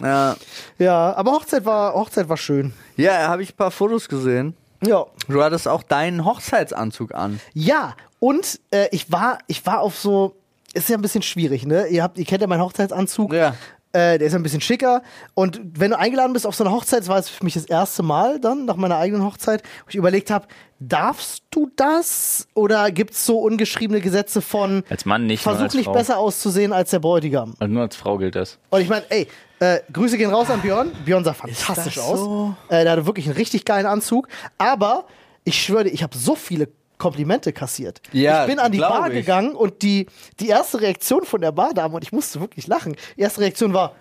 Ja, 0.00 0.36
Ja, 0.78 1.14
aber 1.14 1.32
Hochzeit 1.32 1.66
war, 1.66 1.92
Hochzeit 1.94 2.28
war 2.28 2.38
schön. 2.38 2.72
ja 2.96 3.28
habe 3.28 3.42
ich 3.42 3.52
ein 3.52 3.56
paar 3.56 3.70
Fotos 3.70 4.08
gesehen. 4.08 4.56
Ja. 4.86 5.06
Du 5.28 5.42
hattest 5.42 5.68
auch 5.68 5.82
deinen 5.82 6.24
Hochzeitsanzug 6.24 7.14
an. 7.14 7.40
Ja, 7.52 7.94
und 8.20 8.60
äh, 8.70 8.88
ich 8.90 9.10
war, 9.10 9.38
ich 9.46 9.64
war 9.66 9.80
auf 9.80 9.98
so, 9.98 10.34
ist 10.72 10.88
ja 10.88 10.96
ein 10.96 11.02
bisschen 11.02 11.22
schwierig, 11.22 11.66
ne? 11.66 11.86
Ihr 11.88 12.02
habt, 12.02 12.18
ihr 12.18 12.24
kennt 12.24 12.40
ja 12.40 12.46
meinen 12.46 12.62
Hochzeitsanzug. 12.62 13.32
Ja. 13.32 13.54
Äh, 13.92 14.18
der 14.18 14.26
ist 14.26 14.34
ein 14.34 14.42
bisschen 14.42 14.60
schicker. 14.60 15.02
Und 15.34 15.60
wenn 15.78 15.92
du 15.92 15.98
eingeladen 15.98 16.32
bist 16.32 16.48
auf 16.48 16.56
so 16.56 16.64
eine 16.64 16.72
Hochzeit, 16.74 17.00
das 17.00 17.08
war 17.08 17.18
es 17.18 17.28
für 17.28 17.44
mich 17.44 17.54
das 17.54 17.64
erste 17.66 18.02
Mal 18.02 18.40
dann, 18.40 18.64
nach 18.64 18.74
meiner 18.74 18.96
eigenen 18.96 19.24
Hochzeit, 19.24 19.62
wo 19.84 19.90
ich 19.90 19.94
überlegt 19.94 20.32
habe, 20.32 20.48
darfst 20.80 21.44
du 21.50 21.70
das? 21.76 22.48
Oder 22.54 22.90
gibt 22.90 23.14
es 23.14 23.24
so 23.24 23.38
ungeschriebene 23.38 24.00
Gesetze 24.00 24.42
von 24.42 24.82
Als 24.90 25.04
Mann 25.04 25.26
nicht, 25.26 25.42
versuch 25.44 25.62
als 25.62 25.74
nicht 25.74 25.84
Frau. 25.84 25.92
besser 25.92 26.18
auszusehen 26.18 26.72
als 26.72 26.90
der 26.90 26.98
Bräutigam? 26.98 27.54
Also 27.60 27.72
nur 27.72 27.82
als 27.82 27.94
Frau 27.94 28.18
gilt 28.18 28.34
das. 28.34 28.58
Und 28.70 28.80
ich 28.80 28.88
meine, 28.88 29.04
ey, 29.10 29.28
äh, 29.64 29.82
Grüße 29.92 30.18
gehen 30.18 30.30
raus 30.30 30.50
an 30.50 30.60
Björn. 30.60 30.92
Björn 31.04 31.24
sah 31.24 31.34
fantastisch 31.34 31.94
das 31.94 32.04
aus. 32.04 32.18
so? 32.18 32.54
Äh, 32.68 32.84
der 32.84 32.92
hatte 32.92 33.06
wirklich 33.06 33.26
einen 33.26 33.36
richtig 33.36 33.64
geilen 33.64 33.86
Anzug. 33.86 34.28
Aber 34.58 35.06
ich 35.44 35.62
schwöre 35.62 35.84
dir, 35.84 35.90
ich 35.90 36.02
habe 36.02 36.16
so 36.16 36.34
viele 36.34 36.68
Komplimente 36.98 37.52
kassiert. 37.52 38.00
Ja, 38.12 38.42
ich 38.42 38.48
bin 38.48 38.58
an 38.58 38.72
die 38.72 38.78
Bar 38.78 39.08
ich. 39.08 39.14
gegangen 39.14 39.54
und 39.54 39.82
die, 39.82 40.06
die 40.40 40.48
erste 40.48 40.80
Reaktion 40.80 41.24
von 41.24 41.40
der 41.40 41.52
Bardame, 41.52 41.96
und 41.96 42.04
ich 42.04 42.12
musste 42.12 42.40
wirklich 42.40 42.66
lachen, 42.66 42.96
die 43.16 43.22
erste 43.22 43.40
Reaktion 43.40 43.74
war, 43.74 43.94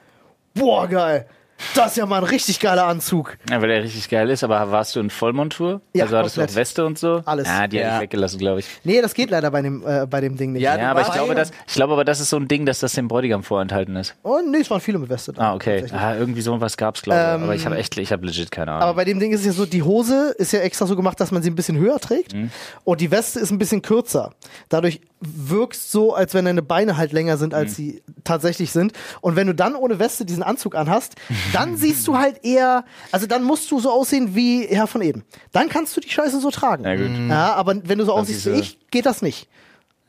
boah, 0.53 0.87
geil, 0.87 1.27
das 1.75 1.91
ist 1.91 1.97
ja 1.97 2.05
mal 2.05 2.17
ein 2.17 2.23
richtig 2.23 2.59
geiler 2.59 2.85
Anzug. 2.85 3.37
Ja, 3.49 3.61
weil 3.61 3.69
der 3.69 3.83
richtig 3.83 4.09
geil 4.09 4.29
ist, 4.29 4.43
aber 4.43 4.71
warst 4.71 4.95
du 4.95 4.99
in 4.99 5.09
Vollmontur? 5.09 5.81
Ja, 5.93 6.03
also 6.05 6.17
hattest 6.17 6.37
du 6.37 6.41
komplett. 6.41 6.55
auch 6.55 6.59
Weste 6.61 6.85
und 6.85 6.99
so? 6.99 7.21
Alles. 7.25 7.47
Ja, 7.47 7.67
die 7.67 7.77
Ja. 7.77 7.83
hätte 7.83 7.95
ich 7.95 8.01
weggelassen, 8.01 8.39
glaube 8.39 8.59
ich. 8.61 8.67
Nee, 8.83 9.01
das 9.01 9.13
geht 9.13 9.29
leider 9.29 9.51
bei 9.51 9.61
dem, 9.61 9.85
äh, 9.85 10.05
bei 10.05 10.21
dem 10.21 10.37
Ding 10.37 10.51
nicht. 10.53 10.61
Ja, 10.61 10.75
Ja, 10.77 10.85
du 10.93 10.99
aber 10.99 11.01
ich 11.01 11.11
glaube, 11.11 11.35
das, 11.35 11.51
ich 11.67 11.73
glaube 11.73 11.93
aber, 11.93 12.05
das 12.05 12.19
ist 12.19 12.29
so 12.29 12.37
ein 12.37 12.47
Ding, 12.47 12.65
dass 12.65 12.79
das 12.79 12.93
dem 12.93 13.07
Bräutigam 13.07 13.43
vorenthalten 13.43 13.95
ist. 13.95 14.15
Oh, 14.23 14.39
nee, 14.47 14.57
es 14.59 14.69
waren 14.69 14.81
viele 14.81 14.97
mit 14.99 15.09
Weste 15.09 15.33
da. 15.33 15.51
Ah, 15.51 15.55
okay. 15.55 15.85
Ah, 15.91 16.15
irgendwie 16.15 16.41
so 16.41 16.59
was 16.61 16.77
gab's, 16.77 17.01
glaube 17.01 17.19
ich. 17.19 17.35
Ähm, 17.35 17.43
aber 17.43 17.55
ich 17.55 17.65
habe 17.65 17.77
echt, 17.77 17.97
ich 17.97 18.11
habe 18.11 18.25
legit 18.25 18.51
keine 18.51 18.71
Ahnung. 18.71 18.83
Aber 18.83 18.93
bei 18.95 19.05
dem 19.05 19.19
Ding 19.19 19.31
ist 19.31 19.41
es 19.41 19.45
ja 19.47 19.51
so, 19.53 19.65
die 19.65 19.83
Hose 19.83 20.33
ist 20.37 20.51
ja 20.53 20.59
extra 20.59 20.85
so 20.85 20.95
gemacht, 20.95 21.19
dass 21.19 21.31
man 21.31 21.41
sie 21.43 21.49
ein 21.49 21.55
bisschen 21.55 21.77
höher 21.77 21.99
trägt 21.99 22.33
Mhm. 22.33 22.51
und 22.83 23.01
die 23.01 23.11
Weste 23.11 23.39
ist 23.39 23.51
ein 23.51 23.57
bisschen 23.57 23.81
kürzer. 23.81 24.33
Dadurch 24.69 25.01
wirkst 25.25 25.91
so, 25.91 26.13
als 26.13 26.33
wenn 26.33 26.45
deine 26.45 26.61
Beine 26.61 26.97
halt 26.97 27.11
länger 27.11 27.37
sind, 27.37 27.53
als 27.53 27.75
sie 27.75 28.03
tatsächlich 28.23 28.71
sind. 28.71 28.93
Und 29.21 29.35
wenn 29.35 29.47
du 29.47 29.55
dann 29.55 29.75
ohne 29.75 29.99
Weste 29.99 30.25
diesen 30.25 30.43
Anzug 30.43 30.75
anhast, 30.75 31.15
dann 31.53 31.77
siehst 31.77 32.07
du 32.07 32.17
halt 32.17 32.43
eher, 32.43 32.85
also 33.11 33.27
dann 33.27 33.43
musst 33.43 33.69
du 33.71 33.79
so 33.79 33.91
aussehen 33.91 34.35
wie 34.35 34.65
Herr 34.67 34.87
von 34.87 35.01
Eden. 35.01 35.23
Dann 35.51 35.69
kannst 35.69 35.95
du 35.95 36.01
die 36.01 36.09
Scheiße 36.09 36.39
so 36.39 36.51
tragen. 36.51 36.83
Ja, 36.83 36.95
gut. 36.95 37.29
Ja, 37.29 37.53
aber 37.53 37.75
wenn 37.87 37.97
du 37.97 38.05
so 38.05 38.13
aussiehst 38.13 38.45
wie 38.45 38.51
ich, 38.59 38.79
geht 38.91 39.05
das 39.05 39.21
nicht. 39.21 39.47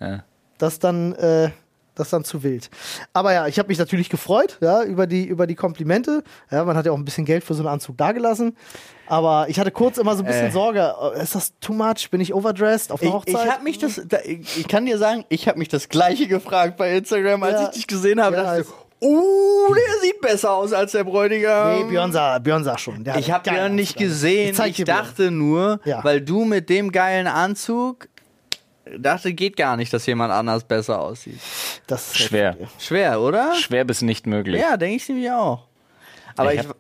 Ja. 0.00 0.24
Das 0.58 0.78
dann, 0.78 1.14
äh, 1.14 1.50
das 1.95 2.11
dann 2.11 2.24
zu 2.24 2.42
wild. 2.42 2.70
Aber 3.12 3.32
ja, 3.32 3.47
ich 3.47 3.59
habe 3.59 3.68
mich 3.68 3.78
natürlich 3.78 4.09
gefreut, 4.09 4.59
ja, 4.61 4.82
über 4.82 5.07
die, 5.07 5.24
über 5.26 5.47
die 5.47 5.55
Komplimente. 5.55 6.22
Ja, 6.51 6.64
man 6.64 6.76
hat 6.76 6.86
ja 6.86 6.92
auch 6.92 6.97
ein 6.99 7.05
bisschen 7.05 7.24
Geld 7.24 7.45
für 7.45 7.55
so 7.55 7.62
einen 7.62 7.68
Anzug 7.68 7.97
dagelassen. 7.97 8.57
Aber 9.07 9.47
ich 9.49 9.61
hatte 9.61 9.70
kurz 9.70 9.99
immer 9.99 10.16
so 10.16 10.22
ein 10.22 10.26
bisschen 10.26 10.47
Äh. 10.49 10.51
Sorge, 10.53 10.95
ist 11.20 11.34
das 11.34 11.53
too 11.61 11.72
much? 11.74 12.09
Bin 12.11 12.20
ich 12.20 12.32
overdressed 12.34 12.90
auf 12.90 13.01
der 13.01 13.09
Ich, 13.11 13.14
Hochzeit? 13.14 13.45
ich 13.47 13.51
habe 13.53 13.62
mich 13.64 13.78
das, 13.78 14.01
da, 14.07 14.18
ich, 14.24 14.61
ich 14.61 14.68
kann 14.68 14.86
dir 14.86 14.99
sagen, 14.99 15.24
ich 15.28 15.47
habe 15.47 15.59
mich 15.59 15.68
das 15.68 15.88
gleiche 15.88 16.26
gefragt 16.26 16.76
bei 16.76 16.97
Instagram, 16.97 17.42
als 17.42 17.53
Ja. 17.61 17.62
ich 17.68 17.74
dich 17.74 17.86
gesehen 17.86 18.20
habe. 18.22 18.36
Ja, 18.36 18.42
dachte 18.45 18.61
ist- 18.62 18.72
uh, 19.03 19.74
der 19.74 20.01
sieht 20.01 20.20
besser 20.22 20.53
aus 20.55 20.72
als 20.72 20.92
der 20.92 21.05
Bräutigam. 21.05 21.76
Nee, 21.80 21.84
Björn 21.90 22.11
sah, 22.12 22.38
Björn 22.38 22.64
sah 22.64 22.78
schon. 22.78 23.05
Ich 23.18 23.30
habe 23.30 23.45
geil 23.45 23.55
Björn 23.57 23.74
nicht 23.74 23.97
gesehen. 23.99 24.55
Ich 24.59 24.64
Ich 24.66 24.76
dir 24.76 24.84
Björn. 24.86 24.99
dachte 24.99 25.30
nur, 25.30 25.80
Ja. 25.84 26.03
weil 26.03 26.22
du 26.22 26.45
mit 26.47 26.70
dem 26.70 26.90
geilen 26.90 27.26
Anzug 27.26 28.09
dachte, 28.99 29.32
geht 29.32 29.57
gar 29.57 29.76
nicht, 29.76 29.93
dass 29.93 30.07
jemand 30.07 30.32
anders 30.32 30.64
besser 30.64 31.01
aussieht. 31.01 31.39
Das 31.87 32.09
ist 32.09 32.18
Schwer. 32.18 32.57
Schwer, 32.78 33.20
oder? 33.20 33.55
Schwer 33.55 33.85
bis 33.85 34.03
nicht 34.03 34.26
möglich. 34.26 34.61
Ja, 34.61 34.76
denke 34.76 34.97
ich 34.97 35.09
nämlich 35.09 35.30
auch. 35.30 35.66
Aber 36.37 36.53
Ich 36.55 36.61
ich, 36.61 36.68
hab- 36.68 36.76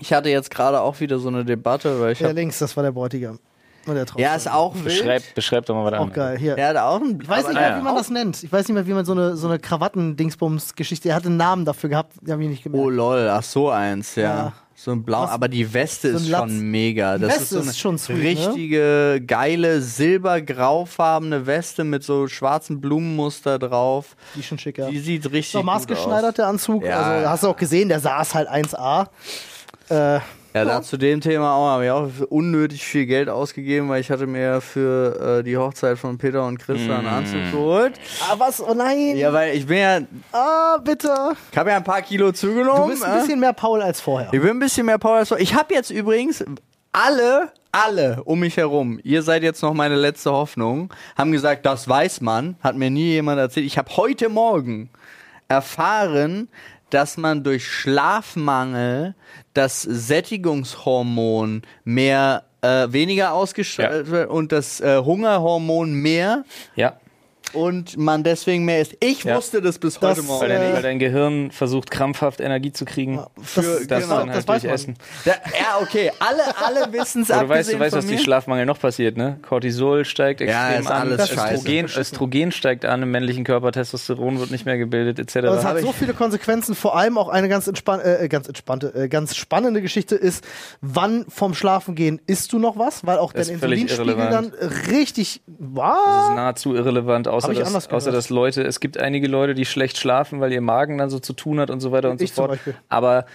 ich 0.00 0.12
hatte 0.12 0.28
jetzt 0.28 0.50
gerade 0.50 0.80
auch 0.80 0.98
wieder 1.00 1.18
so 1.18 1.28
eine 1.28 1.44
Debatte, 1.44 2.00
weil 2.00 2.12
ich 2.12 2.18
Der 2.18 2.28
hab, 2.30 2.36
links, 2.36 2.58
das 2.58 2.76
war 2.76 2.82
der 2.82 2.92
Bräutigam. 2.92 3.38
Und 3.86 3.96
der 3.96 4.06
ja, 4.16 4.34
ist 4.34 4.50
auch 4.50 4.74
wild. 4.74 4.84
Beschreib, 4.84 5.22
beschreib 5.34 5.66
doch 5.66 5.74
mal 5.74 5.92
was 5.92 6.00
Auch 6.00 6.10
geil. 6.10 6.38
Hier. 6.38 6.54
Der 6.56 6.68
hat 6.68 6.76
auch 6.78 7.00
ein, 7.02 7.20
Ich 7.22 7.28
weiß 7.28 7.48
nicht 7.48 7.54
mehr, 7.54 7.68
ja. 7.70 7.78
wie 7.78 7.82
man 7.82 7.94
das 7.94 8.08
nennt. 8.08 8.42
Ich 8.42 8.50
weiß 8.50 8.66
nicht 8.66 8.74
mehr, 8.74 8.86
wie 8.86 8.94
man 8.94 9.04
so 9.04 9.12
eine, 9.12 9.36
so 9.36 9.46
eine 9.46 9.58
Krawatten-Dingsbums-Geschichte. 9.58 11.10
Er 11.10 11.16
hatte 11.16 11.26
einen 11.26 11.36
Namen 11.36 11.66
dafür 11.66 11.90
gehabt, 11.90 12.14
den 12.22 12.32
habe 12.32 12.42
ich 12.42 12.48
nicht 12.48 12.62
gemerkt. 12.62 12.82
Oh 12.82 12.88
lol, 12.88 13.28
ach 13.30 13.42
so 13.42 13.68
eins, 13.70 14.14
ja. 14.14 14.22
Ja. 14.22 14.52
So 14.76 14.90
ein 14.90 15.04
Blau, 15.04 15.22
Was- 15.22 15.30
aber 15.30 15.48
die 15.48 15.72
Weste 15.72 16.10
so 16.10 16.16
ist 16.18 16.28
schon 16.28 16.70
mega. 16.70 17.16
Das 17.16 17.30
Weste 17.30 17.42
ist 17.42 17.50
so 17.50 17.60
eine 17.60 17.70
ist 17.70 17.78
schon 17.78 17.96
sweet, 17.98 18.38
ne? 18.38 18.46
richtige, 18.48 19.22
geile, 19.26 19.80
silbergraufarbene 19.80 21.46
Weste 21.46 21.84
mit 21.84 22.02
so 22.02 22.26
schwarzen 22.26 22.80
Blumenmuster 22.80 23.58
drauf. 23.58 24.16
Die 24.34 24.40
ist 24.40 24.46
schon 24.46 24.58
schicker. 24.58 24.88
Die 24.90 24.98
sieht 24.98 25.24
richtig 25.26 25.52
So 25.52 25.62
maßgeschneidert, 25.62 26.38
der 26.38 26.48
Anzug. 26.48 26.84
Ja, 26.84 27.00
also, 27.00 27.28
hast 27.28 27.42
du 27.44 27.48
auch 27.48 27.56
gesehen, 27.56 27.88
der 27.88 28.00
saß 28.00 28.34
halt 28.34 28.48
1A. 28.48 29.06
Äh, 29.88 30.16
aus. 30.16 30.22
Ja, 30.54 30.64
da 30.64 30.82
zu 30.82 30.96
dem 30.96 31.20
Thema 31.20 31.54
auch, 31.56 31.66
habe 31.66 31.84
ich 31.86 31.90
auch 31.90 32.08
unnötig 32.28 32.84
viel 32.84 33.06
Geld 33.06 33.28
ausgegeben, 33.28 33.88
weil 33.88 34.00
ich 34.00 34.08
hatte 34.10 34.28
mir 34.28 34.60
für 34.60 35.38
äh, 35.40 35.42
die 35.42 35.56
Hochzeit 35.56 35.98
von 35.98 36.16
Peter 36.16 36.46
und 36.46 36.58
Christa 36.58 36.98
einen 36.98 37.08
Anzug 37.08 37.50
geholt. 37.50 37.94
ah, 38.30 38.36
was? 38.38 38.60
Oh 38.62 38.72
nein. 38.72 39.16
Ja, 39.16 39.32
weil 39.32 39.56
ich 39.56 39.66
bin 39.66 39.78
ja, 39.78 40.00
Ah, 40.30 40.78
bitte. 40.78 41.12
ich 41.50 41.58
habe 41.58 41.70
ja 41.70 41.76
ein 41.76 41.82
paar 41.84 42.02
Kilo 42.02 42.26
Du 42.26 42.32
zugenommen. 42.34 42.90
bist 42.90 43.04
ein 43.04 43.16
äh. 43.16 43.20
bisschen 43.22 43.40
mehr 43.40 43.52
Paul 43.52 43.82
als 43.82 44.00
vorher. 44.00 44.28
Ich 44.32 44.40
bin 44.40 44.50
ein 44.50 44.58
bisschen 44.60 44.86
mehr 44.86 44.98
Power. 44.98 45.16
als 45.16 45.30
so. 45.30 45.36
Ich 45.36 45.54
habe 45.56 45.74
jetzt 45.74 45.90
übrigens 45.90 46.44
alle, 46.92 47.50
alle 47.72 48.22
um 48.24 48.38
mich 48.38 48.56
herum, 48.56 49.00
ihr 49.02 49.22
seid 49.22 49.42
jetzt 49.42 49.60
noch 49.60 49.74
meine 49.74 49.96
letzte 49.96 50.30
Hoffnung, 50.30 50.94
haben 51.18 51.32
gesagt, 51.32 51.66
das 51.66 51.88
weiß 51.88 52.20
man, 52.20 52.54
hat 52.62 52.76
mir 52.76 52.90
nie 52.90 53.10
jemand 53.14 53.40
erzählt. 53.40 53.66
Ich 53.66 53.76
habe 53.76 53.90
heute 53.96 54.28
Morgen 54.28 54.88
erfahren, 55.48 56.48
dass 56.94 57.16
man 57.16 57.42
durch 57.42 57.66
Schlafmangel 57.66 59.16
das 59.52 59.82
Sättigungshormon 59.82 61.62
mehr 61.82 62.44
äh, 62.62 62.86
weniger 62.90 63.32
ausgestrahlt 63.32 64.10
wird 64.10 64.30
und 64.30 64.52
das 64.52 64.80
äh, 64.80 64.98
Hungerhormon 64.98 65.92
mehr 65.92 66.44
Ja. 66.76 66.96
Und 67.54 67.96
man 67.96 68.22
deswegen 68.24 68.64
mehr 68.64 68.80
isst. 68.80 68.96
Ich 69.00 69.24
Ja. 69.24 69.36
wusste 69.36 69.62
das 69.62 69.78
bis 69.78 69.98
Das, 69.98 70.18
heute 70.18 70.22
Morgen. 70.26 70.42
Weil 70.42 70.48
dein, 70.48 70.62
Äh, 70.62 70.74
weil 70.74 70.82
dein 70.82 70.98
Gehirn 70.98 71.50
versucht 71.50 71.90
krampfhaft 71.90 72.40
Energie 72.40 72.72
zu 72.72 72.84
kriegen. 72.84 73.20
das, 73.54 73.86
Das 73.86 74.02
genau, 74.04 74.18
dann 74.18 74.28
das 74.28 74.36
halt 74.36 74.48
weiß 74.48 74.62
durch. 74.62 74.72
Essen. 74.74 74.94
Ja, 75.24 75.34
okay, 75.80 76.10
alle, 76.18 76.42
alle 76.64 76.92
wissen 76.92 77.22
es 77.22 77.28
du 77.28 77.48
weißt, 77.48 77.72
du 77.72 77.78
weißt, 77.78 77.96
was 77.96 78.04
mir. 78.04 78.12
durch 78.12 78.22
Schlafmangel 78.22 78.66
noch 78.66 78.78
passiert, 78.80 79.16
ne? 79.16 79.38
Cortisol 79.48 80.04
steigt 80.04 80.40
Ja, 80.40 80.46
extrem 80.70 80.80
ist 80.82 80.90
an, 80.90 81.10
alles 81.10 81.28
scheiße. 81.28 81.54
Östrogen, 81.54 81.84
Östrogen 82.00 82.52
steigt 82.52 82.84
an 82.84 83.02
im 83.02 83.10
männlichen 83.10 83.44
Körper, 83.44 83.72
Testosteron 83.72 84.38
wird 84.38 84.50
nicht 84.50 84.66
mehr 84.66 84.78
gebildet, 84.78 85.18
etc. 85.18 85.34
Das 85.46 85.64
hat 85.64 85.80
so 85.80 85.92
viele 85.92 86.14
Konsequenzen. 86.14 86.74
Vor 86.74 86.96
allem 86.96 87.18
auch 87.18 87.28
eine 87.28 87.48
ganz, 87.48 87.66
entspann 87.66 88.00
äh, 88.00 88.28
ganz 88.28 88.48
entspannte, 88.48 88.94
äh, 88.94 89.08
ganz 89.08 89.34
spannende 89.36 89.82
Geschichte 89.82 90.14
ist, 90.16 90.44
wann 90.80 91.24
vom 91.28 91.54
Schlafengehen 91.54 92.20
isst 92.26 92.52
du 92.52 92.58
noch 92.58 92.78
was? 92.78 93.06
Weil 93.06 93.18
auch 93.18 93.32
dein 93.32 93.40
Das 93.40 93.48
Insulinspiegel 93.48 94.14
dann 94.16 94.52
richtig. 94.90 95.42
Das 95.46 95.56
Was? 95.84 96.28
ist 96.30 96.34
nahezu 96.36 96.74
irrelevant, 96.74 97.28
außer 97.28 97.43
Hab 97.44 97.52
ich 97.52 97.58
dass, 97.58 97.90
außer 97.90 98.12
dass 98.12 98.30
Leute, 98.30 98.62
es 98.62 98.80
gibt 98.80 98.98
einige 98.98 99.26
Leute, 99.28 99.54
die 99.54 99.64
schlecht 99.64 99.96
schlafen, 99.98 100.40
weil 100.40 100.52
ihr 100.52 100.60
Magen 100.60 100.98
dann 100.98 101.10
so 101.10 101.18
zu 101.18 101.32
tun 101.32 101.60
hat 101.60 101.70
und 101.70 101.80
so 101.80 101.92
weiter 101.92 102.10
und 102.10 102.20
Ich 102.20 102.32
so 102.32 102.46
fort. 102.46 102.58
Aber 102.88 103.26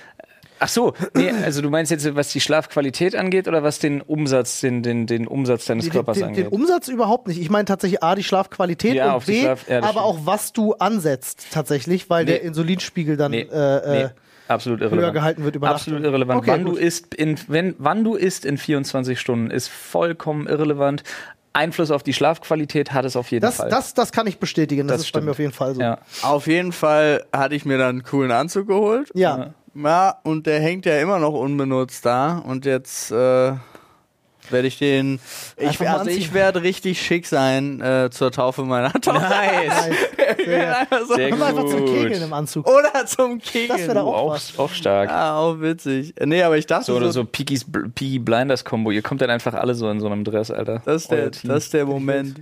ach 0.59 0.67
so, 0.67 0.93
nee, 1.15 1.31
also 1.45 1.61
du 1.61 1.69
meinst 1.69 1.89
jetzt, 1.91 2.15
was 2.15 2.31
die 2.33 2.41
Schlafqualität 2.41 3.15
angeht 3.15 3.47
oder 3.47 3.63
was 3.63 3.79
den 3.79 4.01
Umsatz, 4.01 4.59
den, 4.59 4.83
den, 4.83 5.07
den 5.07 5.25
Umsatz 5.27 5.65
deines 5.65 5.85
Den, 5.85 5.91
Körpers 5.93 6.17
den, 6.17 6.27
angeht? 6.27 6.45
den 6.47 6.51
Umsatz 6.51 6.87
überhaupt 6.89 7.27
nicht. 7.27 7.39
Ich 7.39 7.49
meine 7.49 7.65
tatsächlich 7.65 8.03
A, 8.03 8.15
die 8.15 8.23
Schlafqualität 8.23 8.93
Ja, 8.95 9.13
und 9.15 9.25
B, 9.25 9.41
Schlaf- 9.43 9.69
ja, 9.69 9.77
aber 9.77 9.87
stimmt. 9.87 10.03
auch 10.03 10.17
was 10.25 10.51
du 10.53 10.73
ansetzt 10.73 11.47
tatsächlich, 11.51 12.09
weil 12.09 12.25
Nee. 12.25 12.31
der 12.31 12.41
Insulinspiegel 12.41 13.15
dann 13.15 13.31
Nee, 13.31 13.41
äh, 13.51 13.89
nee, 13.89 14.01
äh, 14.03 14.09
absolut 14.49 14.81
irrelevant. 14.81 15.13
gehalten 15.13 15.43
wird 15.45 15.55
über. 15.55 15.69
Absolut 15.69 16.03
irrelevant. 16.03 16.39
Okay, 16.41 16.51
wann, 16.51 16.65
du 16.65 16.73
isst 16.75 17.13
in, 17.15 17.37
wenn, 17.47 17.75
wann 17.77 18.03
du 18.03 18.15
isst 18.15 18.43
in 18.45 18.57
24 18.57 19.17
Stunden 19.19 19.51
ist 19.51 19.69
vollkommen 19.69 20.45
irrelevant. 20.47 21.03
Einfluss 21.59 21.91
auf 21.91 22.03
die 22.03 22.13
Schlafqualität 22.13 22.91
hat 22.93 23.05
es 23.05 23.15
auf 23.15 23.29
jeden 23.31 23.41
das, 23.41 23.57
Fall. 23.57 23.69
das, 23.69 23.93
das 23.93 24.11
kann 24.11 24.25
ich 24.27 24.39
bestätigen. 24.39 24.87
Das, 24.87 24.97
Das 24.97 25.05
ist 25.07 25.11
bei 25.11 25.19
mir 25.19 25.23
stimmt. 25.23 25.31
auf 25.31 25.39
jeden 25.39 25.53
Fall 25.53 25.75
so. 25.75 25.81
ja. 25.81 25.97
Auf 26.23 26.47
jeden 26.47 26.71
Fall 26.71 27.25
hatte 27.33 27.55
ich 27.55 27.65
mir 27.65 27.77
dann 27.77 27.89
einen 27.89 28.03
coolen 28.03 28.31
Anzug 28.31 28.67
geholt. 28.67 29.09
Ja. 29.13 29.53
Ja, 29.75 30.17
und 30.23 30.47
der 30.47 30.59
hängt 30.59 30.85
ja 30.85 30.99
immer 30.99 31.19
noch 31.19 31.33
unbenutzt 31.33 32.05
da. 32.05 32.39
Und 32.39 32.65
jetzt 32.65 33.11
äh, 33.11 33.53
werde 34.49 34.67
ich 34.67 34.77
den. 34.79 35.19
Ich, 35.57 35.79
also 35.87 36.09
ich 36.09 36.33
werde 36.33 36.63
richtig 36.63 37.01
schick 37.01 37.27
sein 37.27 37.81
äh, 37.81 38.09
zur 38.11 38.31
Taufe 38.31 38.63
meiner 38.63 38.91
Tochter. 38.93 39.19
Nice. 39.29 40.77
Einfach 40.79 41.01
so. 41.07 41.15
Sehr 41.15 41.29
Komm 41.31 41.41
einfach 41.41 41.65
zum 41.65 41.85
Gut. 41.85 41.95
Kegeln 41.95 42.23
im 42.23 42.33
Anzug. 42.33 42.67
Oder 42.67 43.05
zum 43.05 43.39
Kegeln. 43.39 43.67
Das 43.69 43.81
wäre 43.87 43.93
doch 43.95 44.05
Oh, 44.05 44.11
auch 44.13 44.35
auch, 44.35 44.59
auch 44.59 44.69
stark. 44.71 45.09
Ah, 45.09 45.37
auch 45.39 45.59
witzig. 45.61 46.13
Nee, 46.23 46.43
aber 46.43 46.57
ich 46.57 46.65
dachte 46.65 46.85
So 46.85 46.93
so, 46.93 46.97
oder 46.97 47.11
so 47.11 47.25
Peaky's, 47.25 47.65
Peaky 47.95 48.19
Blinders 48.19 48.63
Kombo. 48.65 48.91
Ihr 48.91 49.01
kommt 49.01 49.21
dann 49.21 49.29
einfach 49.29 49.53
alle 49.53 49.75
so 49.75 49.89
in 49.89 49.99
so 49.99 50.07
einem 50.07 50.23
Dress, 50.23 50.51
Alter. 50.51 50.81
das 50.85 51.03
ist 51.03 51.11
der, 51.11 51.29
das 51.29 51.43
ist 51.65 51.73
der 51.73 51.85
Moment. 51.85 52.39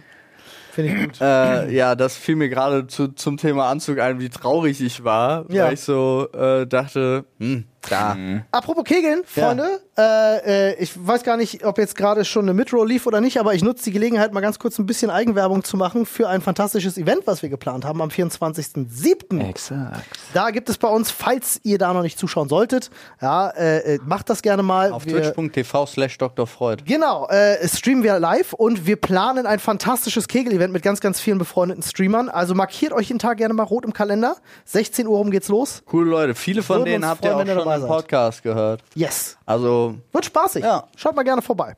Finde 0.72 0.94
ich 0.94 1.04
gut. 1.06 1.22
Äh, 1.22 1.74
ja, 1.74 1.96
das 1.96 2.16
fiel 2.16 2.36
mir 2.36 2.50
gerade 2.50 2.86
zu, 2.88 3.08
zum 3.10 3.38
Thema 3.38 3.68
Anzug 3.70 4.00
ein, 4.00 4.20
wie 4.20 4.30
traurig 4.30 4.80
ich 4.82 5.04
war, 5.04 5.46
Ja. 5.50 5.66
weil 5.66 5.74
ich 5.74 5.80
so 5.82 6.28
äh, 6.34 6.68
dachte, 6.68 7.26
hm, 7.40 7.66
da. 7.82 8.18
Apropos 8.52 8.84
Kegeln, 8.84 9.24
Freunde, 9.26 9.82
äh, 9.98 10.72
äh, 10.72 10.76
ich 10.76 10.92
weiß 10.96 11.24
gar 11.24 11.38
nicht, 11.38 11.66
ob 11.66 11.78
jetzt 11.78 11.96
gerade 11.96 12.26
schon 12.26 12.46
eine 12.46 12.54
Midroll 12.54 12.88
lief 12.88 13.08
oder 13.08 13.22
nicht, 13.22 13.40
aber 13.40 13.54
ich 13.54 13.64
nutze 13.64 13.86
die 13.86 13.92
Gelegenheit, 13.92 14.34
mal 14.34 14.42
ganz 14.42 14.60
kurz 14.60 14.78
ein 14.78 14.86
bisschen 14.86 15.10
Eigenwerbung 15.10 15.64
zu 15.64 15.78
machen 15.78 16.06
für 16.06 16.28
ein 16.30 16.42
fantastisches 16.42 16.98
Event, 16.98 17.26
was 17.26 17.42
wir 17.42 17.50
geplant 17.50 17.86
haben 17.86 18.02
am 18.02 18.10
24.07. 18.10 19.48
Exakt. 19.48 20.04
Da 20.34 20.52
gibt 20.52 20.70
es 20.70 20.78
bei 20.78 20.88
uns, 20.88 21.12
falls 21.12 21.60
ihr 21.64 21.78
da 21.78 21.94
noch 21.94 22.04
nicht 22.04 22.20
zuschauen 22.20 22.50
solltet, 22.50 22.90
ja, 23.22 23.50
äh, 23.50 23.96
äh, 23.96 24.00
macht 24.06 24.30
das 24.30 24.42
gerne 24.42 24.64
mal. 24.64 24.92
Auf 24.92 25.06
twitch.tv 25.06 25.86
slash 25.86 26.18
Dr. 26.18 26.46
Freud. 26.48 26.84
Genau, 26.86 27.28
äh, 27.30 27.68
streamen 27.68 28.04
wir 28.04 28.20
live 28.20 28.54
und 28.54 28.86
wir 28.86 28.98
planen 28.98 29.46
ein 29.46 29.60
fantastisches 29.60 30.28
Kegel-Event 30.28 30.74
mit 30.74 30.84
ganz, 30.84 31.02
ganz 31.02 31.20
vielen 31.20 31.38
befreundeten 31.38 31.84
Streamern. 31.84 32.30
Also 32.30 32.54
markiert 32.54 32.94
euch 32.94 33.08
den 33.08 33.20
Tag 33.20 33.38
gerne 33.38 33.54
mal 33.54 33.64
rot 33.64 33.86
im 33.86 33.94
Kalender. 33.94 34.36
16 34.66 35.08
Uhr 35.08 35.18
rum 35.18 35.32
geht's 35.32 35.48
los. 35.48 35.82
Coole 35.86 36.10
Leute, 36.10 36.36
viele 36.36 36.62
von 36.62 36.78
Würden 36.78 36.86
denen 36.86 37.06
habt 37.06 37.26
ihr 37.26 37.36
auch 37.36 37.46
schon 37.46 37.67
im 37.76 37.82
seid. 37.82 37.90
Podcast 37.90 38.44
gehört. 38.44 38.82
Yes. 38.96 39.38
Also, 39.46 39.96
Wird 40.12 40.26
spaßig. 40.26 40.64
Ja. 40.64 40.86
Schaut 40.96 41.16
mal 41.16 41.24
gerne 41.24 41.42
vorbei. 41.42 41.76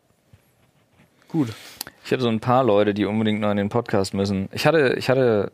gut. 1.27 1.49
Ich 2.05 2.11
habe 2.11 2.23
so 2.23 2.29
ein 2.29 2.39
paar 2.39 2.63
Leute, 2.63 2.93
die 2.95 3.05
unbedingt 3.05 3.39
noch 3.39 3.51
in 3.51 3.57
den 3.57 3.69
Podcast 3.69 4.15
müssen. 4.15 4.49
Ich 4.51 4.65
hatte, 4.65 4.95
ich 4.97 5.09
hatte, 5.09 5.51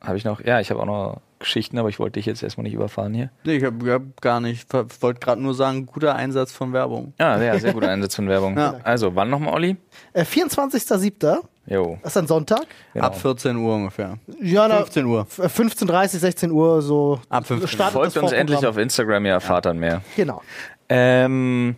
habe 0.00 0.16
ich 0.16 0.24
noch, 0.24 0.40
ja, 0.44 0.60
ich 0.60 0.70
habe 0.70 0.80
auch 0.80 0.86
noch 0.86 1.20
Geschichten, 1.38 1.78
aber 1.78 1.88
ich 1.88 1.98
wollte 1.98 2.14
dich 2.18 2.26
jetzt 2.26 2.42
erstmal 2.42 2.64
nicht 2.64 2.74
überfahren 2.74 3.14
hier. 3.14 3.30
Nee, 3.44 3.56
ich 3.56 3.64
hab, 3.64 3.74
hab 3.86 4.20
gar 4.20 4.40
nicht. 4.40 4.66
Ich 4.72 5.02
wollte 5.02 5.20
gerade 5.20 5.40
nur 5.40 5.54
sagen, 5.54 5.86
guter 5.86 6.14
Einsatz 6.14 6.52
von 6.52 6.72
Werbung. 6.72 7.14
Ja, 7.18 7.40
ja 7.40 7.58
sehr 7.58 7.72
guter 7.72 7.90
Einsatz 7.90 8.14
von 8.16 8.28
Werbung. 8.28 8.56
Ja. 8.58 8.76
Also, 8.84 9.14
wann 9.16 9.30
nochmal, 9.30 9.54
Olli? 9.54 9.76
Äh, 10.12 10.22
24.07. 10.24 11.38
Jo. 11.66 11.98
Das 12.02 12.12
ist 12.12 12.16
ein 12.18 12.26
Sonntag. 12.26 12.66
Genau. 12.92 13.06
Ab 13.06 13.16
14 13.18 13.56
Uhr 13.56 13.74
ungefähr. 13.76 14.18
Ja, 14.40 14.68
na, 14.68 14.78
15 14.78 15.04
Uhr. 15.06 15.20
f- 15.20 15.38
15.30, 15.58 16.08
16 16.18 16.50
Uhr, 16.50 16.82
so. 16.82 17.20
Ab 17.28 17.46
15 17.46 17.78
Uhr. 17.80 17.86
Folgt 17.90 18.16
uns 18.16 18.32
endlich 18.32 18.66
auf 18.66 18.76
Instagram, 18.76 19.24
ihr 19.26 19.32
erfahrt 19.32 19.66
dann 19.66 19.78
mehr. 19.78 20.02
Genau. 20.16 20.42
Ähm, 20.88 21.76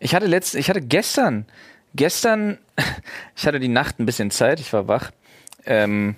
ich 0.00 0.14
hatte 0.14 0.26
letzt, 0.26 0.54
ich 0.54 0.68
hatte 0.68 0.80
gestern, 0.82 1.46
gestern, 1.94 2.58
ich 3.36 3.46
hatte 3.46 3.60
die 3.60 3.68
Nacht 3.68 4.00
ein 4.00 4.06
bisschen 4.06 4.30
Zeit, 4.30 4.60
ich 4.60 4.72
war 4.72 4.88
wach. 4.88 5.12
Ähm, 5.64 6.16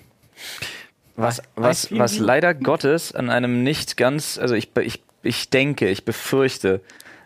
was, 1.19 1.41
was, 1.55 1.91
was 1.97 2.17
leider 2.19 2.53
Gottes 2.53 3.13
an 3.13 3.29
einem 3.29 3.63
nicht 3.63 3.97
ganz, 3.97 4.37
also 4.37 4.55
ich, 4.55 4.69
ich, 4.81 5.01
ich 5.21 5.49
denke, 5.49 5.89
ich 5.89 6.05
befürchte, 6.05 6.81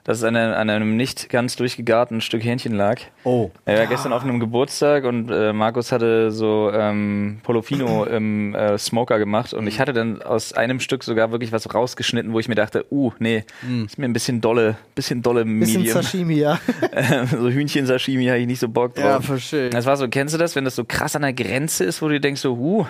dass 0.05 0.17
es 0.17 0.23
an, 0.25 0.35
einem- 0.35 0.53
an 0.53 0.69
einem 0.69 0.97
nicht 0.97 1.29
ganz 1.29 1.55
durchgegarten 1.55 2.19
Stück 2.19 2.43
Hähnchen 2.43 2.73
lag. 2.73 2.99
Oh. 3.23 3.51
Er 3.63 3.79
war 3.79 3.85
gestern 3.85 4.11
auf 4.11 4.21
einem 4.23 4.41
Geburtstag 4.41 5.05
und 5.05 5.31
äh, 5.31 5.53
Markus 5.53 5.93
hatte 5.93 6.29
so 6.29 6.71
ähm, 6.73 7.39
Polofino 7.43 8.03
im 8.11 8.53
äh, 8.53 8.77
Smoker 8.77 9.17
gemacht 9.17 9.53
und 9.53 9.65
ich 9.65 9.79
hatte 9.79 9.93
dann 9.93 10.21
aus 10.21 10.51
einem 10.51 10.81
Stück 10.81 11.05
sogar 11.05 11.31
wirklich 11.31 11.53
was 11.53 11.73
rausgeschnitten, 11.73 12.33
wo 12.33 12.39
ich 12.39 12.49
mir 12.49 12.55
dachte, 12.55 12.85
uh, 12.91 13.13
nee, 13.19 13.45
ist 13.85 13.97
mir 13.97 14.03
ein 14.03 14.11
bisschen 14.11 14.41
dolle, 14.41 14.75
bisschen 14.93 15.21
dolle 15.21 15.45
Bisschen 15.45 15.83
Medium. 15.83 16.01
Sashimi, 16.01 16.35
ja. 16.35 16.59
so 17.31 17.47
Hühnchen-Sashimi 17.49 18.25
habe 18.25 18.39
ich 18.39 18.47
nicht 18.47 18.59
so 18.59 18.67
Bock 18.67 18.95
drauf. 18.95 19.05
Ja, 19.05 19.21
verstehe. 19.21 19.69
Das 19.69 19.85
war 19.85 19.95
so, 19.95 20.09
kennst 20.09 20.33
du 20.33 20.37
das, 20.37 20.57
wenn 20.57 20.65
das 20.65 20.75
so 20.75 20.83
krass 20.83 21.15
an 21.15 21.21
der 21.21 21.31
Grenze 21.31 21.85
ist, 21.85 22.01
wo 22.01 22.09
du 22.09 22.19
denkst 22.19 22.41
so, 22.41 22.55
uh, 22.55 22.85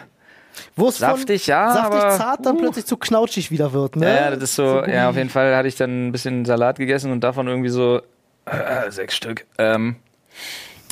Wo 0.76 0.90
es 0.90 0.98
von 0.98 1.10
Saftig, 1.10 1.48
ja, 1.48 1.74
saftig 1.74 2.02
aber- 2.02 2.18
zart 2.18 2.46
dann 2.46 2.56
uh. 2.58 2.60
plötzlich 2.60 2.86
zu 2.86 2.98
knautschig 2.98 3.52
wieder 3.52 3.74
wird, 3.74 3.96
ne? 3.96 4.08
ja, 4.08 4.32
das 4.32 4.44
ist 4.44 4.56
so, 4.56 4.82
Gummi. 4.82 4.94
ja, 4.94 5.10
auf 5.10 5.16
jeden 5.16 5.30
Fall 5.30 5.56
hatte 5.56 5.68
ich 5.68 5.76
dann 5.76 6.08
ein 6.08 6.12
bisschen 6.12 6.46
Salat 6.46 6.78
gegessen 6.78 7.12
und 7.12 7.22
davon 7.24 7.48
irgendwie 7.48 7.70
so 7.70 8.02
äh, 8.46 8.92
sechs 8.92 9.16
Stück. 9.16 9.46
Ähm, 9.58 9.96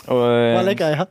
und, 0.07 0.15
War 0.15 0.63
lecker, 0.63 0.95
ja. 0.95 1.07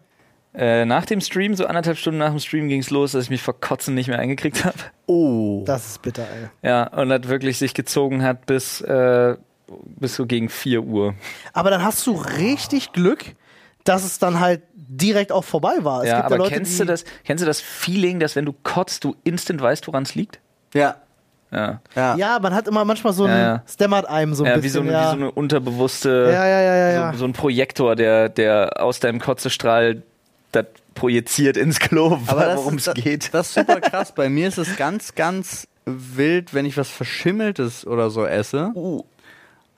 Äh, 0.53 0.85
nach 0.85 1.07
dem 1.07 1.21
Stream, 1.21 1.55
so 1.55 1.67
anderthalb 1.67 1.97
Stunden 1.97 2.19
nach 2.19 2.31
dem 2.31 2.41
Stream 2.41 2.69
ging 2.69 2.81
es 2.81 2.91
los, 2.91 3.13
dass 3.13 3.25
ich 3.25 3.31
mich 3.31 3.43
vor 3.43 3.59
Kotzen 3.61 3.95
nicht 3.95 4.09
mehr 4.09 4.19
eingekriegt 4.19 4.65
habe. 4.65 4.77
Oh. 5.07 5.63
Das 5.65 5.87
ist 5.87 6.03
bitter, 6.03 6.23
ey. 6.23 6.69
Ja, 6.69 6.89
und 6.89 7.09
das 7.09 7.29
wirklich 7.29 7.59
sich 7.59 7.73
gezogen 7.73 8.23
hat 8.25 8.47
bis, 8.47 8.81
äh, 8.81 9.37
bis 9.69 10.17
so 10.17 10.27
gegen 10.27 10.49
4 10.49 10.83
Uhr. 10.83 11.15
Aber 11.53 11.71
dann 11.71 11.85
hast 11.85 12.05
du 12.07 12.13
richtig 12.13 12.93
Glück, 12.93 13.37
dass 13.85 14.05
es 14.05 14.19
dann 14.19 14.41
halt 14.41 14.63
direkt 14.91 15.31
auch 15.31 15.45
vorbei 15.45 15.75
war. 15.83 16.03
Es 16.03 16.09
ja, 16.09 16.17
gibt 16.17 16.27
aber 16.27 16.39
Leute, 16.39 16.55
kennst 16.55 16.75
die, 16.75 16.79
du 16.79 16.85
das, 16.87 17.05
kennst 17.25 17.43
du 17.43 17.47
das 17.47 17.61
Feeling, 17.61 18.19
dass 18.19 18.35
wenn 18.35 18.45
du 18.45 18.53
kotzt, 18.65 19.05
du 19.05 19.15
instant 19.23 19.63
weißt, 19.63 19.87
woran 19.87 20.03
es 20.03 20.15
liegt? 20.15 20.41
Ja. 20.75 20.97
Ja. 21.53 21.81
Ja. 21.95 22.17
Ja, 22.17 22.39
man 22.41 22.55
hat 22.55 22.69
immer 22.69 22.85
manchmal 22.85 23.13
so 23.13 23.25
ein, 23.25 23.31
Ja, 23.31 23.63
ja. 23.79 24.05
einem 24.09 24.35
so 24.35 24.45
ein 24.45 24.51
Ja, 24.51 24.57
wie, 24.57 24.61
bisschen. 24.63 24.73
so 24.85 24.89
eine, 24.89 24.93
ja. 24.93 25.07
wie 25.07 25.19
so 25.19 25.25
eine 25.25 25.31
unterbewusste, 25.33 26.31
ja, 26.33 26.47
ja, 26.47 26.61
ja, 26.61 26.77
ja, 26.77 26.91
ja. 26.91 27.13
So, 27.13 27.19
so 27.21 27.25
ein 27.25 27.33
Projektor, 27.33 27.97
der, 27.97 28.29
der 28.29 28.83
aus 28.83 29.01
deinem 29.01 29.21
Kotzestrahl 29.21 30.03
das 30.53 30.67
projiziert 30.95 31.57
ins 31.57 31.79
Klo, 31.79 32.19
worum 32.27 32.77
es 32.77 32.93
geht. 32.95 33.33
Das 33.33 33.49
ist 33.49 33.55
super 33.55 33.81
krass. 33.81 34.13
Bei 34.15 34.29
mir 34.29 34.49
ist 34.49 34.59
es 34.59 34.77
ganz, 34.77 35.15
ganz 35.15 35.67
wild, 35.87 36.53
wenn 36.55 36.67
ich 36.67 36.77
was 36.77 36.89
Verschimmeltes 36.89 37.87
oder 37.87 38.11
so 38.11 38.27
esse. 38.27 38.71
Uh. 38.75 39.05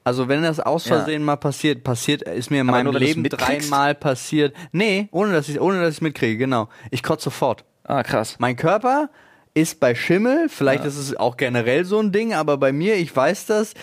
Also 0.04 0.28
wenn 0.28 0.42
das 0.42 0.60
aus 0.60 0.86
Ja. 0.86 0.96
Versehen 0.96 1.22
mal 1.22 1.36
passiert, 1.36 1.84
passiert, 1.84 2.22
ist 2.22 2.50
mir 2.50 2.60
in 2.60 2.68
Aber 2.68 2.78
meinem 2.78 2.92
nur, 2.92 3.00
Leben 3.00 3.22
dreimal 3.24 3.94
passiert. 3.94 4.54
Nee, 4.72 5.08
ohne 5.12 5.32
dass 5.32 5.48
ich 5.48 5.60
ohne 5.60 5.80
dass 5.80 5.94
ich 5.94 6.00
mitkriege, 6.02 6.38
genau. 6.38 6.68
Ich 6.90 7.02
kotze 7.02 7.24
sofort. 7.24 7.64
Ah, 7.84 8.02
krass. 8.02 8.36
Mein 8.38 8.56
Körper 8.56 9.10
ist 9.54 9.80
bei 9.80 9.94
Schimmel, 9.94 10.48
vielleicht 10.48 10.84
ist 10.84 10.96
es 10.96 11.14
auch 11.16 11.36
generell 11.36 11.84
so 11.84 11.98
ein 11.98 12.10
Ding, 12.10 12.32
aber 12.32 12.56
bei 12.56 12.72
mir, 12.72 12.96
ich 12.96 13.14
weiß 13.14 13.46
das, 13.46 13.74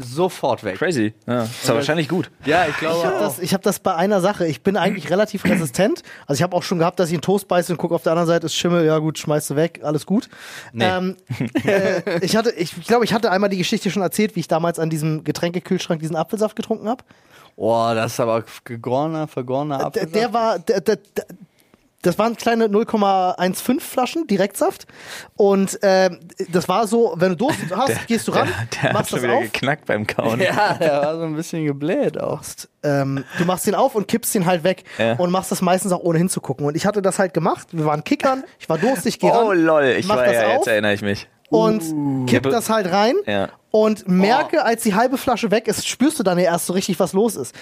sofort 0.00 0.62
weg. 0.62 0.78
Crazy. 0.78 1.12
Ja, 1.26 1.42
ist 1.42 1.66
ja 1.68 1.74
wahrscheinlich 1.74 2.08
gut. 2.08 2.30
Ja, 2.44 2.66
ich 2.66 2.76
glaube 2.78 2.96
Ich 2.98 3.04
habe 3.04 3.16
auch. 3.16 3.20
das, 3.20 3.38
ich 3.40 3.52
hab 3.52 3.62
das 3.62 3.80
bei 3.80 3.94
einer 3.96 4.20
Sache. 4.20 4.46
Ich 4.46 4.62
bin 4.62 4.76
eigentlich 4.76 5.10
relativ 5.10 5.44
resistent. 5.44 6.02
Also 6.26 6.38
ich 6.38 6.42
habe 6.44 6.54
auch 6.56 6.62
schon 6.62 6.78
gehabt, 6.78 7.00
dass 7.00 7.08
ich 7.08 7.14
einen 7.14 7.22
Toast 7.22 7.48
beiße 7.48 7.72
und 7.72 7.78
gucke 7.78 7.94
auf 7.94 8.02
der 8.04 8.12
anderen 8.12 8.28
Seite 8.28 8.46
ist 8.46 8.54
Schimmel. 8.54 8.86
Ja 8.86 8.98
gut, 8.98 9.18
schmeißt 9.18 9.50
du 9.50 9.56
weg, 9.56 9.80
alles 9.82 10.06
gut. 10.06 10.28
Ähm, 10.78 11.16
äh, 11.64 12.24
ich 12.24 12.36
hatte, 12.36 12.50
ich 12.52 12.80
glaube, 12.86 13.04
ich 13.04 13.12
hatte 13.12 13.30
einmal 13.32 13.50
die 13.50 13.58
Geschichte 13.58 13.90
schon 13.90 14.02
erzählt, 14.02 14.36
wie 14.36 14.40
ich 14.40 14.48
damals 14.48 14.78
an 14.78 14.88
diesem 14.88 15.24
Getränkekühlschrank 15.24 16.00
diesen 16.00 16.16
Apfelsaft 16.16 16.54
getrunken 16.54 16.88
habe. 16.88 17.02
Oh, 17.56 17.90
das 17.92 18.12
ist 18.12 18.20
aber 18.20 18.44
gegorener, 18.62 19.26
vergorener 19.26 19.78
Der, 19.78 19.86
Apfel. 19.88 20.06
der 20.06 20.32
war, 20.32 20.58
der, 20.60 20.80
der, 20.80 20.96
der, 20.96 21.24
das 22.02 22.18
waren 22.18 22.36
kleine 22.36 22.66
0,15 22.66 23.80
Flaschen 23.80 24.26
Direktsaft 24.26 24.86
und 25.36 25.78
ähm, 25.82 26.20
das 26.50 26.68
war 26.68 26.86
so, 26.86 27.14
wenn 27.16 27.30
du 27.30 27.36
Durst 27.36 27.58
hast, 27.76 28.06
gehst 28.06 28.28
du 28.28 28.32
ran, 28.32 28.46
Der, 28.48 28.66
der 28.82 28.82
hat 28.82 28.92
machst 28.92 29.10
schon 29.10 29.16
das 29.18 29.24
wieder 29.24 29.34
auf, 29.34 29.42
geknackt 29.42 29.84
beim 29.86 30.06
Kauen. 30.06 30.40
Ja, 30.40 30.74
der 30.74 30.92
war 31.02 31.16
so 31.16 31.22
ein 31.24 31.34
bisschen 31.34 31.64
gebläht 31.64 32.18
auch. 32.20 32.40
ähm, 32.84 33.24
du 33.38 33.44
machst 33.44 33.66
den 33.66 33.74
auf 33.74 33.94
und 33.94 34.06
kippst 34.08 34.34
den 34.34 34.46
halt 34.46 34.62
weg 34.64 34.84
Ja. 34.98 35.14
und 35.14 35.30
machst 35.30 35.50
das 35.50 35.60
meistens 35.60 35.92
auch 35.92 36.00
ohne 36.00 36.18
hinzugucken. 36.18 36.66
Und 36.66 36.76
ich 36.76 36.86
hatte 36.86 37.02
das 37.02 37.18
halt 37.18 37.34
gemacht. 37.34 37.68
Wir 37.72 37.84
waren 37.84 38.04
Kickern, 38.04 38.44
ich 38.58 38.68
war 38.68 38.78
durstig, 38.78 39.18
geh 39.18 39.30
Oh 39.30 39.48
ran 39.48 39.58
lol, 39.58 39.84
ich 39.98 40.06
mach 40.06 40.16
war 40.16 40.24
das 40.24 40.34
ja, 40.34 40.46
auf. 40.48 40.52
jetzt 40.54 40.68
erinnere 40.68 40.92
ich 40.94 41.02
mich. 41.02 41.28
und 41.50 42.26
kipp 42.26 42.44
Ja, 42.44 42.50
das 42.52 42.70
halt 42.70 42.92
rein 42.92 43.14
Ja. 43.26 43.48
Und 43.70 44.08
merke, 44.08 44.64
als 44.64 44.82
die 44.82 44.94
halbe 44.94 45.18
Flasche 45.18 45.50
weg 45.50 45.68
ist, 45.68 45.86
spürst 45.86 46.18
du 46.18 46.22
dann 46.22 46.38
ja 46.38 46.44
erst 46.44 46.66
so 46.66 46.72
richtig, 46.72 46.98
was 46.98 47.12
los 47.12 47.36
ist. 47.36 47.54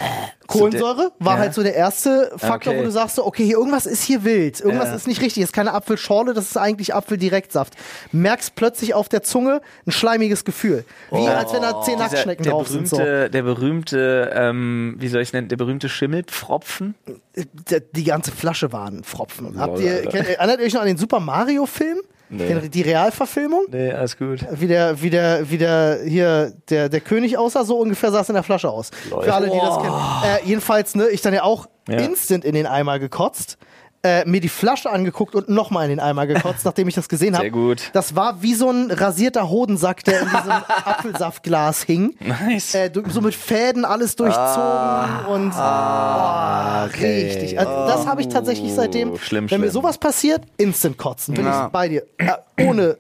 Kohlensäure 0.47 1.11
war 1.19 1.35
ja. 1.35 1.41
halt 1.41 1.55
so 1.55 1.63
der 1.65 1.75
erste 1.75 2.31
Faktor, 2.37 2.73
Okay. 2.75 2.81
wo 2.81 2.85
du 2.85 2.93
sagst 2.93 3.17
so, 3.17 3.27
okay, 3.27 3.45
hier 3.45 3.57
irgendwas 3.59 3.87
ist 3.87 4.05
hier 4.05 4.23
wild, 4.23 4.61
irgendwas 4.61 4.91
Ja. 4.91 4.95
ist 4.95 5.09
nicht 5.09 5.21
richtig, 5.21 5.43
das 5.43 5.49
ist 5.51 5.53
keine 5.53 5.73
Apfelschorle, 5.75 6.33
das 6.35 6.45
ist 6.51 6.57
eigentlich 6.57 6.95
Apfeldirektsaft. 6.95 7.75
Merkst 8.13 8.55
plötzlich 8.55 8.95
auf 8.95 9.09
der 9.09 9.23
Zunge 9.25 9.61
ein 9.87 9.91
schleimiges 9.91 10.45
Gefühl, 10.45 10.85
wie 11.11 11.27
als 11.27 11.53
wenn 11.53 11.63
da 11.63 11.83
zehn 11.83 11.95
Dieser- 11.97 12.05
Nacktschnecken 12.09 12.45
der 12.45 12.53
drauf 12.53 12.69
sind. 12.69 12.89
So. 12.89 12.99
berühmte, 12.99 13.31
der 13.31 13.43
berühmte, 13.43 14.31
ähm, 14.35 14.95
wie 14.99 15.09
soll 15.09 15.23
ich 15.23 15.31
es 15.31 15.33
nennen, 15.33 15.49
der 15.49 15.57
berühmte 15.57 15.89
Schimmelpfropfen. 15.89 16.95
D- 17.35 17.83
Die 17.95 18.05
ganze 18.05 18.31
Flasche 18.31 18.73
war 18.73 18.87
ein 18.89 19.03
Pfropfen. 19.03 19.59
Habt 19.59 19.81
ihr, 19.81 20.03
kennt, 20.03 20.29
erinnert 20.29 20.61
ihr 20.61 20.67
euch 20.67 20.75
noch 20.75 20.83
an 20.83 20.87
den 20.87 20.97
Super 20.99 21.19
Mario 21.21 21.67
Film? 21.67 21.99
Nee. 22.29 22.49
Den, 22.49 22.71
die 22.71 22.83
Realverfilmung? 22.83 23.67
Nee, 23.71 23.93
alles 23.93 24.17
gut. 24.19 24.45
Wie 24.51 24.67
der, 24.67 25.01
wie 25.01 25.11
der, 25.11 25.49
wie 25.51 25.59
der 25.59 26.01
hier 26.05 26.53
der, 26.71 26.89
der 26.89 27.01
König 27.01 27.39
aussah, 27.39 27.65
so 27.65 27.79
ungefähr 27.79 28.11
sah 28.11 28.21
es 28.23 28.29
in 28.29 28.35
der 28.35 28.43
Flasche 28.43 28.69
aus. 28.69 28.91
Lol. 29.11 29.23
Für 29.23 29.35
alle, 29.35 29.49
die 29.49 29.59
das 29.59 29.77
kennen. 29.79 29.95
Äh, 30.25 30.45
jedenfalls, 30.49 30.95
ne, 30.97 31.09
ich 31.09 31.23
dann 31.23 31.35
ja 31.35 31.45
auch 31.45 31.67
Ja. 31.89 31.99
instant 31.99 32.45
in 32.45 32.55
den 32.55 32.67
Eimer 32.67 32.99
gekotzt, 32.99 33.59
äh, 34.07 34.25
mir 34.27 34.41
die 34.41 34.49
Flasche 34.49 34.91
angeguckt 34.91 35.35
und 35.35 35.49
nochmal 35.49 35.85
in 35.85 35.91
den 35.91 36.01
Eimer 36.01 36.27
gekotzt, 36.27 36.65
nachdem 36.65 36.89
ich 36.89 36.95
das 36.95 37.09
gesehen 37.09 37.35
habe. 37.35 37.45
Sehr 37.45 37.51
gut. 37.51 37.91
Das 37.93 38.15
war 38.15 38.43
wie 38.43 38.55
so 38.55 38.71
ein 38.71 38.91
rasierter 38.91 39.49
Hodensack, 39.51 40.05
der 40.05 40.21
in 40.21 40.29
diesem 40.29 40.51
Apfelsaftglas 40.85 41.83
hing. 41.83 42.15
Nice. 42.21 42.75
Äh, 42.75 42.91
so 43.09 43.21
mit 43.21 43.35
Fäden 43.35 43.85
alles 43.85 44.17
durchzogen 44.17 45.27
und 45.29 45.53
oh, 45.53 46.85
richtig. 47.03 47.59
Also, 47.59 47.73
das 47.87 48.07
habe 48.07 48.21
ich 48.21 48.29
tatsächlich 48.29 48.73
seitdem. 48.75 49.13
Oh, 49.13 49.17
schlimm, 49.19 49.51
wenn 49.51 49.61
mir 49.61 49.71
sowas 49.71 49.99
passiert, 49.99 50.43
instant 50.57 50.99
kotzen. 50.99 51.35
Bin 51.35 51.45
Ja. 51.47 51.67
ich 51.67 51.73
bei 51.73 51.89
dir. 51.89 52.03
Ja, 52.21 52.39
ohne, 52.61 52.97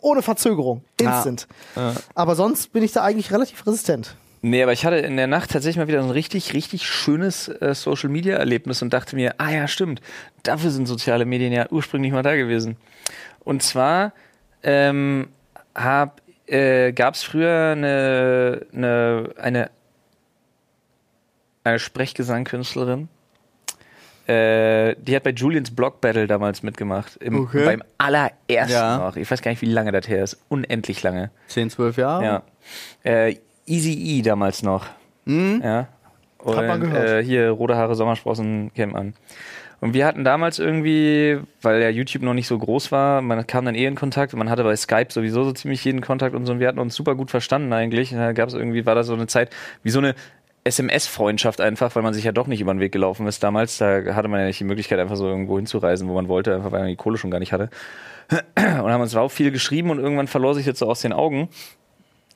ohne 0.00 0.22
Verzögerung. 0.22 0.82
Instant. 1.00 1.46
Aber 2.14 2.34
sonst 2.36 2.72
bin 2.72 2.82
ich 2.82 2.92
da 2.92 3.02
eigentlich 3.02 3.32
relativ 3.32 3.66
resistent. 3.66 4.14
Nee, 4.48 4.62
aber 4.62 4.72
ich 4.72 4.86
hatte 4.86 4.96
in 4.98 5.16
der 5.16 5.26
Nacht 5.26 5.50
tatsächlich 5.50 5.76
mal 5.76 5.88
wieder 5.88 6.02
so 6.02 6.06
ein 6.08 6.12
richtig, 6.12 6.54
richtig 6.54 6.86
schönes 6.86 7.48
äh, 7.48 7.74
Social 7.74 8.08
Media 8.08 8.36
Erlebnis 8.36 8.80
und 8.80 8.92
dachte 8.92 9.16
mir, 9.16 9.34
ah 9.38 9.50
ja, 9.50 9.66
stimmt, 9.66 10.00
dafür 10.44 10.70
sind 10.70 10.86
soziale 10.86 11.24
Medien 11.24 11.52
ja 11.52 11.66
ursprünglich 11.70 12.12
mal 12.12 12.22
da 12.22 12.36
gewesen. 12.36 12.76
Und 13.40 13.64
zwar 13.64 14.12
ähm, 14.62 15.30
hab, 15.74 16.20
äh, 16.46 16.92
gab 16.92 17.14
es 17.14 17.24
früher 17.24 17.72
eine, 17.72 18.60
eine, 18.72 19.30
eine, 19.36 19.70
eine 21.64 21.78
Sprechgesangkünstlerin, 21.80 23.08
äh, 24.28 24.94
die 25.00 25.16
hat 25.16 25.24
bei 25.24 25.30
Julians 25.30 25.74
Block 25.74 26.00
Battle 26.00 26.28
damals 26.28 26.62
mitgemacht. 26.62 27.16
Im, 27.16 27.40
Okay. 27.40 27.64
Beim 27.64 27.82
allerersten 27.98 28.72
Ja. 28.72 28.98
noch. 28.98 29.16
Ich 29.16 29.28
weiß 29.28 29.42
gar 29.42 29.50
nicht, 29.50 29.62
wie 29.62 29.66
lange 29.66 29.90
das 29.90 30.06
her 30.08 30.22
ist. 30.22 30.38
Unendlich 30.48 31.02
lange. 31.02 31.30
10, 31.48 31.70
12 31.70 31.96
Jahre? 31.96 32.24
Ja. 32.24 32.42
Äh, 33.02 33.36
Easy 33.66 33.92
E 33.92 34.22
damals 34.22 34.62
noch. 34.62 34.86
Ja. 35.26 35.88
Und 36.38 36.56
Hat 36.56 36.66
man 36.66 36.80
gehört. 36.80 37.08
Äh, 37.08 37.24
hier 37.24 37.50
rote 37.50 37.76
Haare, 37.76 37.94
Sommersprossen, 37.94 38.72
Camp 38.74 38.94
an. 38.94 39.14
Und 39.80 39.92
wir 39.92 40.06
hatten 40.06 40.24
damals 40.24 40.58
irgendwie, 40.58 41.38
weil 41.60 41.82
ja 41.82 41.90
YouTube 41.90 42.22
noch 42.22 42.32
nicht 42.32 42.46
so 42.46 42.58
groß 42.58 42.92
war, 42.92 43.20
man 43.20 43.46
kam 43.46 43.66
dann 43.66 43.74
eh 43.74 43.84
in 43.84 43.94
Kontakt 43.94 44.32
und 44.32 44.38
man 44.38 44.48
hatte 44.48 44.64
bei 44.64 44.74
Skype 44.74 45.08
sowieso 45.10 45.44
so 45.44 45.52
ziemlich 45.52 45.84
jeden 45.84 46.00
Kontakt 46.00 46.34
und 46.34 46.46
so 46.46 46.52
und 46.52 46.60
wir 46.60 46.68
hatten 46.68 46.78
uns 46.78 46.94
super 46.94 47.14
gut 47.14 47.30
verstanden 47.30 47.72
eigentlich. 47.72 48.12
Und 48.12 48.18
da 48.18 48.32
gab 48.32 48.48
es 48.48 48.54
irgendwie, 48.54 48.86
war 48.86 48.94
das 48.94 49.06
so 49.08 49.14
eine 49.14 49.26
Zeit, 49.26 49.50
wie 49.82 49.90
so 49.90 49.98
eine 49.98 50.14
SMS-Freundschaft 50.64 51.60
einfach, 51.60 51.94
weil 51.94 52.02
man 52.02 52.14
sich 52.14 52.24
ja 52.24 52.32
doch 52.32 52.46
nicht 52.46 52.60
über 52.60 52.72
den 52.72 52.80
Weg 52.80 52.92
gelaufen 52.92 53.26
ist 53.26 53.42
damals. 53.42 53.78
Da 53.78 54.14
hatte 54.14 54.28
man 54.28 54.40
ja 54.40 54.46
nicht 54.46 54.58
die 54.58 54.64
Möglichkeit, 54.64 54.98
einfach 54.98 55.16
so 55.16 55.28
irgendwo 55.28 55.56
hinzureisen, 55.56 56.08
wo 56.08 56.14
man 56.14 56.28
wollte, 56.28 56.54
einfach 56.54 56.72
weil 56.72 56.80
man 56.80 56.88
die 56.88 56.96
Kohle 56.96 57.18
schon 57.18 57.30
gar 57.30 57.38
nicht 57.38 57.52
hatte. 57.52 57.68
Und 58.56 58.66
haben 58.66 59.00
uns 59.00 59.14
auch 59.14 59.30
viel 59.30 59.52
geschrieben 59.52 59.90
und 59.90 59.98
irgendwann 59.98 60.26
verlor 60.26 60.54
sich 60.54 60.66
jetzt 60.66 60.80
so 60.80 60.86
aus 60.86 61.00
den 61.00 61.12
Augen. 61.12 61.48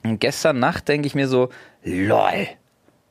Und 0.03 0.18
gestern 0.20 0.59
Nacht 0.59 0.88
denke 0.88 1.07
ich 1.07 1.14
mir 1.14 1.28
so, 1.28 1.51
lol. 1.84 2.46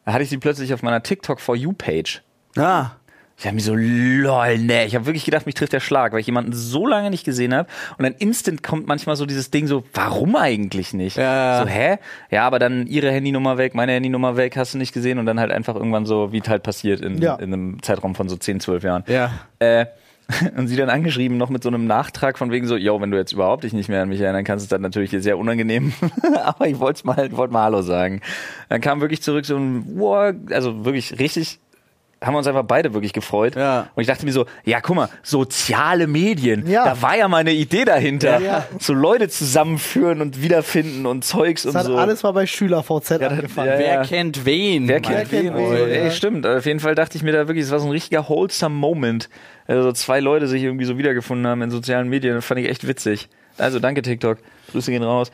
Da 0.06 0.14
hatte 0.14 0.24
ich 0.24 0.30
sie 0.30 0.38
plötzlich 0.38 0.74
auf 0.74 0.82
meiner 0.82 1.04
TikTok 1.04 1.40
For 1.40 1.56
You 1.56 1.74
Page. 1.74 2.24
Ah. 2.58 2.92
Ich 3.38 3.46
habe 3.46 3.56
mir 3.56 3.62
so, 3.62 3.74
lol, 3.74 4.58
ne. 4.58 4.86
Ich 4.86 4.96
habe 4.96 5.06
wirklich 5.06 5.24
gedacht, 5.24 5.46
mich 5.46 5.56
trifft 5.56 5.72
der 5.72 5.80
Schlag, 5.80 6.12
weil 6.12 6.20
ich 6.20 6.26
jemanden 6.26 6.52
so 6.52 6.86
lange 6.86 7.10
nicht 7.10 7.24
gesehen 7.24 7.54
habe. 7.54 7.70
Und 7.98 8.04
dann 8.04 8.14
instant 8.16 8.64
kommt 8.64 8.86
manchmal 8.88 9.16
so 9.16 9.26
dieses 9.26 9.50
Ding 9.50 9.66
so, 9.66 9.86
warum 9.94 10.36
eigentlich 10.36 10.94
nicht? 10.94 11.16
Ja. 11.16 11.62
So, 11.64 11.70
hä? 11.70 12.00
Ja, 12.32 12.46
aber 12.46 12.60
dann 12.60 12.86
ihre 12.86 13.12
Handynummer 13.12 13.58
weg, 13.58 13.76
meine 13.76 13.94
Handynummer 13.94 14.36
weg, 14.36 14.58
hast 14.58 14.74
du 14.74 14.78
nicht 14.78 14.94
gesehen. 14.94 15.20
Und 15.20 15.26
dann 15.26 15.40
halt 15.40 15.52
einfach 15.52 15.76
irgendwann 15.76 16.06
so, 16.06 16.34
wie 16.34 16.40
es 16.40 16.50
halt 16.50 16.64
passiert 16.64 17.00
in, 17.00 17.22
Ja. 17.22 17.36
in 17.36 17.54
einem 17.54 17.82
Zeitraum 17.82 18.14
von 18.14 18.28
so 18.28 18.36
10, 18.36 18.60
12 18.60 18.84
Jahren. 18.84 19.04
Ja. 19.08 19.32
Äh, 19.60 19.86
und 20.56 20.68
sie 20.68 20.76
dann 20.76 20.90
angeschrieben 20.90 21.38
noch 21.38 21.50
mit 21.50 21.64
so 21.64 21.70
einem 21.70 21.86
Nachtrag 21.86 22.38
von 22.38 22.52
wegen 22.52 22.68
so, 22.68 22.76
yo, 22.76 23.02
wenn 23.02 23.12
du 23.12 23.18
jetzt 23.18 23.34
überhaupt 23.34 23.64
dich 23.64 23.74
nicht 23.74 23.90
mehr 23.90 24.04
an 24.04 24.10
mich 24.10 24.22
erinnern 24.22 24.44
kannst, 24.44 24.64
ist 24.64 24.72
das 24.72 24.80
natürlich 24.80 25.12
sehr 25.12 25.38
unangenehm. 25.38 25.94
Aber 26.44 26.68
ich 26.68 26.80
wollte 26.80 27.06
mal, 27.06 27.32
wollte 27.32 27.54
mal 27.54 27.64
Hallo 27.64 27.82
sagen. 27.82 28.22
Dann 28.70 28.82
kam 28.82 29.02
wirklich 29.02 29.22
zurück 29.22 29.46
so 29.46 29.58
ein, 29.58 29.86
wow, 29.96 30.34
also 30.52 30.86
wirklich 30.86 31.20
richtig 31.20 31.60
haben 32.22 32.34
wir 32.34 32.39
uns 32.39 32.47
einfach 32.47 32.63
beide 32.63 32.93
wirklich 32.93 33.13
gefreut. 33.13 33.55
Ja. 33.55 33.88
Und 33.95 34.01
ich 34.01 34.07
dachte 34.07 34.26
mir 34.26 34.34
so, 34.34 34.45
ja, 34.65 34.82
guck 34.82 34.95
mal, 34.97 35.09
soziale 35.24 36.05
Medien, 36.07 36.67
Ja. 36.67 36.84
da 36.86 37.01
war 37.01 37.15
ja 37.17 37.28
mal 37.28 37.38
eine 37.38 37.53
Idee 37.53 37.86
dahinter. 37.86 38.39
Ja. 38.41 38.65
So 38.78 38.93
Leute 38.93 39.30
zusammenführen 39.30 40.22
und 40.22 40.41
wiederfinden 40.41 41.05
und 41.05 41.24
Zeugs 41.24 41.63
Das 41.63 41.74
und 41.74 41.80
hat 41.80 41.86
so. 41.88 41.95
alles 41.97 42.24
mal 42.24 42.32
bei 42.32 42.45
SchülerVZ 42.45 43.09
das- 43.20 43.32
angefangen. 43.32 43.70
ja, 43.70 43.80
Wer 43.80 43.93
ja. 43.93 44.03
kennt 44.03 44.45
wen? 44.45 44.88
Wer 44.88 44.99
kennt 44.99 45.32
wen? 45.32 45.55
wen, 45.55 45.72
ja. 45.72 45.78
Ey, 45.78 46.11
stimmt. 46.11 46.45
Auf 46.45 46.65
jeden 46.65 46.80
Fall 46.82 46.95
dachte 46.95 47.15
ich 47.17 47.24
mir 47.24 47.32
da 47.32 47.47
wirklich, 47.47 47.65
es 47.65 47.72
war 47.72 47.80
so 47.80 47.86
ein 47.88 47.91
richtiger 47.91 48.28
wholesome 48.28 48.76
Moment. 48.76 49.30
Also 49.67 49.84
so 49.84 49.91
zwei 49.93 50.20
Leute 50.20 50.47
sich 50.47 50.63
irgendwie 50.63 50.86
so 50.86 50.97
wiedergefunden 50.97 51.47
haben 51.47 51.61
in 51.61 51.70
sozialen 51.72 52.09
Medien. 52.09 52.36
Das 52.36 52.43
fand 52.45 52.59
ich 52.59 52.67
echt 52.70 52.88
witzig. 52.88 53.30
Also 53.60 53.80
danke 53.80 54.01
TikTok. 54.01 54.38
Grüße 54.72 54.91
gehen 54.91 55.03
raus. 55.03 55.32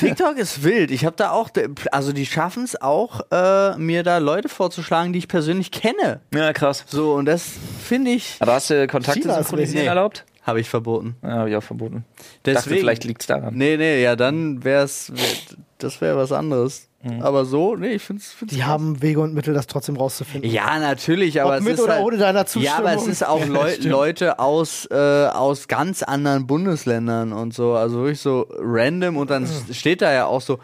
TikTok 0.00 0.36
ist 0.38 0.64
wild. 0.64 0.90
Ich 0.90 1.04
habe 1.04 1.16
da 1.16 1.30
auch, 1.30 1.50
also 1.92 2.12
die 2.12 2.26
schaffen 2.26 2.64
es 2.64 2.80
auch, 2.80 3.20
äh, 3.30 3.76
mir 3.76 4.02
da 4.02 4.18
Leute 4.18 4.48
vorzuschlagen, 4.48 5.12
die 5.12 5.18
ich 5.18 5.28
persönlich 5.28 5.70
kenne. 5.70 6.20
Ja, 6.34 6.52
krass. 6.52 6.84
So, 6.88 7.12
und 7.14 7.26
das 7.26 7.44
finde 7.84 8.12
ich, 8.12 8.36
Aber 8.40 8.54
hast 8.54 8.70
du 8.70 8.86
Kontakte 8.86 9.22
synchronisieren 9.22 9.58
richtig. 9.58 9.86
erlaubt? 9.86 10.24
Habe 10.48 10.60
ich 10.60 10.68
verboten. 10.68 11.14
Ja, 11.22 11.28
habe 11.30 11.50
ich 11.50 11.56
auch 11.56 11.62
verboten. 11.62 12.04
Ich 12.16 12.24
dachte, 12.42 12.58
Deswegen- 12.64 12.80
vielleicht 12.80 13.04
liegt's 13.04 13.26
daran. 13.26 13.54
Nee, 13.54 13.76
nee, 13.76 14.02
ja, 14.02 14.16
dann 14.16 14.64
wär's, 14.64 15.12
wär, 15.14 15.56
das 15.78 16.00
wäre 16.00 16.16
was 16.16 16.32
anderes. 16.32 16.86
Aber 17.20 17.44
so, 17.44 17.76
nee, 17.76 17.92
ich 17.92 18.02
finde 18.02 18.22
es. 18.22 18.34
Die 18.50 18.64
haben 18.64 19.00
Wege 19.00 19.20
und 19.20 19.32
Mittel, 19.32 19.54
das 19.54 19.68
trotzdem 19.68 19.96
rauszufinden. 19.96 20.50
Ja, 20.50 20.80
natürlich, 20.80 21.40
aber 21.40 21.52
Ob 21.52 21.58
es 21.58 21.64
mit 21.64 21.74
ist 21.74 21.80
oder 21.80 21.94
halt, 21.94 22.04
ohne 22.04 22.16
deiner 22.18 22.40
Ja, 22.40 22.46
Zustimmung. 22.46 22.78
aber 22.78 22.94
es 22.94 23.06
ist 23.06 23.24
auch 23.24 23.46
Leu 23.46 23.76
Leute 23.82 24.40
aus, 24.40 24.84
äh, 24.90 24.96
aus 24.96 25.68
ganz 25.68 26.02
anderen 26.02 26.48
Bundesländern 26.48 27.32
und 27.32 27.54
so, 27.54 27.74
also 27.74 27.98
wirklich 27.98 28.20
so 28.20 28.46
random 28.58 29.16
und 29.16 29.30
dann 29.30 29.46
steht 29.70 30.02
da 30.02 30.12
ja 30.12 30.26
auch 30.26 30.40
so 30.40 30.58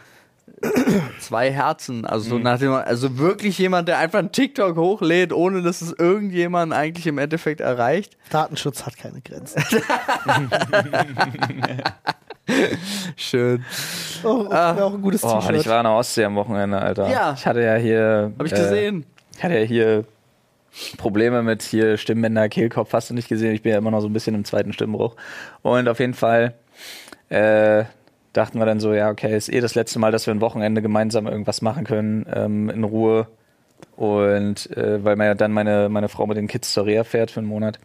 zwei 1.20 1.50
Herzen, 1.50 2.04
also 2.04 2.30
so 2.30 2.38
nach 2.38 2.58
dem, 2.58 2.72
also 2.72 3.18
wirklich 3.18 3.58
jemand, 3.58 3.88
der 3.88 3.98
einfach 3.98 4.18
einen 4.18 4.32
TikTok 4.32 4.76
hochlädt, 4.76 5.32
ohne 5.32 5.62
dass 5.62 5.80
es 5.82 5.92
irgendjemand 5.92 6.72
eigentlich 6.72 7.06
im 7.06 7.18
Endeffekt 7.18 7.60
erreicht. 7.60 8.16
Datenschutz 8.30 8.86
hat 8.86 8.96
keine 8.96 9.20
Grenzen. 9.20 9.62
Schön. 13.16 13.64
Oh, 14.22 14.50
wäre 14.50 14.84
auch 14.84 14.94
ein 14.94 15.02
gutes 15.02 15.24
Oh, 15.24 15.40
ich 15.52 15.66
war 15.66 15.80
in 15.80 15.84
der 15.84 15.92
Ostsee 15.92 16.24
am 16.24 16.36
Wochenende, 16.36 16.78
Alter. 16.78 17.08
Ja. 17.08 17.34
Ich 17.36 17.46
hatte 17.46 17.62
ja 17.62 17.76
hier. 17.76 18.32
Hab 18.38 18.46
ich 18.46 18.52
äh, 18.52 18.56
gesehen. 18.56 19.06
Ich 19.36 19.42
hatte 19.42 19.58
ja 19.58 19.64
hier 19.64 20.04
Probleme 20.98 21.42
mit 21.42 21.62
hier 21.62 21.96
Stimmbänder, 21.96 22.48
Kehlkopf, 22.48 22.92
hast 22.92 23.10
du 23.10 23.14
nicht 23.14 23.28
gesehen. 23.28 23.54
Ich 23.54 23.62
bin 23.62 23.72
ja 23.72 23.78
immer 23.78 23.90
noch 23.90 24.00
so 24.00 24.08
ein 24.08 24.12
bisschen 24.12 24.34
im 24.34 24.44
zweiten 24.44 24.72
Stimmbruch. 24.72 25.16
Und 25.62 25.88
auf 25.88 26.00
jeden 26.00 26.14
Fall 26.14 26.54
äh, 27.30 27.84
dachten 28.34 28.58
wir 28.58 28.66
dann 28.66 28.80
so, 28.80 28.92
ja, 28.92 29.08
okay, 29.10 29.34
ist 29.34 29.48
eh 29.48 29.60
das 29.60 29.74
letzte 29.74 29.98
Mal, 29.98 30.12
dass 30.12 30.26
wir 30.26 30.34
ein 30.34 30.40
Wochenende 30.42 30.82
gemeinsam 30.82 31.26
irgendwas 31.26 31.62
machen 31.62 31.84
können, 31.84 32.26
ähm, 32.34 32.68
in 32.68 32.84
Ruhe. 32.84 33.26
Und 33.96 34.70
äh, 34.76 35.02
weil 35.04 35.16
man 35.16 35.26
ja 35.28 35.34
dann 35.34 35.52
meine, 35.52 35.88
meine 35.88 36.08
Frau 36.08 36.26
mit 36.26 36.36
den 36.36 36.48
Kids 36.48 36.72
zur 36.72 36.84
Reha 36.86 37.04
fährt 37.04 37.30
für 37.30 37.40
einen 37.40 37.48
Monat. 37.48 37.78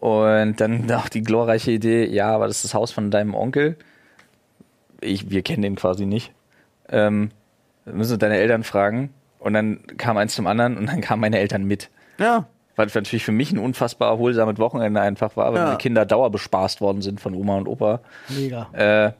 Und 0.00 0.60
dann 0.60 0.90
auch 0.92 1.08
die 1.08 1.22
glorreiche 1.22 1.70
Idee, 1.70 2.06
ja, 2.06 2.34
aber 2.34 2.46
das 2.46 2.56
ist 2.56 2.64
das 2.64 2.74
Haus 2.74 2.90
von 2.90 3.10
deinem 3.10 3.34
Onkel. 3.34 3.76
Ich, 5.00 5.30
wir 5.30 5.42
kennen 5.42 5.62
den 5.62 5.76
quasi 5.76 6.06
nicht. 6.06 6.32
Ähm, 6.88 7.30
wir 7.84 7.94
müssen 7.94 8.18
deine 8.18 8.36
Eltern 8.36 8.64
fragen. 8.64 9.10
Und 9.38 9.54
dann 9.54 9.80
kam 9.96 10.16
eins 10.18 10.34
zum 10.34 10.46
anderen 10.46 10.76
und 10.76 10.86
dann 10.86 11.00
kamen 11.00 11.20
meine 11.22 11.38
Eltern 11.38 11.64
mit. 11.64 11.88
Ja. 12.18 12.46
Weil 12.76 12.86
es 12.86 12.94
natürlich 12.94 13.24
für 13.24 13.32
mich 13.32 13.52
ein 13.52 13.58
unfassbar 13.58 14.10
erholsames 14.10 14.58
Wochenende 14.58 15.00
einfach 15.00 15.36
war, 15.36 15.52
weil 15.52 15.60
Ja. 15.60 15.64
meine 15.66 15.78
Kinder 15.78 16.04
dauerbespaßt 16.06 16.80
worden 16.80 17.00
sind 17.02 17.20
von 17.20 17.34
Oma 17.34 17.56
und 17.56 17.66
Opa. 17.68 18.00
Mega. 18.28 18.68
Äh, 18.72 19.12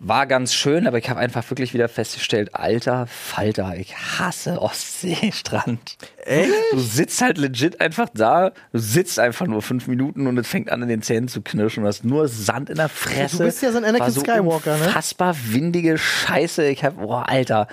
war 0.00 0.26
ganz 0.26 0.54
schön, 0.54 0.86
aber 0.86 0.98
ich 0.98 1.10
habe 1.10 1.20
einfach 1.20 1.48
wirklich 1.50 1.74
wieder 1.74 1.88
festgestellt, 1.88 2.54
alter 2.54 3.06
Falter, 3.06 3.76
ich 3.76 3.94
hasse 3.96 4.60
Ostseestrand. 4.60 5.98
Echt? 6.24 6.52
Du 6.72 6.78
sitzt 6.80 7.20
halt 7.22 7.38
legit 7.38 7.80
einfach 7.80 8.08
da, 8.14 8.50
du 8.72 8.78
sitzt 8.78 9.18
einfach 9.18 9.46
nur 9.46 9.62
fünf 9.62 9.86
Minuten 9.86 10.26
und 10.26 10.36
es 10.38 10.46
fängt 10.46 10.70
an 10.70 10.82
in 10.82 10.88
den 10.88 11.02
Zähnen 11.02 11.28
zu 11.28 11.40
knirschen. 11.42 11.82
Du 11.82 11.88
hast 11.88 12.04
nur 12.04 12.28
Sand 12.28 12.70
in 12.70 12.76
der 12.76 12.88
Fresse. 12.88 13.38
Du 13.38 13.44
bist 13.44 13.62
ja 13.62 13.72
so 13.72 13.78
ein 13.78 13.84
Anakin 13.84 14.10
so 14.12 14.20
Skywalker, 14.20 14.76
ne? 14.76 14.84
Unfassbar 14.86 15.34
windige 15.48 15.98
Scheiße. 15.98 16.64
Ich 16.66 16.84
hab, 16.84 16.96
boah, 16.98 17.28
Alter, 17.28 17.68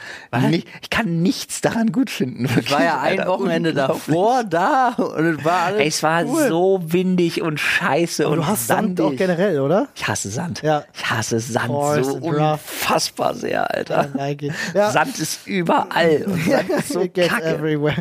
nicht, 0.50 0.68
ich 0.82 0.90
kann 0.90 1.22
nichts 1.22 1.62
daran 1.62 1.92
gut 1.92 2.10
finden. 2.10 2.46
Ich 2.60 2.72
war 2.72 2.84
ja 2.84 3.00
ein 3.02 3.20
Alter, 3.20 3.32
Wochenende 3.32 3.74
davor 3.74 4.44
da 4.44 4.90
und 4.98 5.26
es 5.40 5.46
war 5.46 5.60
alles. 5.68 5.80
Ey, 5.82 5.88
es 5.88 6.04
war 6.04 6.24
cool. 6.26 6.48
so 6.48 6.82
windig 6.88 7.42
und 7.42 7.60
scheiße 7.60 8.24
Aber 8.26 8.34
und 8.34 8.40
du 8.40 8.48
hast 8.48 8.68
Sand 8.68 8.98
sandig. 8.98 9.06
auch 9.06 9.18
generell, 9.18 9.60
oder? 9.60 9.88
Ich 9.96 10.08
hasse 10.08 10.30
Sand. 10.30 10.62
Ja. 10.62 10.84
Ich 10.94 11.10
hasse 11.10 11.40
Sand 11.40 11.70
Oh, 11.70 11.94
so 11.96 12.00
ist 12.00 12.24
rough. 12.24 12.24
unfassbar 12.24 13.36
sehr, 13.36 13.70
Alter. 13.74 14.10
Like. 14.14 14.44
Ja. 14.74 14.92
Sand 14.92 15.20
ist 15.20 15.46
überall 15.48 16.24
und 16.28 16.44
Sand 16.46 16.70
ist 16.80 16.90
so 16.90 17.00
kacke. 17.02 17.44
everywhere. 17.44 17.96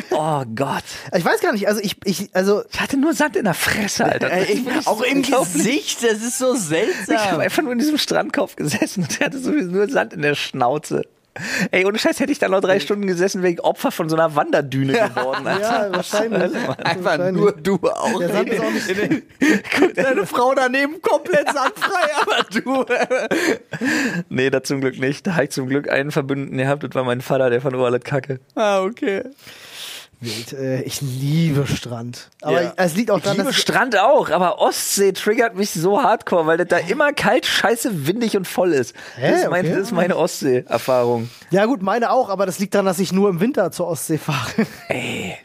Oh 0.10 0.42
Gott. 0.54 0.84
Ich 1.16 1.24
weiß 1.24 1.40
gar 1.40 1.52
nicht, 1.52 1.68
also 1.68 1.80
ich, 1.82 1.96
ich 2.04 2.30
also 2.32 2.62
Ich 2.72 2.80
hatte 2.80 2.96
nur 2.96 3.14
Sand 3.14 3.36
in 3.36 3.44
der 3.44 3.54
Fresse, 3.54 4.04
Alter. 4.04 4.36
Ist 4.38 4.50
ich, 4.50 4.86
auch 4.86 4.98
so 4.98 5.04
im. 5.04 5.22
Gesicht, 5.22 6.02
das 6.02 6.22
ist 6.22 6.38
so 6.38 6.54
Ich 6.54 6.60
seltsam. 6.60 7.18
habe 7.18 7.42
einfach 7.42 7.62
nur 7.62 7.72
in 7.72 7.78
diesem 7.78 7.98
Strandkorb 7.98 8.56
gesessen 8.56 9.02
und 9.04 9.20
er 9.20 9.26
hatte 9.26 9.38
sowieso 9.38 9.70
nur 9.70 9.88
Sand 9.88 10.12
in 10.12 10.22
der 10.22 10.34
Schnauze. 10.34 11.02
Ey, 11.70 11.86
ohne 11.86 11.98
Scheiß 11.98 12.20
hätte 12.20 12.30
ich 12.30 12.38
da 12.38 12.48
noch 12.48 12.60
drei 12.60 12.78
Stunden 12.78 13.06
gesessen, 13.06 13.42
ich 13.42 13.64
Opfer 13.64 13.90
von 13.90 14.08
so 14.10 14.16
einer 14.16 14.36
Wanderdüne 14.36 14.92
geworden. 14.92 15.46
Alter. 15.46 15.88
ja, 15.88 15.92
wahrscheinlich. 15.96 16.54
Einfach 16.84 17.04
Wahrscheinlich. 17.04 17.42
nur 17.42 17.52
du 17.52 17.78
auch. 17.88 18.18
Der 18.18 18.28
Sand 18.28 18.50
ist 18.50 18.60
auch 18.60 18.70
nicht 18.70 18.88
Guck, 19.78 19.94
deine 19.94 20.26
Frau 20.26 20.54
daneben 20.54 21.00
komplett 21.00 21.50
sandfrei, 21.50 22.10
aber 22.20 22.44
du. 22.60 22.84
Nee, 24.28 24.50
da 24.50 24.62
zum 24.62 24.82
Glück 24.82 24.98
nicht. 24.98 25.26
Da 25.26 25.34
habe 25.34 25.44
ich 25.44 25.50
zum 25.50 25.68
Glück 25.68 25.88
einen 25.88 26.10
Verbündeten 26.10 26.58
gehabt, 26.58 26.82
das 26.84 26.94
war 26.94 27.04
mein 27.04 27.22
Vater, 27.22 27.48
der 27.48 27.62
fand 27.62 27.76
alles 27.76 28.04
kacke. 28.04 28.40
ah, 28.54 28.82
okay. 28.82 29.22
Wild. 30.22 30.52
Äh, 30.52 30.82
Ich 30.82 31.00
liebe 31.00 31.66
Strand. 31.66 32.30
Aber 32.40 32.62
Ja. 32.62 32.72
es 32.76 32.94
liegt 32.96 33.10
auch 33.10 33.18
Ich 33.18 33.22
daran, 33.24 33.38
liebe 33.38 33.48
dass 33.50 33.56
Strand 33.60 33.98
auch, 33.98 34.30
aber 34.30 34.58
Ostsee 34.60 35.12
triggert 35.12 35.54
mich 35.56 35.70
so 35.70 36.02
hardcore, 36.02 36.46
weil 36.46 36.56
das 36.58 36.68
da 36.68 36.78
immer 36.78 37.12
kalt, 37.12 37.44
scheiße, 37.46 38.06
windig 38.06 38.36
und 38.36 38.46
voll 38.48 38.72
ist. 38.72 38.94
Hä? 39.16 39.30
Das 39.30 39.40
ist, 39.42 39.50
mein, 39.50 39.64
Okay. 39.66 39.74
das 39.74 39.78
ist 39.86 39.92
meine 39.92 40.16
Ostsee-Erfahrung. 40.16 41.28
Ja 41.50 41.66
gut, 41.66 41.82
meine 41.82 42.10
auch, 42.12 42.28
aber 42.28 42.46
das 42.46 42.58
liegt 42.58 42.74
daran, 42.74 42.86
dass 42.86 42.98
ich 42.98 43.12
nur 43.12 43.28
im 43.28 43.40
Winter 43.40 43.70
zur 43.72 43.88
Ostsee 43.88 44.18
fahre. 44.18 44.66
Ey. 44.88 45.36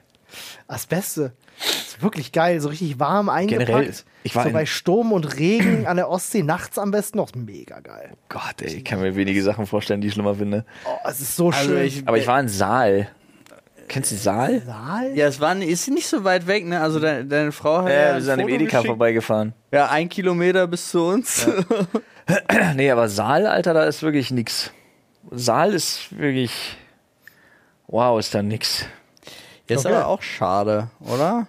Das 0.68 0.86
Beste. 0.86 1.32
ist 1.60 2.04
wirklich 2.04 2.32
geil, 2.34 2.60
so 2.62 2.70
richtig 2.70 3.00
warm 3.00 3.30
eingepackt. 3.30 3.68
Generell, 3.68 3.94
ich 4.24 4.36
war 4.36 4.44
so 4.44 4.52
bei 4.52 4.66
Sturm 4.68 5.12
und 5.14 5.40
Regen 5.40 5.88
an 5.88 5.96
der 5.98 6.10
Ostsee 6.10 6.44
nachts 6.44 6.78
am 6.78 6.92
besten 6.92 7.18
noch 7.18 7.34
mega 7.34 7.80
geil. 7.80 8.12
Gott, 8.30 8.62
ey, 8.62 8.76
ich 8.76 8.86
kann 8.86 9.00
mir 9.00 9.16
wenige 9.16 9.42
Sachen 9.42 9.66
vorstellen, 9.66 10.02
die 10.02 10.08
ich 10.10 10.14
schlimmer 10.14 10.36
finde. 10.36 10.66
Oh, 10.86 10.98
es 11.10 11.20
ist 11.22 11.36
so 11.36 11.50
Also 11.50 11.70
schön. 11.70 11.86
ich- 11.86 12.08
Aber 12.08 12.18
ich 12.18 12.28
war 12.28 12.40
in 12.40 12.50
Saal. 12.50 13.10
Kennst 13.88 14.12
du 14.12 14.16
Saal? 14.16 14.62
Saal? 14.66 15.16
Ja, 15.16 15.28
es 15.28 15.40
war, 15.40 15.56
ist 15.56 15.88
nicht 15.90 16.08
so 16.08 16.24
weit 16.24 16.46
weg, 16.48 16.66
ne? 16.66 16.82
Also 16.82 17.00
deine, 17.00 17.26
deine 17.26 17.52
Frau 17.54 17.78
hat 17.84 17.90
Ja, 17.90 17.94
ja, 18.10 18.14
wir 18.16 18.22
sind 18.22 18.32
an 18.34 18.40
dem 18.40 18.50
Edeka 18.50 18.66
geschickt. 18.78 18.88
vorbeigefahren. 18.88 19.54
Ja, 19.72 19.88
ein 19.90 20.10
Kilometer 20.10 20.68
bis 20.68 20.90
zu 20.92 21.04
uns. 21.06 21.48
Nee, 22.76 22.92
aber 22.92 23.08
Saal, 23.08 23.48
Alter, 23.48 23.74
da 23.74 23.86
ist 23.86 24.04
wirklich 24.04 24.32
nix. 24.32 24.72
Saal 25.32 25.74
ist 25.74 26.10
wirklich. 26.20 26.52
Wow, 27.88 28.20
ist 28.20 28.36
da 28.36 28.42
nix. 28.42 28.86
Ist 29.68 29.86
Okay. 29.86 29.96
aber 29.96 30.08
auch 30.08 30.22
schade, 30.22 30.90
oder? 31.00 31.48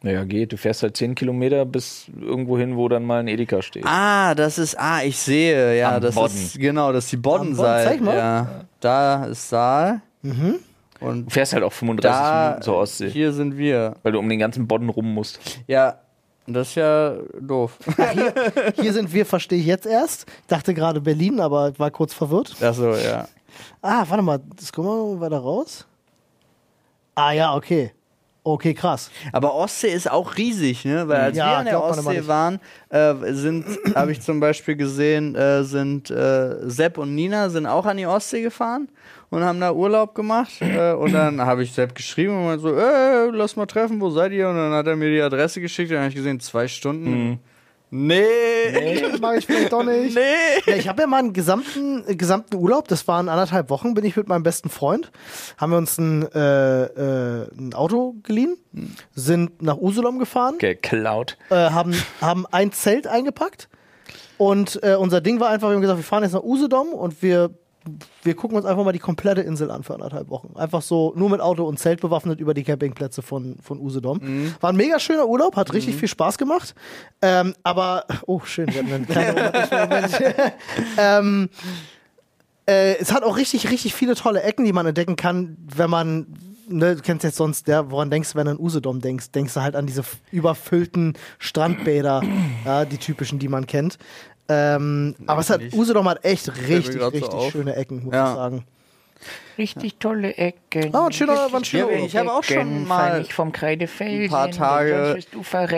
Naja, 0.00 0.24
geht. 0.24 0.52
Du 0.52 0.56
fährst 0.56 0.82
halt 0.82 0.96
10 0.96 1.14
Kilometer 1.16 1.66
bis 1.66 2.06
irgendwo 2.18 2.56
hin, 2.56 2.78
wo 2.78 2.88
dann 2.88 3.04
mal 3.04 3.20
ein 3.20 3.28
Edeka 3.28 3.60
steht. 3.60 3.84
Ah, 3.86 4.34
das 4.34 4.56
ist, 4.56 4.74
ah, 4.80 5.02
ich 5.02 5.18
sehe, 5.18 5.76
ja, 5.78 5.96
Am 5.96 6.00
das 6.00 6.14
Bodden. 6.14 6.34
ist, 6.34 6.58
genau, 6.58 6.92
das 6.94 7.04
ist 7.04 7.12
die 7.12 7.16
Am 7.16 7.22
Bodden, 7.22 7.56
Boddenseite. 7.56 7.88
zeig 7.90 8.00
mal. 8.00 8.16
Ja, 8.16 8.46
da 8.80 9.24
ist 9.26 9.50
Saal. 9.50 10.00
Mhm. 10.22 10.60
Und 11.00 11.26
Du 11.26 11.30
fährst 11.30 11.52
halt 11.54 11.64
auch 11.64 11.72
35 11.72 12.10
da, 12.10 12.44
Minuten 12.48 12.62
zur 12.62 12.76
Ostsee, 12.76 13.08
hier 13.10 13.32
sind 13.32 13.56
wir. 13.56 13.94
weil 14.02 14.12
du 14.12 14.18
um 14.18 14.28
den 14.28 14.38
ganzen 14.38 14.66
Bodden 14.68 14.88
rum 14.90 15.14
musst. 15.14 15.40
Ja, 15.66 15.98
das 16.46 16.68
ist 16.70 16.74
ja 16.76 17.14
doof. 17.40 17.78
Hier 18.76 18.92
sind 18.92 19.12
wir, 19.12 19.24
verstehe 19.24 19.58
ich 19.60 19.66
jetzt 19.66 19.86
erst. 19.86 20.26
Ich 20.40 20.46
dachte 20.48 20.74
gerade 20.74 21.00
Berlin, 21.00 21.38
aber 21.38 21.78
war 21.78 21.90
kurz 21.90 22.12
verwirrt. 22.12 22.56
Achso, 22.60 22.94
ja. 22.96 23.28
Ah, 23.82 24.04
warte 24.08 24.22
mal, 24.22 24.40
das 24.56 24.72
gucken 24.72 24.90
wir 24.90 25.14
mal 25.14 25.20
weiter 25.20 25.38
raus. 25.38 25.86
Ah 27.14 27.32
ja, 27.32 27.54
okay. 27.54 27.92
Okay, 28.42 28.72
krass. 28.72 29.10
Aber 29.32 29.54
Ostsee 29.54 29.92
ist 29.92 30.10
auch 30.10 30.36
riesig, 30.36 30.84
ne? 30.86 31.06
Weil 31.06 31.20
als 31.20 31.36
Ja, 31.36 31.50
wir 31.50 31.56
an 31.58 31.64
der 31.66 31.82
Ostsee 31.82 32.26
waren, 32.26 32.58
äh, 32.88 33.14
sind, 33.32 33.66
habe 33.94 34.12
ich 34.12 34.22
zum 34.22 34.40
Beispiel 34.40 34.76
gesehen, 34.76 35.34
äh, 35.34 35.62
sind 35.62 36.10
äh, 36.10 36.68
Sepp 36.68 36.96
und 36.96 37.14
Nina 37.14 37.50
sind 37.50 37.66
auch 37.66 37.84
an 37.84 37.98
die 37.98 38.06
Ostsee 38.06 38.40
gefahren 38.40 38.88
und 39.28 39.44
haben 39.44 39.60
da 39.60 39.72
Urlaub 39.72 40.14
gemacht. 40.14 40.52
Äh, 40.60 40.92
und 40.94 41.12
dann 41.12 41.40
habe 41.40 41.62
ich 41.62 41.72
Sepp 41.72 41.94
geschrieben 41.94 42.36
und 42.36 42.46
meinte 42.46 42.62
so, 42.62 42.74
äh, 42.74 43.26
lass 43.30 43.56
mal 43.56 43.66
treffen, 43.66 44.00
wo 44.00 44.08
seid 44.10 44.32
ihr? 44.32 44.48
Und 44.48 44.56
dann 44.56 44.72
hat 44.72 44.86
er 44.86 44.96
mir 44.96 45.10
die 45.10 45.20
Adresse 45.20 45.60
geschickt 45.60 45.90
und 45.90 45.96
dann 45.96 46.04
habe 46.04 46.10
ich 46.10 46.16
gesehen, 46.16 46.40
zwei 46.40 46.66
Stunden. 46.66 47.40
Nee. 47.90 48.22
Nee, 48.72 49.02
mag 49.20 49.38
ich 49.38 49.46
vielleicht 49.46 49.72
doch 49.72 49.82
nicht. 49.82 50.14
Nee. 50.14 50.20
Ja, 50.66 50.76
ich 50.76 50.88
habe 50.88 51.02
ja 51.02 51.06
mal 51.08 51.18
einen 51.18 51.32
gesamten, 51.32 52.04
äh, 52.06 52.14
gesamten 52.14 52.56
Urlaub, 52.56 52.86
das 52.88 53.08
waren 53.08 53.28
anderthalb 53.28 53.68
Wochen, 53.68 53.94
bin 53.94 54.04
ich 54.04 54.16
mit 54.16 54.28
meinem 54.28 54.44
besten 54.44 54.70
Freund, 54.70 55.10
haben 55.58 55.70
wir 55.72 55.78
uns 55.78 55.98
ein, 55.98 56.22
äh, 56.32 56.84
äh, 56.84 57.48
ein 57.58 57.74
Auto 57.74 58.14
geliehen, 58.22 58.56
sind 59.14 59.60
nach 59.62 59.76
Usedom 59.76 60.18
gefahren, 60.20 60.58
Geklaut. 60.58 61.36
äh, 61.50 61.54
haben, 61.70 61.94
haben 62.20 62.46
ein 62.46 62.70
Zelt 62.72 63.06
eingepackt 63.08 63.68
und 64.38 64.80
äh, 64.84 64.94
unser 64.94 65.20
Ding 65.20 65.40
war 65.40 65.48
einfach, 65.50 65.68
wir 65.68 65.74
haben 65.74 65.82
gesagt, 65.82 65.98
wir 65.98 66.04
fahren 66.04 66.22
jetzt 66.22 66.32
nach 66.32 66.44
Usedom 66.44 66.92
und 66.92 67.22
wir 67.22 67.50
wir 68.22 68.34
gucken 68.34 68.56
uns 68.56 68.66
einfach 68.66 68.84
mal 68.84 68.92
die 68.92 68.98
komplette 68.98 69.40
Insel 69.40 69.70
an 69.70 69.82
für 69.82 69.94
anderthalb 69.94 70.28
Wochen. 70.28 70.56
Einfach 70.56 70.82
so 70.82 71.12
nur 71.16 71.30
mit 71.30 71.40
Auto 71.40 71.64
und 71.64 71.78
Zelt 71.78 72.00
bewaffnet 72.00 72.40
über 72.40 72.54
die 72.54 72.62
Campingplätze 72.62 73.22
von, 73.22 73.56
von 73.62 73.80
Usedom. 73.80 74.18
Mhm. 74.22 74.54
War 74.60 74.70
ein 74.70 74.76
mega 74.76 75.00
schöner 75.00 75.26
Urlaub, 75.26 75.56
hat 75.56 75.72
richtig 75.72 75.96
viel 75.96 76.08
Spaß 76.08 76.38
gemacht. 76.38 76.74
Ähm, 77.22 77.54
aber, 77.62 78.04
oh 78.26 78.40
schön, 78.44 78.68
wir 78.68 78.82
hatten 78.82 78.92
einen 78.92 79.06
kleinen 79.06 79.52
ähm, 80.98 81.48
äh, 82.70 82.96
es 82.98 83.12
hat 83.12 83.22
auch 83.22 83.36
richtig, 83.36 83.70
richtig 83.70 83.94
viele 83.94 84.14
tolle 84.14 84.42
Ecken, 84.42 84.64
die 84.64 84.72
man 84.72 84.86
entdecken 84.86 85.16
kann, 85.16 85.56
wenn 85.74 85.90
man, 85.90 86.26
ne, 86.68 86.96
du 86.96 87.02
kennst 87.02 87.24
jetzt 87.24 87.36
sonst, 87.36 87.66
ja, 87.66 87.90
woran 87.90 88.10
denkst 88.10 88.32
du, 88.32 88.38
wenn 88.38 88.44
du 88.44 88.52
an 88.52 88.60
Usedom 88.60 89.00
denkst? 89.00 89.32
Denkst 89.32 89.54
du 89.54 89.62
halt 89.62 89.74
an 89.74 89.86
diese 89.86 90.02
überfüllten 90.30 91.14
Strandbäder, 91.38 92.22
ja, 92.64 92.84
die 92.84 92.98
typischen, 92.98 93.38
die 93.38 93.48
man 93.48 93.66
kennt. 93.66 93.98
Ähm, 94.50 95.14
aber 95.26 95.40
es 95.40 95.50
hat, 95.50 95.60
nicht. 95.60 95.74
Usedom 95.76 96.08
hat 96.08 96.24
echt 96.24 96.48
richtig, 96.68 97.00
so 97.00 97.08
richtig 97.08 97.30
auf. 97.30 97.52
schöne 97.52 97.76
Ecken, 97.76 98.04
muss 98.04 98.14
Ja. 98.14 98.30
ich 98.30 98.36
sagen. 98.36 98.64
Richtig 99.58 99.96
tolle 99.98 100.34
Ecken. 100.36 100.94
Ah, 100.94 101.06
ein 101.06 101.12
schöner, 101.12 101.34
war 101.52 101.60
ein 101.60 101.64
schöner 101.64 101.90
ich 101.92 102.16
habe 102.16 102.32
auch 102.32 102.42
schon 102.42 102.86
mal 102.88 103.22
vom 103.24 103.52
Kreidefelsen. 103.52 104.24
ein 104.24 104.30
paar 104.30 104.50
Tage 104.50 105.18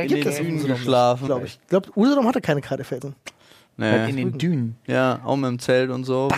in 0.03 0.09
den 0.09 0.35
Dünen 0.37 0.67
geschlafen. 0.67 1.27
Glaube 1.27 1.47
ich. 1.47 1.59
Ich 1.63 1.69
glaube, 1.69 1.91
Usedom 1.97 2.27
hatte 2.27 2.41
keine 2.41 2.61
Kreidefelsen. 2.61 3.17
Halt 3.81 4.11
in 4.11 4.15
Nee. 4.15 4.25
den 4.25 4.39
Dünen. 4.39 4.77
Ja, 4.87 5.21
auch 5.25 5.35
mit 5.37 5.49
dem 5.51 5.59
Zelt 5.59 5.91
und 5.91 6.05
so. 6.05 6.29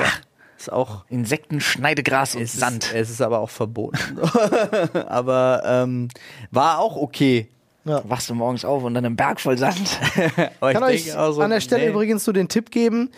Ist 0.57 0.72
auch 0.72 1.05
Insekten, 1.11 1.61
Schneidegras 1.61 2.37
und 2.37 2.43
es 2.43 2.55
Sand. 2.55 2.85
Ist, 2.87 2.95
es 2.95 3.11
ist 3.11 3.20
aber 3.20 3.41
auch 3.41 3.51
verboten. 3.51 3.99
aber 5.07 5.62
ähm, 5.66 6.09
war 6.51 6.78
auch 6.78 6.97
okay. 6.97 7.49
Wachst 7.85 8.30
du 8.30 8.35
morgens 8.35 8.64
auf 8.64 8.82
und 8.82 8.95
dann 8.95 9.05
ein 9.05 9.16
Berg 9.16 9.41
voll 9.41 9.59
Sand. 9.59 9.99
Aber 10.61 10.72
Kann 10.72 10.82
ich 10.85 10.89
euch 10.89 11.05
denke 11.05 11.20
auch 11.20 11.32
so, 11.32 11.43
an 11.43 11.51
der 11.51 11.61
Stelle 11.61 11.85
nee. 11.85 11.91
übrigens 11.91 12.24
so 12.24 12.32
den 12.32 12.49
Tipp 12.49 12.70
geben. 12.70 13.11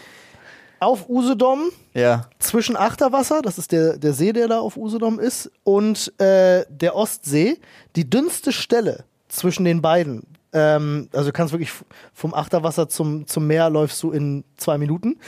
Auf 0.80 1.08
Usedom 1.08 1.70
Ja. 1.94 2.28
zwischen 2.38 2.76
Achterwasser, 2.76 3.40
das 3.42 3.58
ist 3.58 3.72
der, 3.72 3.96
der 3.96 4.12
See, 4.12 4.32
der 4.32 4.48
da 4.48 4.58
auf 4.60 4.76
Usedom 4.76 5.18
ist, 5.18 5.50
und 5.64 6.12
äh, 6.20 6.64
der 6.68 6.94
Ostsee, 6.94 7.58
die 7.94 8.08
dünnste 8.10 8.52
Stelle 8.52 9.04
zwischen 9.28 9.64
den 9.64 9.80
beiden. 9.80 10.24
Ähm, 10.52 11.08
also 11.12 11.28
du 11.30 11.32
kannst 11.32 11.52
wirklich 11.52 11.72
vom 12.12 12.34
Achterwasser 12.34 12.88
zum, 12.88 13.26
zum 13.26 13.46
Meer 13.46 13.70
läufst 13.70 14.02
du 14.02 14.10
in 14.10 14.44
zwei 14.56 14.78
Minuten. 14.78 15.18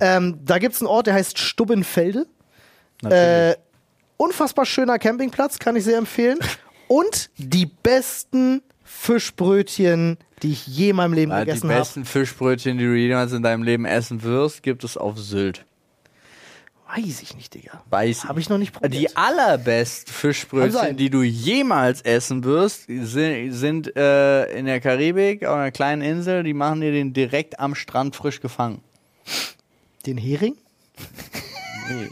Ähm, 0.00 0.38
da 0.44 0.58
gibt 0.58 0.74
es 0.74 0.80
einen 0.80 0.88
Ort, 0.88 1.06
der 1.06 1.14
heißt 1.14 1.38
Stubbenfelde. 1.38 2.26
Äh, 3.04 3.54
unfassbar 4.18 4.66
schöner 4.66 4.98
Campingplatz, 4.98 5.58
kann 5.58 5.76
ich 5.76 5.84
sehr 5.84 5.96
empfehlen. 5.98 6.38
Und 6.88 7.30
die 7.38 7.66
besten 7.66 8.62
Fischbrötchen, 8.92 10.18
die 10.42 10.52
ich 10.52 10.66
je 10.66 10.90
in 10.90 10.96
meinem 10.96 11.12
Leben 11.12 11.30
Ja, 11.30 11.40
die 11.40 11.46
gegessen 11.46 11.70
habe. 11.70 11.78
besten 11.78 12.04
Fischbrötchen, 12.04 12.76
die 12.76 12.84
du 12.84 12.94
jemals 12.94 13.32
in 13.32 13.42
deinem 13.42 13.62
Leben 13.62 13.84
essen 13.84 14.22
wirst, 14.22 14.62
gibt 14.62 14.84
es 14.84 14.96
auf 14.96 15.16
Sylt. 15.18 15.64
Weiß 16.94 17.22
ich 17.22 17.36
nicht, 17.36 17.54
Digga. 17.54 17.82
Weiß 17.88 18.24
Habe 18.24 18.40
ich 18.40 18.48
noch 18.48 18.58
nicht 18.58 18.72
probiert. 18.72 18.92
Die 18.92 19.16
allerbesten 19.16 20.12
Fischbrötchen, 20.12 20.72
sein. 20.72 20.96
die 20.96 21.08
du 21.08 21.22
jemals 21.22 22.02
essen 22.02 22.42
wirst, 22.42 22.86
sind, 22.88 23.52
sind 23.52 23.96
äh, 23.96 24.46
in 24.58 24.66
der 24.66 24.80
Karibik, 24.80 25.44
auf 25.46 25.54
einer 25.54 25.70
kleinen 25.70 26.02
Insel. 26.02 26.42
Die 26.42 26.52
machen 26.52 26.80
dir 26.80 26.90
den 26.90 27.12
direkt 27.12 27.60
am 27.60 27.76
Strand 27.76 28.16
frisch 28.16 28.40
gefangen. 28.40 28.82
Den 30.04 30.18
Hering? 30.18 30.56
Nee. 31.88 32.10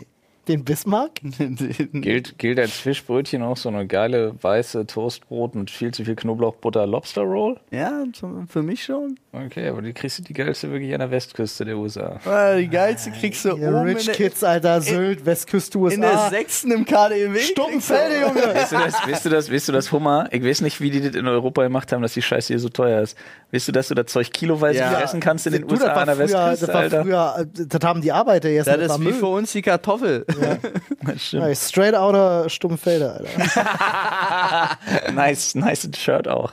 Den 0.48 0.64
Bismarck? 0.64 1.10
gilt, 1.92 2.38
gilt 2.38 2.58
als 2.58 2.72
Fischbrötchen 2.72 3.42
auch 3.42 3.56
so 3.56 3.68
eine 3.68 3.86
geile 3.86 4.34
weiße 4.40 4.86
Toastbrot 4.86 5.54
mit 5.54 5.70
viel 5.70 5.92
zu 5.92 6.04
viel 6.04 6.16
Knoblauch, 6.16 6.54
Butter, 6.56 6.86
Lobster 6.86 7.22
Roll? 7.22 7.58
ja, 7.70 8.02
für 8.48 8.62
mich 8.62 8.82
schon. 8.84 9.18
Okay, 9.32 9.68
aber 9.68 9.82
die 9.82 9.92
kriegst 9.92 10.18
du 10.18 10.22
die 10.22 10.32
geilste 10.32 10.70
wirklich 10.72 10.92
an 10.94 11.00
der 11.00 11.10
Westküste 11.10 11.64
der 11.64 11.76
USA. 11.76 12.18
Die 12.58 12.68
geilste 12.68 13.10
kriegst 13.10 13.44
du 13.44 13.50
Ja, 13.50 13.68
oben 13.68 13.82
Rich 13.88 14.00
in 14.00 14.06
der, 14.06 14.14
Kids, 14.14 14.42
Alter, 14.42 14.80
Sylt, 14.80 15.26
Westküste 15.26 15.78
USA. 15.78 15.94
in 15.94 16.00
der 16.00 16.28
sechsten 16.30 16.72
im 16.72 16.84
KDW. 16.84 17.38
Stuppenfelde, 17.38 18.20
Junge! 18.22 18.54
Weißt 18.54 18.72
du 18.72 18.76
das, 18.78 18.94
weißt 19.06 19.24
du 19.26 19.28
das, 19.30 19.52
weißt 19.52 19.68
du 19.68 19.72
das 19.72 19.92
Hummer? 19.92 20.28
Ich 20.32 20.42
weiß 20.42 20.62
nicht, 20.62 20.80
wie 20.80 20.90
die 20.90 21.00
das 21.02 21.14
in 21.14 21.26
Europa 21.28 21.62
gemacht 21.62 21.92
haben, 21.92 22.00
dass 22.02 22.14
die 22.14 22.22
Scheiße 22.22 22.48
hier 22.48 22.58
so 22.58 22.68
teuer 22.70 23.02
ist. 23.02 23.16
Weißt 23.52 23.68
du, 23.68 23.72
dass 23.72 23.88
du 23.88 23.94
das 23.94 24.06
Zeug 24.06 24.32
kiloweise 24.32 24.78
Ja. 24.80 25.00
essen 25.00 25.20
kannst 25.20 25.46
in 25.46 25.52
den 25.52 25.62
Du, 25.62 25.68
das 25.68 25.80
USA 25.82 25.92
an 25.94 26.06
der 26.06 26.16
früher, 26.16 26.24
Westküste, 26.24 26.66
das 26.66 26.74
war 26.74 26.80
Alter? 26.80 27.02
früher, 27.02 27.36
äh, 27.40 27.66
das 27.66 27.80
haben 27.88 28.00
die 28.00 28.12
Arbeiter 28.12 28.48
jetzt. 28.48 28.66
Das 28.66 28.78
ist 28.78 29.00
wie 29.00 29.04
Müll. 29.04 29.12
für 29.14 29.26
uns 29.26 29.52
die 29.52 29.62
Kartoffel. 29.62 30.24
Das 30.38 31.22
stimmt. 31.26 31.44
Ja, 31.44 31.54
straight 31.54 31.94
outer 31.94 32.48
Stuppenfelde, 32.48 33.12
Alter. 33.12 34.78
Nice, 35.12 35.54
nice 35.54 35.88
Shirt 35.96 36.28
auch. 36.28 36.52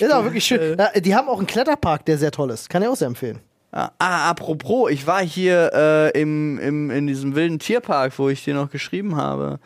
Ist 0.00 0.12
auch 0.12 0.24
wirklich 0.24 0.44
schön. 0.44 0.78
Ja, 0.78 1.00
die 1.00 1.14
haben 1.14 1.28
auch 1.28 1.38
einen 1.38 1.46
Kletterpark, 1.46 2.04
der 2.04 2.18
sehr 2.18 2.30
toll 2.30 2.50
ist. 2.50 2.70
Kann 2.70 2.82
ich 2.82 2.88
auch 2.88 2.96
sehr 2.96 3.08
empfehlen. 3.08 3.40
Ah, 3.76 3.90
ah, 3.98 4.30
apropos, 4.30 4.88
ich 4.92 5.04
war 5.04 5.20
hier 5.20 5.72
äh, 5.74 6.20
im, 6.20 6.60
im, 6.60 6.92
in 6.92 7.08
diesem 7.08 7.34
wilden 7.34 7.58
Tierpark, 7.58 8.16
wo 8.20 8.28
ich 8.28 8.44
dir 8.44 8.54
noch 8.54 8.70
geschrieben 8.70 9.16
habe, 9.16 9.58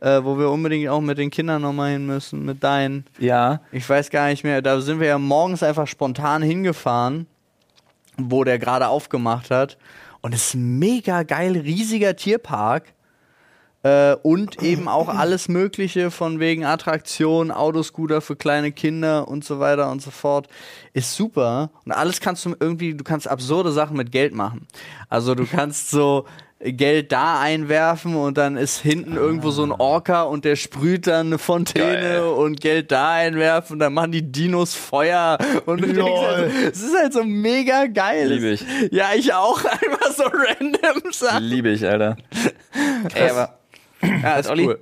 äh, 0.00 0.24
wo 0.24 0.38
wir 0.38 0.48
unbedingt 0.48 0.88
auch 0.88 1.02
mit 1.02 1.18
den 1.18 1.28
Kindern 1.28 1.60
nochmal 1.60 1.92
hin 1.92 2.06
müssen, 2.06 2.46
mit 2.46 2.64
deinen. 2.64 3.04
Ja. 3.18 3.60
Ich 3.70 3.86
weiß 3.86 4.08
gar 4.08 4.28
nicht 4.28 4.44
mehr, 4.44 4.62
da 4.62 4.80
sind 4.80 4.98
wir 4.98 5.08
ja 5.08 5.18
morgens 5.18 5.62
einfach 5.62 5.86
spontan 5.86 6.40
hingefahren, 6.40 7.26
wo 8.16 8.44
der 8.44 8.58
gerade 8.58 8.88
aufgemacht 8.88 9.50
hat. 9.50 9.76
Und 10.22 10.34
es 10.34 10.48
ist 10.48 10.54
mega 10.56 11.22
geil, 11.22 11.56
riesiger 11.56 12.16
Tierpark. 12.16 12.92
Äh, 13.82 14.14
und 14.22 14.62
eben 14.62 14.88
auch 14.88 15.08
alles 15.14 15.48
Mögliche 15.48 16.10
von 16.10 16.38
wegen 16.38 16.64
Attraktion, 16.64 17.50
Autoscooter 17.50 18.20
für 18.20 18.36
kleine 18.36 18.72
Kinder 18.72 19.26
und 19.28 19.44
so 19.44 19.58
weiter 19.58 19.90
und 19.90 20.02
so 20.02 20.10
fort. 20.10 20.48
Ist 20.92 21.14
super. 21.14 21.70
Und 21.86 21.92
alles 21.92 22.20
kannst 22.20 22.44
du 22.44 22.54
irgendwie, 22.60 22.94
du 22.94 23.04
kannst 23.04 23.28
absurde 23.28 23.72
Sachen 23.72 23.96
mit 23.96 24.12
Geld 24.12 24.34
machen. 24.34 24.66
Also 25.08 25.34
du 25.34 25.46
kannst 25.46 25.90
so 25.90 26.26
Geld 26.62 27.10
da 27.10 27.40
einwerfen 27.40 28.14
und 28.16 28.36
dann 28.36 28.58
ist 28.58 28.80
hinten 28.80 29.16
irgendwo 29.16 29.50
so 29.50 29.62
ein 29.62 29.72
Orca 29.72 30.24
und 30.24 30.44
der 30.44 30.56
sprüht 30.56 31.06
dann 31.06 31.28
eine 31.28 31.38
Fontäne 31.38 31.86
Geil. 31.86 32.20
und 32.22 32.60
Geld 32.60 32.92
da 32.92 33.12
einwerfen 33.12 33.74
und 33.74 33.78
dann 33.78 33.94
machen 33.94 34.12
die 34.12 34.30
Dinos 34.30 34.74
Feuer 34.74 35.38
und 35.64 35.80
du 35.80 35.86
denkst 35.92 36.10
halt, 36.20 36.52
so, 36.52 36.58
es 36.68 36.82
ist 36.82 36.96
halt 36.98 37.12
so 37.14 37.24
mega 37.24 37.86
geil. 37.86 38.28
Liebe 38.28 38.50
ich. 38.50 38.64
Ja, 38.90 39.06
ich 39.16 39.32
auch. 39.32 39.64
Einfach 39.64 40.12
so 40.14 40.24
random 40.24 41.10
Sachen. 41.12 41.44
Liebe 41.44 41.70
ich, 41.70 41.86
Alter. 41.86 42.18
Ey, 43.14 43.30
aber 43.30 43.58
Ja, 44.02 44.36
ist 44.36 44.50
Olli? 44.50 44.66
cool. 44.66 44.80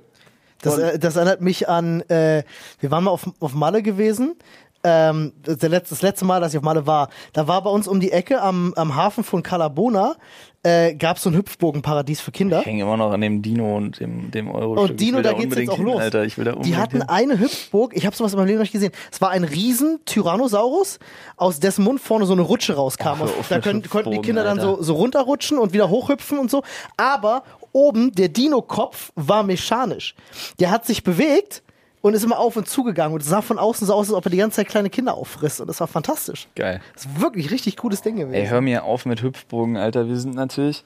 Das, 0.61 0.77
äh, 0.77 0.99
das 0.99 1.15
erinnert 1.15 1.39
mich 1.39 1.69
an, 1.69 2.01
äh, 2.09 2.43
wir 2.81 2.91
waren 2.91 3.05
mal 3.05 3.11
auf, 3.11 3.29
auf 3.39 3.53
Malle 3.53 3.81
gewesen. 3.83 4.35
Ähm, 4.83 5.33
das, 5.43 5.57
der 5.57 5.69
letzte, 5.69 5.89
das 5.95 6.01
letzte 6.01 6.25
Mal, 6.25 6.39
dass 6.39 6.53
ich 6.53 6.57
auf 6.57 6.63
Malle 6.63 6.87
war, 6.87 7.09
da 7.33 7.47
war 7.47 7.61
bei 7.63 7.69
uns 7.69 7.87
um 7.87 7.99
die 7.99 8.11
Ecke 8.11 8.41
am, 8.41 8.73
am 8.77 8.95
Hafen 8.95 9.25
von 9.25 9.43
Calabona, 9.43 10.15
äh, 10.63 10.95
gab 10.95 11.17
es 11.17 11.23
so 11.23 11.29
ein 11.29 11.35
Hüpfbogenparadies 11.35 12.21
für 12.21 12.31
Kinder. 12.31 12.59
ich 12.61 12.65
hänge 12.65 12.83
immer 12.83 12.97
noch 12.97 13.11
an 13.11 13.21
dem 13.21 13.41
Dino 13.41 13.77
und 13.77 13.99
dem, 13.99 14.31
dem 14.31 14.49
Euro. 14.49 14.81
Und 14.81 14.99
Dino, 14.99 15.21
da 15.21 15.33
geht's 15.33 15.55
jetzt 15.55 15.69
auch 15.69 15.79
los. 15.79 16.01
Alter, 16.01 16.23
ich 16.23 16.37
will 16.37 16.45
da 16.45 16.53
Die 16.53 16.75
hatten 16.77 16.97
hin. 16.99 17.09
eine 17.09 17.39
Hüpfburg, 17.39 17.95
ich 17.95 18.05
habe 18.05 18.15
sowas 18.15 18.33
in 18.33 18.37
meinem 18.39 18.47
Leben 18.47 18.59
noch 18.59 18.63
nicht 18.63 18.73
gesehen. 18.73 18.91
Es 19.11 19.21
war 19.21 19.29
ein 19.31 19.43
riesen 19.43 19.99
Tyrannosaurus, 20.05 20.99
aus 21.37 21.59
dessen 21.59 21.83
Mund 21.83 21.99
vorne 22.01 22.25
so 22.25 22.33
eine 22.33 22.41
Rutsche 22.41 22.75
rauskam. 22.75 23.21
Oh, 23.21 23.23
auf 23.39 23.47
da 23.49 23.59
können, 23.59 23.83
konnten 23.83 24.11
die 24.11 24.19
Kinder 24.19 24.43
dann 24.43 24.59
Alter. 24.59 24.77
so, 24.77 24.83
so 24.83 24.93
runterrutschen 24.95 25.57
und 25.57 25.73
wieder 25.73 25.89
hochhüpfen 25.89 26.39
und 26.39 26.49
so. 26.51 26.63
Aber 26.97 27.43
oben, 27.71 28.11
der 28.13 28.29
Dino-Kopf 28.29 29.11
war 29.15 29.43
mechanisch. 29.43 30.15
Der 30.59 30.71
hat 30.71 30.85
sich 30.85 31.03
bewegt 31.03 31.63
und 32.01 32.13
ist 32.13 32.23
immer 32.23 32.39
auf 32.39 32.55
und 32.55 32.67
zugegangen 32.67 33.13
und 33.13 33.21
es 33.21 33.27
sah 33.27 33.41
von 33.41 33.59
außen 33.59 33.85
so 33.85 33.93
aus, 33.93 34.07
als 34.07 34.15
ob 34.15 34.25
er 34.25 34.31
die 34.31 34.37
ganze 34.37 34.57
Zeit 34.57 34.69
kleine 34.69 34.89
Kinder 34.89 35.15
auffrisst. 35.15 35.59
Und 35.59 35.67
das 35.67 35.79
war 35.79 35.87
fantastisch. 35.87 36.47
Geil. 36.55 36.81
Das 36.93 37.05
ist 37.05 37.21
wirklich 37.21 37.51
richtig 37.51 37.77
cooles 37.77 38.01
Ding 38.01 38.15
gewesen. 38.15 38.33
Ey, 38.33 38.47
hör 38.47 38.61
mir 38.61 38.83
auf 38.83 39.05
mit 39.05 39.21
Hüpfbogen, 39.21 39.77
Alter. 39.77 40.07
Wir 40.07 40.17
sind 40.17 40.35
natürlich, 40.35 40.85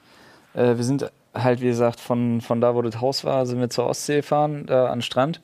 äh, 0.54 0.76
wir 0.76 0.84
sind 0.84 1.10
halt, 1.32 1.60
wie 1.60 1.66
gesagt, 1.66 2.00
von, 2.00 2.40
von 2.40 2.60
da, 2.60 2.74
wo 2.74 2.82
das 2.82 3.00
Haus 3.00 3.24
war, 3.24 3.46
sind 3.46 3.60
wir 3.60 3.70
zur 3.70 3.86
Ostsee 3.86 4.16
gefahren, 4.16 4.66
da 4.66 4.86
an 4.86 4.98
den 4.98 5.02
Strand 5.02 5.40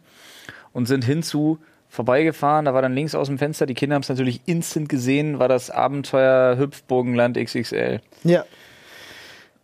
und 0.72 0.86
sind 0.86 1.04
hinzu 1.04 1.58
vorbeigefahren. 1.88 2.64
Da 2.64 2.74
war 2.74 2.82
dann 2.82 2.94
links 2.94 3.14
aus 3.14 3.28
dem 3.28 3.38
Fenster, 3.38 3.66
die 3.66 3.74
Kinder 3.74 3.94
haben 3.94 4.02
es 4.02 4.08
natürlich 4.08 4.40
instant 4.46 4.88
gesehen, 4.88 5.38
war 5.38 5.48
das 5.48 5.70
Abenteuer 5.70 6.56
Hüpfbogenland 6.56 7.36
XXL. 7.36 8.00
Ja. 8.24 8.44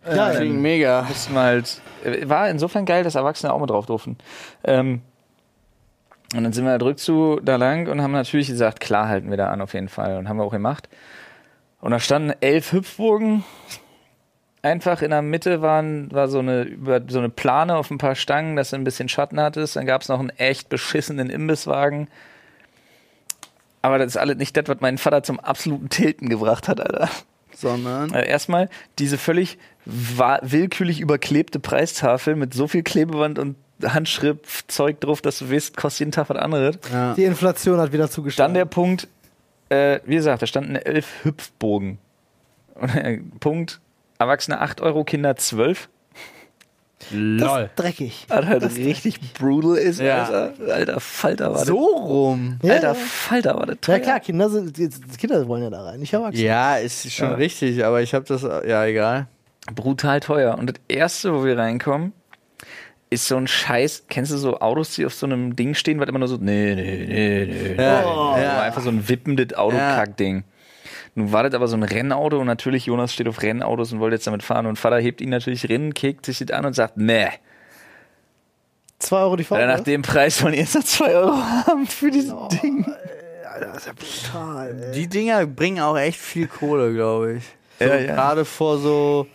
Geil. 0.05 0.37
Klingt 0.37 0.61
mega. 0.61 1.07
Wir 1.31 1.41
halt, 1.41 1.81
äh, 2.05 2.29
war 2.29 2.49
insofern 2.49 2.85
geil, 2.85 3.03
dass 3.03 3.17
Erwachsene 3.17 3.53
auch 3.53 3.61
mit 3.61 3.71
drauf 3.71 3.87
durften. 3.87 4.17
Ähm, 4.63 5.03
und 6.35 6.43
dann 6.43 6.53
sind 6.53 6.65
wir 6.65 6.73
halt 6.73 6.83
rückzu 6.83 7.41
da 7.43 7.57
lang 7.57 7.89
und 7.89 8.03
haben 8.03 8.13
natürlich 8.13 8.49
gesagt, 8.49 8.81
klar 8.81 9.09
halten 9.09 9.31
wir 9.31 9.37
da 9.37 9.49
an 9.49 9.61
auf 9.61 9.75
jeden 9.75 9.89
Fall. 9.89 10.19
Und 10.19 10.29
haben 10.29 10.39
wir 10.39 10.45
auch 10.45 10.53
gemacht. 10.53 10.89
Und 11.81 11.93
da 11.93 12.01
standen 12.01 12.33
elf 12.41 12.73
Hüpfburgen. 12.73 13.45
Einfach 14.63 15.03
in 15.03 15.11
der 15.11 15.23
Mitte 15.23 15.63
waren, 15.63 16.11
war 16.11 16.27
so 16.27 16.41
eine, 16.41 16.63
über, 16.63 17.01
so 17.07 17.21
eine 17.21 17.29
Plane 17.29 17.77
auf 17.77 17.93
ein 17.93 17.99
paar 17.99 18.17
Stangen, 18.17 18.57
dass 18.57 18.71
du 18.71 18.77
ein 18.77 18.83
bisschen 18.83 19.09
Schatten 19.09 19.39
hattest. 19.39 19.77
Dann 19.77 19.87
gab 19.87 20.03
es 20.03 20.09
noch 20.09 20.19
einen 20.19 20.31
echt 20.31 20.69
beschissenen 20.69 21.31
Imbisswagen. 21.31 22.09
Aber 23.83 23.99
das 23.99 24.09
ist 24.09 24.17
alles 24.17 24.37
nicht 24.37 24.57
das, 24.57 24.67
was 24.67 24.81
mein 24.81 24.99
Vater 24.99 25.23
zum 25.23 25.39
absoluten 25.39 25.91
Tilten 25.91 26.29
gebracht 26.29 26.67
hat, 26.67 26.81
Alter. 26.81 27.09
Sondern. 27.55 28.13
Also 28.13 28.27
erstmal 28.27 28.69
diese 28.99 29.17
völlig 29.17 29.59
willkürlich 29.85 30.99
überklebte 30.99 31.61
Preistafel 31.61 32.35
mit 32.35 32.53
so 32.53 32.67
viel 32.67 32.83
Klebeband 32.83 33.39
und 33.39 33.55
Handschriftzeug 33.85 35.01
drauf, 35.01 35.21
dass 35.21 35.39
du 35.39 35.51
weißt, 35.51 35.77
kostet 35.77 36.01
jeden 36.01 36.13
Tag 36.13 36.29
was 36.31 36.39
anderes. 36.39 36.77
Ja. 36.93 37.15
Die 37.15 37.25
Inflation 37.25 37.79
hat 37.79 37.93
wieder 37.93 38.11
zugeschlagen. 38.11 38.55
Dann 38.55 38.59
der 38.61 38.65
Punkt, 38.67 39.09
äh, 39.69 40.01
wie 40.05 40.15
gesagt, 40.17 40.43
da 40.43 40.47
standen 40.47 40.77
elf 40.77 41.07
Hüpfbogen. 41.25 41.99
Der 42.95 43.19
Punkt, 43.41 43.81
Erwachsene 44.19 44.61
8 44.61 44.81
Euro, 44.81 45.05
Kinder 45.05 45.37
12. 45.37 45.89
Das 47.11 47.61
ist 47.63 47.71
dreckig. 47.77 48.25
Was 48.29 48.47
halt 48.47 48.63
richtig 48.77 49.35
brutal 49.35 49.77
ist, 49.77 50.01
Ja. 50.01 50.25
Alter. 50.25 50.53
Alter 50.75 51.01
Falter 51.01 51.53
war 51.53 51.65
So 51.65 51.77
rum. 51.79 52.59
das. 52.63 52.69
Ja, 52.69 52.75
Alter 52.77 52.89
ja. 52.89 52.95
Falter 52.95 53.55
war 53.57 53.67
das 53.67 53.77
Ja 53.87 53.99
klar, 53.99 54.21
Kinder 54.21 54.49
sind, 54.49 54.77
die 54.77 54.89
die 54.89 55.17
Kinder 55.19 55.47
wollen 55.47 55.63
ja 55.63 55.71
da 55.71 55.83
rein, 55.85 56.01
nicht 56.01 56.13
erwachsen. 56.15 56.41
Ja, 56.43 56.77
ist 56.77 57.13
schon 57.13 57.29
Ja. 57.31 57.35
richtig, 57.37 57.85
aber 57.85 58.01
ich 58.03 58.15
habe 58.15 58.25
das, 58.25 58.43
ja, 58.43 58.85
egal. 58.87 59.27
Brutal 59.75 60.21
teuer. 60.21 60.57
Und 60.59 60.71
das 60.71 60.77
erste, 60.89 61.35
wo 61.35 61.45
wir 61.45 61.59
reinkommen, 61.59 62.13
ist 63.11 63.27
so 63.29 63.37
ein 63.37 63.47
Scheiß. 63.47 64.05
Kennst 64.09 64.33
du 64.33 64.37
so 64.37 64.59
Autos, 64.61 64.95
die 64.95 65.07
auf 65.07 65.15
so 65.15 65.27
einem 65.27 65.55
Ding 65.57 65.75
stehen, 65.75 66.01
was 66.01 66.09
immer 66.09 66.19
nur 66.19 66.29
so, 66.29 66.37
nee, 66.41 66.75
nee, 66.75 67.07
nee, 67.07 67.75
nee. 67.77 67.83
Ja, 67.83 68.05
Oh, 68.05 68.37
ja. 68.39 68.63
Einfach 68.63 68.83
so 68.83 68.89
ein 68.91 69.09
wippendes 69.09 69.55
Autokack-Ding. 69.57 70.45
Nun 71.15 71.33
war 71.33 71.45
das 71.45 71.55
aber 71.55 71.67
so 71.69 71.77
ein 71.77 71.83
Rennauto 71.83 72.39
und 72.39 72.47
natürlich 72.47 72.87
Jonas 72.87 73.13
steht 73.15 73.27
auf 73.29 73.41
Rennautos 73.43 73.93
und 73.93 74.01
wollte 74.01 74.17
jetzt 74.17 74.27
damit 74.27 74.43
fahren 74.43 74.67
und 74.67 74.79
Vater 74.79 74.99
hebt 75.01 75.21
ihn 75.21 75.31
natürlich 75.31 75.71
rein, 75.71 75.95
kickt 75.95 76.27
sich 76.27 76.39
das 76.41 76.51
an 76.51 76.67
und 76.67 76.75
sagt, 76.75 76.97
nee. 76.99 77.29
Zwei 78.99 79.21
Euro 79.21 79.37
die 79.37 79.45
Fahrt. 79.45 79.61
Weil 79.61 79.69
nach 79.69 79.81
dem 79.81 80.03
Preis 80.03 80.39
von 80.39 80.53
jetzt 80.53 80.75
noch 80.75 80.85
zwei 80.85 81.15
Euro 81.15 81.37
haben 81.67 81.87
für 81.87 82.11
dieses 82.11 82.33
Oh. 82.33 82.49
Ding. 82.49 82.85
Alter, 83.51 83.67
das 83.69 83.77
ist 83.79 83.87
ja 83.87 83.93
brutal. 83.95 84.83
Ey. 84.89 84.93
Die 84.93 85.07
Dinger 85.09 85.47
bringen 85.47 85.81
auch 85.81 85.97
echt 85.99 86.19
viel 86.19 86.47
Kohle, 86.49 86.93
glaube 86.93 87.35
ich. 87.35 87.45
So, 87.79 87.85
Ja, 87.87 87.97
ja. 87.97 88.15
Gerade 88.15 88.45
vor 88.45 88.79
so 88.79 89.27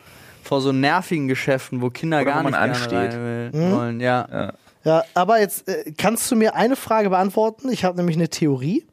vor 0.51 0.59
so 0.59 0.73
nervigen 0.73 1.29
Geschäften, 1.29 1.81
wo 1.81 1.89
Kinder 1.89 2.17
Oder 2.17 2.25
wo 2.25 2.33
gar 2.33 2.43
man 2.43 2.51
nicht 2.51 2.61
ansteht. 2.61 3.13
will, 3.13 3.51
wollen. 3.53 4.01
Ja. 4.01 4.27
Ja. 4.29 4.53
Ja, 4.83 5.03
aber 5.13 5.39
jetzt 5.39 5.65
äh, 5.69 5.93
kannst 5.97 6.29
du 6.29 6.35
mir 6.35 6.55
eine 6.55 6.75
Frage 6.75 7.09
beantworten. 7.09 7.69
Ich 7.71 7.85
habe 7.85 7.95
nämlich 7.95 8.17
eine 8.17 8.27
Theorie. 8.27 8.85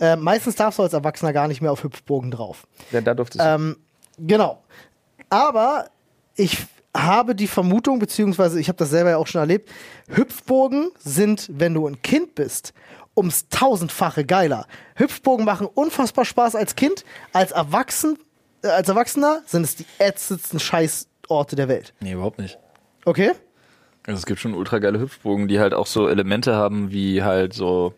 Äh, 0.00 0.16
meistens 0.16 0.56
darfst 0.56 0.80
du 0.80 0.82
als 0.82 0.94
Erwachsener 0.94 1.32
gar 1.32 1.46
nicht 1.46 1.60
mehr 1.60 1.70
auf 1.70 1.84
Hüpfburgen 1.84 2.32
drauf. 2.32 2.66
Ja, 2.90 3.02
da 3.02 3.14
durfte 3.14 3.38
es. 3.38 3.44
Ähm, 3.44 3.76
genau. 4.18 4.64
Aber 5.30 5.90
ich 6.34 6.58
habe 6.96 7.36
die 7.36 7.46
Vermutung, 7.46 8.00
beziehungsweise 8.00 8.58
ich 8.58 8.66
habe 8.66 8.78
das 8.78 8.90
selber 8.90 9.10
ja 9.10 9.18
auch 9.18 9.28
schon 9.28 9.42
erlebt, 9.42 9.70
Hüpfburgen 10.08 10.90
sind, 10.98 11.48
wenn 11.52 11.72
du 11.72 11.86
ein 11.86 12.02
Kind 12.02 12.34
bist, 12.34 12.74
ums 13.16 13.48
tausendfache 13.48 14.24
geiler. 14.24 14.66
Hüpfburgen 14.96 15.44
machen 15.44 15.68
unfassbar 15.72 16.24
Spaß 16.24 16.56
als 16.56 16.74
Kind. 16.74 17.04
Als, 17.32 17.52
Erwachsen, 17.52 18.18
als 18.62 18.88
Erwachsener 18.88 19.42
sind 19.46 19.62
es 19.64 19.76
die 19.76 19.86
ätzendsten 19.98 20.58
Scheißorte 20.60 21.56
der 21.56 21.68
Welt. 21.68 21.92
nee, 22.00 22.12
überhaupt 22.12 22.38
nicht. 22.38 22.58
Okay? 23.04 23.32
Also 24.06 24.18
es 24.18 24.26
gibt 24.26 24.38
schon 24.40 24.54
ultra 24.54 24.78
geile 24.78 25.00
Hüpfbogen, 25.00 25.48
die 25.48 25.58
halt 25.58 25.74
auch 25.74 25.86
so 25.86 26.08
Elemente 26.08 26.54
haben 26.54 26.90
wie 26.92 27.22
halt 27.22 27.52
so 27.54 27.94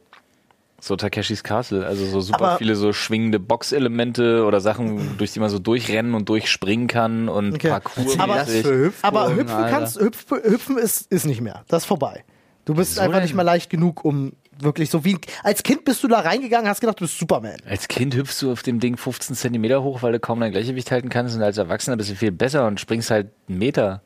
so 0.80 0.94
Takeshis 0.94 1.42
Castle, 1.42 1.84
also 1.84 2.06
so 2.06 2.20
super 2.20 2.40
Aber- 2.50 2.59
viele 2.59 2.76
so 2.76 2.92
schwingende 2.92 3.40
Boxelemente 3.40 4.44
oder 4.44 4.61
Sachen, 4.61 5.18
durch 5.18 5.32
die 5.32 5.40
man 5.40 5.50
so 5.50 5.59
durchrennen 5.59 6.14
und 6.14 6.28
durchspringen 6.28 6.86
kann 6.86 7.28
und 7.28 7.54
Okay. 7.54 7.68
Parcours. 7.70 8.18
Aber- 8.20 8.36
das 8.36 8.48
für 8.50 8.84
Hüpfburgen, 8.86 9.18
Aber 9.18 9.34
hüpfen 9.34 9.48
Alter. 9.56 9.76
kannst, 9.76 10.00
hüpf, 10.00 10.30
hüpfen 10.30 10.78
ist, 10.78 11.11
ist 11.12 11.26
nicht 11.26 11.40
mehr. 11.40 11.64
Das 11.66 11.82
ist 11.82 11.86
vorbei. 11.86 12.22
Du 12.64 12.74
bist 12.74 12.92
Wieso 12.92 13.00
einfach 13.00 13.14
denn? 13.16 13.22
nicht 13.24 13.34
mehr 13.34 13.44
leicht 13.44 13.70
genug, 13.70 14.04
um 14.04 14.34
wirklich 14.61 14.90
so 14.90 15.04
wie. 15.04 15.18
Als 15.42 15.62
Kind 15.62 15.84
bist 15.84 16.02
du 16.02 16.09
da 16.09 16.20
reingegangen, 16.20 16.68
hast 16.68 16.80
gedacht, 16.80 17.00
du 17.00 17.04
bist 17.04 17.18
Superman. 17.18 17.56
Als 17.68 17.88
Kind 17.88 18.14
hüpfst 18.14 18.42
du 18.42 18.52
auf 18.52 18.62
dem 18.62 18.80
Ding 18.80 18.96
15 18.96 19.36
Zentimeter 19.36 19.82
hoch, 19.82 20.02
weil 20.02 20.12
du 20.12 20.20
kaum 20.20 20.40
dein 20.40 20.52
Gleichgewicht 20.52 20.90
halten 20.90 21.09
kannst 21.09 21.36
und 21.36 21.42
als 21.42 21.59
Erwachsener 21.59 21.96
bist 21.96 22.11
du 22.11 22.14
viel 22.14 22.32
besser 22.32 22.66
und 22.66 22.80
springst 22.80 23.11
halt 23.11 23.28
einen 23.48 23.59
Meter. 23.59 24.02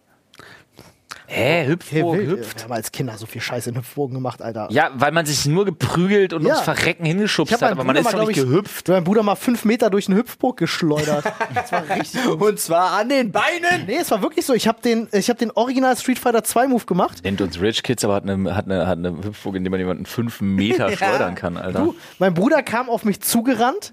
Hä, 1.35 1.66
Hüpfburg, 1.66 2.18
wild. 2.18 2.30
hüpft? 2.30 2.59
Wir 2.59 2.64
haben 2.64 2.72
als 2.72 2.93
Kinder 2.93 3.16
so 3.16 3.24
viel 3.24 3.41
Scheiße 3.41 3.70
in 3.70 3.76
Hüpfburgen 3.76 4.14
gemacht, 4.14 4.43
Alter. 4.43 4.68
Ja, 4.70 4.91
weil 4.95 5.12
man 5.12 5.24
sich 5.24 5.47
nur 5.47 5.64
geprügelt 5.64 6.35
und 6.35 6.43
Ja. 6.43 6.49
ums 6.55 6.64
Verrecken 6.64 7.07
hingeschubst 7.07 7.53
hat, 7.55 7.62
aber 7.62 7.85
man 7.85 7.97
Bruder 7.97 8.01
ist 8.01 8.05
mal, 8.05 8.20
doch 8.20 8.28
nicht 8.28 8.37
ich, 8.37 8.45
gehüpft. 8.45 8.89
Meinen 8.89 9.05
Bruder 9.05 9.22
mal 9.22 9.35
fünf 9.37 9.64
Meter 9.64 9.89
durch 9.89 10.09
eine 10.09 10.16
Hüpfburg 10.16 10.59
geschleudert. 10.59 11.24
das 11.55 11.72
war 11.72 11.89
richtig. 11.89 12.26
Und 12.26 12.61
zwar 12.61 12.93
an 12.93 13.09
den 13.09 13.33
Beinen. 13.33 13.87
Nee, 13.87 13.97
es 14.01 14.11
war 14.11 14.22
wirklich 14.22 14.45
so. 14.45 14.53
Ich 14.55 14.68
habe 14.68 14.80
den, 14.83 15.09
ich 15.12 15.28
hab 15.30 15.39
den 15.39 15.51
Original 15.53 15.97
Street 15.97 16.18
Fighter 16.18 16.45
2 16.45 16.68
Move 16.68 16.85
gemacht. 16.85 17.24
Nennt 17.24 17.41
uns 17.41 17.61
Rich 17.61 17.83
Kids, 17.83 18.05
aber 18.05 18.14
hat 18.14 18.28
eine, 18.28 18.55
hat 18.55 18.66
eine, 18.66 18.87
hat 18.87 18.99
eine 18.99 19.11
Hüpfburg, 19.24 19.57
in 19.57 19.64
der 19.64 19.70
man 19.70 19.80
jemanden 19.80 20.05
fünf 20.07 20.41
Meter 20.41 20.91
schleudern 20.97 21.35
kann, 21.35 21.57
Alter. 21.57 21.80
Du, 21.80 21.95
mein 22.18 22.35
Bruder 22.35 22.62
kam 22.62 22.89
auf 22.91 23.05
mich 23.05 23.20
zugerannt 23.22 23.93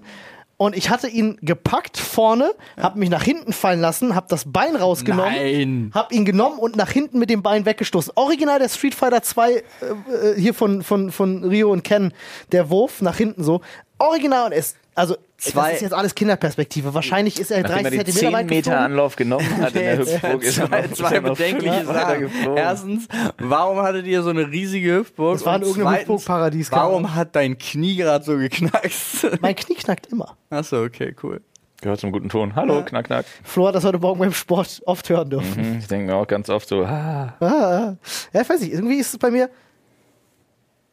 und 0.60 0.76
ich 0.76 0.90
hatte 0.90 1.08
ihn 1.08 1.38
gepackt 1.40 1.96
vorne, 1.96 2.52
hab 2.76 2.94
mich 2.94 3.08
nach 3.08 3.22
hinten 3.22 3.54
fallen 3.54 3.80
lassen, 3.80 4.14
hab 4.14 4.28
das 4.28 4.44
Bein 4.44 4.76
rausgenommen, 4.76 5.32
Nein. 5.34 5.90
hab 5.94 6.12
ihn 6.12 6.26
genommen 6.26 6.58
und 6.58 6.76
nach 6.76 6.90
hinten 6.90 7.18
mit 7.18 7.30
dem 7.30 7.42
Bein 7.42 7.64
weggestoßen. 7.64 8.12
Original 8.14 8.58
der 8.58 8.68
Street 8.68 8.94
Fighter 8.94 9.22
2 9.22 9.52
äh, 9.52 9.62
äh, 9.62 10.38
hier 10.38 10.52
von, 10.52 10.82
von, 10.82 11.12
von 11.12 11.44
Rio 11.44 11.72
und 11.72 11.82
Ken, 11.82 12.12
der 12.52 12.68
Wurf 12.68 13.00
nach 13.00 13.16
hinten 13.16 13.42
so. 13.42 13.62
Original 13.98 14.44
und 14.48 14.52
es, 14.52 14.76
also 14.94 15.16
Zwei- 15.38 15.68
das 15.68 15.74
ist 15.76 15.80
jetzt 15.82 15.94
alles 15.94 16.14
Kinderperspektive. 16.14 16.92
Wahrscheinlich 16.92 17.40
ist 17.40 17.50
er 17.50 17.62
Nachdem 17.62 17.84
30 17.84 17.98
er 17.98 18.04
die 18.04 18.12
Zentimeter 18.12 18.26
10 18.26 18.32
weit 18.34 18.46
Meter 18.50 18.56
geflogen. 18.70 18.84
Anlauf 18.84 19.16
genommen 19.16 19.56
hat 19.58 19.74
in 19.74 19.80
der 19.80 19.98
Hüpfburg, 20.00 20.42
ist 20.42 20.54
zwei, 20.56 20.64
noch, 20.82 20.92
zwei 20.92 21.16
ist 21.16 21.22
noch 21.22 21.36
bedenkliche 21.36 21.84
Sachen. 21.86 22.56
Erstens, 22.56 23.08
warum 23.38 23.78
hattet 23.78 24.06
ihr 24.06 24.22
so 24.22 24.28
eine 24.30 24.50
riesige 24.50 24.96
Hüpfburg? 24.98 25.34
Das 25.38 25.46
war 25.46 25.56
in 25.56 25.62
irgendeinem 25.62 25.86
zweitens, 25.86 26.00
Hüpfburgparadies, 26.02 26.72
Warum 26.72 27.14
hat 27.14 27.34
dein 27.36 27.56
Knie 27.56 27.96
gerade 27.96 28.22
so 28.24 28.36
geknackst? 28.36 29.26
Mein 29.40 29.54
Knie 29.56 29.76
knackt 29.76 30.06
immer. 30.08 30.36
Achso, 30.50 30.82
okay, 30.84 31.14
cool. 31.22 31.40
Gehört 31.80 32.00
zum 32.00 32.12
guten 32.12 32.28
Ton. 32.28 32.54
Hallo, 32.54 32.84
knack, 32.84 33.06
knack. 33.06 33.24
Flo 33.42 33.66
hat 33.68 33.74
das 33.74 33.84
heute 33.84 33.98
Morgen 33.98 34.18
beim 34.20 34.34
Sport 34.34 34.82
oft 34.84 35.08
hören 35.08 35.30
dürfen. 35.30 35.54
Hm, 35.64 35.78
Ich 35.78 35.86
denke 35.86 36.12
mir 36.12 36.16
auch 36.16 36.26
ganz 36.26 36.50
oft 36.50 36.68
so, 36.68 36.84
ah, 36.84 37.34
Ah, 37.40 37.96
ja, 38.34 38.40
ich 38.42 38.48
weiß 38.50 38.60
nicht, 38.60 38.74
irgendwie 38.74 38.96
ist 38.98 39.14
es 39.14 39.18
bei 39.18 39.30
mir. 39.30 39.48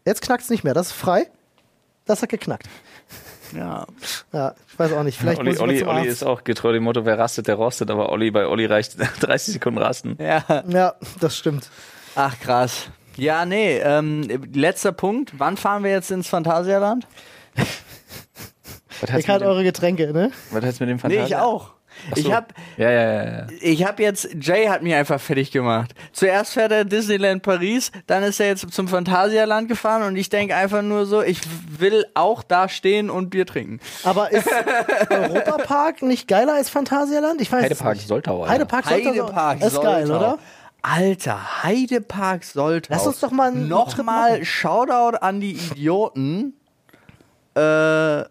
Jetzt 0.05 0.21
knackt 0.21 0.43
es 0.43 0.49
nicht 0.49 0.63
mehr, 0.63 0.73
das 0.73 0.87
ist 0.87 0.93
frei. 0.93 1.27
Das 2.05 2.21
hat 2.21 2.29
geknackt. 2.29 2.67
Ja. 3.55 3.85
Ja, 4.33 4.55
ich 4.71 4.79
weiß 4.79 4.93
auch 4.93 5.03
nicht. 5.03 5.17
Vielleicht 5.17 5.43
muss 5.43 5.59
Olli, 5.59 5.75
ich 5.77 5.83
mal 5.85 5.89
Olli, 5.91 5.99
Olli 5.99 6.09
Arzt. 6.09 6.21
ist 6.21 6.23
auch 6.23 6.43
getreu 6.43 6.73
dem 6.73 6.83
Motto, 6.83 7.05
wer 7.05 7.17
rastet, 7.17 7.47
der 7.47 7.55
rostet, 7.55 7.89
aber 7.91 8.09
Olli, 8.11 8.31
bei 8.31 8.47
Olli 8.47 8.65
reicht 8.65 8.97
30 9.21 9.53
Sekunden 9.53 9.79
rasten. 9.79 10.17
Ja. 10.19 10.63
Ja, 10.67 10.95
das 11.19 11.37
stimmt. 11.37 11.69
Ach, 12.15 12.37
krass. 12.39 12.89
Ja, 13.15 13.45
nee, 13.45 13.77
ähm, 13.79 14.27
letzter 14.53 14.91
Punkt. 14.91 15.33
Wann 15.37 15.57
fahren 15.57 15.83
wir 15.83 15.91
jetzt 15.91 16.11
ins 16.11 16.27
Phantasialand? 16.27 17.07
Was 17.55 17.65
Ihr 19.01 19.07
kennt 19.07 19.27
mit 19.27 19.41
dem, 19.41 19.47
eure 19.47 19.63
Getränke, 19.63 20.11
ne? 20.13 20.31
was 20.51 20.63
hat's 20.65 20.79
mit 20.79 20.89
dem 20.89 20.95
Nee, 20.97 21.01
Fantasia? 21.01 21.25
ich 21.25 21.35
auch. 21.35 21.71
So. 22.15 22.21
Ich 22.21 22.31
hab, 22.31 22.53
Ja, 22.77 22.89
ja, 22.89 23.01
ja, 23.13 23.23
ja. 23.39 23.47
ich 23.61 23.85
hab 23.85 23.99
jetzt, 23.99 24.29
Jay 24.39 24.67
hat 24.67 24.81
mich 24.81 24.93
einfach 24.93 25.19
fertig 25.19 25.51
gemacht. 25.51 25.93
Zuerst 26.13 26.53
fährt 26.53 26.71
er 26.71 26.85
Disneyland 26.85 27.43
Paris, 27.43 27.91
dann 28.07 28.23
ist 28.23 28.39
er 28.39 28.47
jetzt 28.47 28.71
zum 28.73 28.87
Phantasialand 28.87 29.67
gefahren 29.67 30.03
und 30.03 30.15
ich 30.15 30.29
denke 30.29 30.55
einfach 30.55 30.81
nur 30.81 31.05
so, 31.05 31.21
ich 31.21 31.41
will 31.79 32.05
auch 32.13 32.43
da 32.43 32.69
stehen 32.69 33.09
und 33.09 33.29
Bier 33.29 33.45
trinken. 33.45 33.79
Aber 34.03 34.31
ist 34.31 34.47
Europapark 35.09 36.01
nicht 36.01 36.27
geiler 36.27 36.53
als 36.53 36.69
Phantasialand? 36.69 37.41
Ich 37.41 37.51
weiß 37.51 37.63
es 37.63 37.69
Heidepark 37.71 37.95
nicht. 37.97 38.07
Soltau, 38.07 38.41
Alter. 38.43 38.53
Heidepark 38.53 38.85
Soltau. 38.85 39.09
Heidepark 39.11 39.59
Das 39.59 39.73
ist 39.73 39.81
geil, 39.81 40.07
Soltau. 40.07 40.33
oder? 40.33 40.39
Alter, 40.81 41.63
Heidepark 41.63 42.43
Soltau. 42.43 42.93
Lass 42.93 43.07
uns 43.07 43.19
doch 43.19 43.31
mal 43.31 43.49
einen 43.49 43.61
Trip 43.61 43.69
Nochmal 43.69 44.31
machen. 44.31 44.45
Shoutout 44.45 45.17
an 45.17 45.41
die 45.41 45.51
Idioten. 45.53 46.53
Äh, 47.55 48.23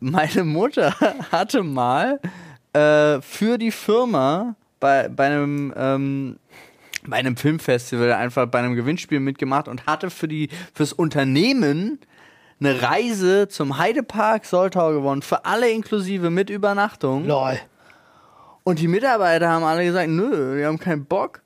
meine 0.00 0.44
Mutter 0.44 0.94
hatte 1.32 1.62
mal 1.62 2.20
äh, 2.72 3.20
für 3.20 3.58
die 3.58 3.70
Firma 3.70 4.54
bei, 4.78 5.08
bei 5.08 5.26
einem 5.26 5.72
ähm, 5.76 6.36
bei 7.06 7.16
einem 7.16 7.36
Filmfestival 7.36 8.12
einfach 8.12 8.46
bei 8.46 8.58
einem 8.58 8.74
Gewinnspiel 8.74 9.20
mitgemacht 9.20 9.68
und 9.68 9.86
hatte 9.86 10.10
für 10.10 10.28
die 10.28 10.48
fürs 10.74 10.92
Unternehmen 10.92 11.98
eine 12.60 12.82
Reise 12.82 13.48
zum 13.48 13.78
Heidepark 13.78 14.44
Soltau 14.44 14.92
gewonnen, 14.92 15.22
für 15.22 15.44
alle 15.46 15.70
inklusive 15.70 16.28
mit 16.30 16.50
Übernachtung. 16.50 17.26
Lol. 17.26 17.58
Und 18.64 18.78
die 18.78 18.88
Mitarbeiter 18.88 19.48
haben 19.48 19.64
alle 19.64 19.84
gesagt, 19.84 20.10
nö, 20.10 20.58
die 20.58 20.66
haben 20.66 20.78
keinen 20.78 21.06
Bock. 21.06 21.40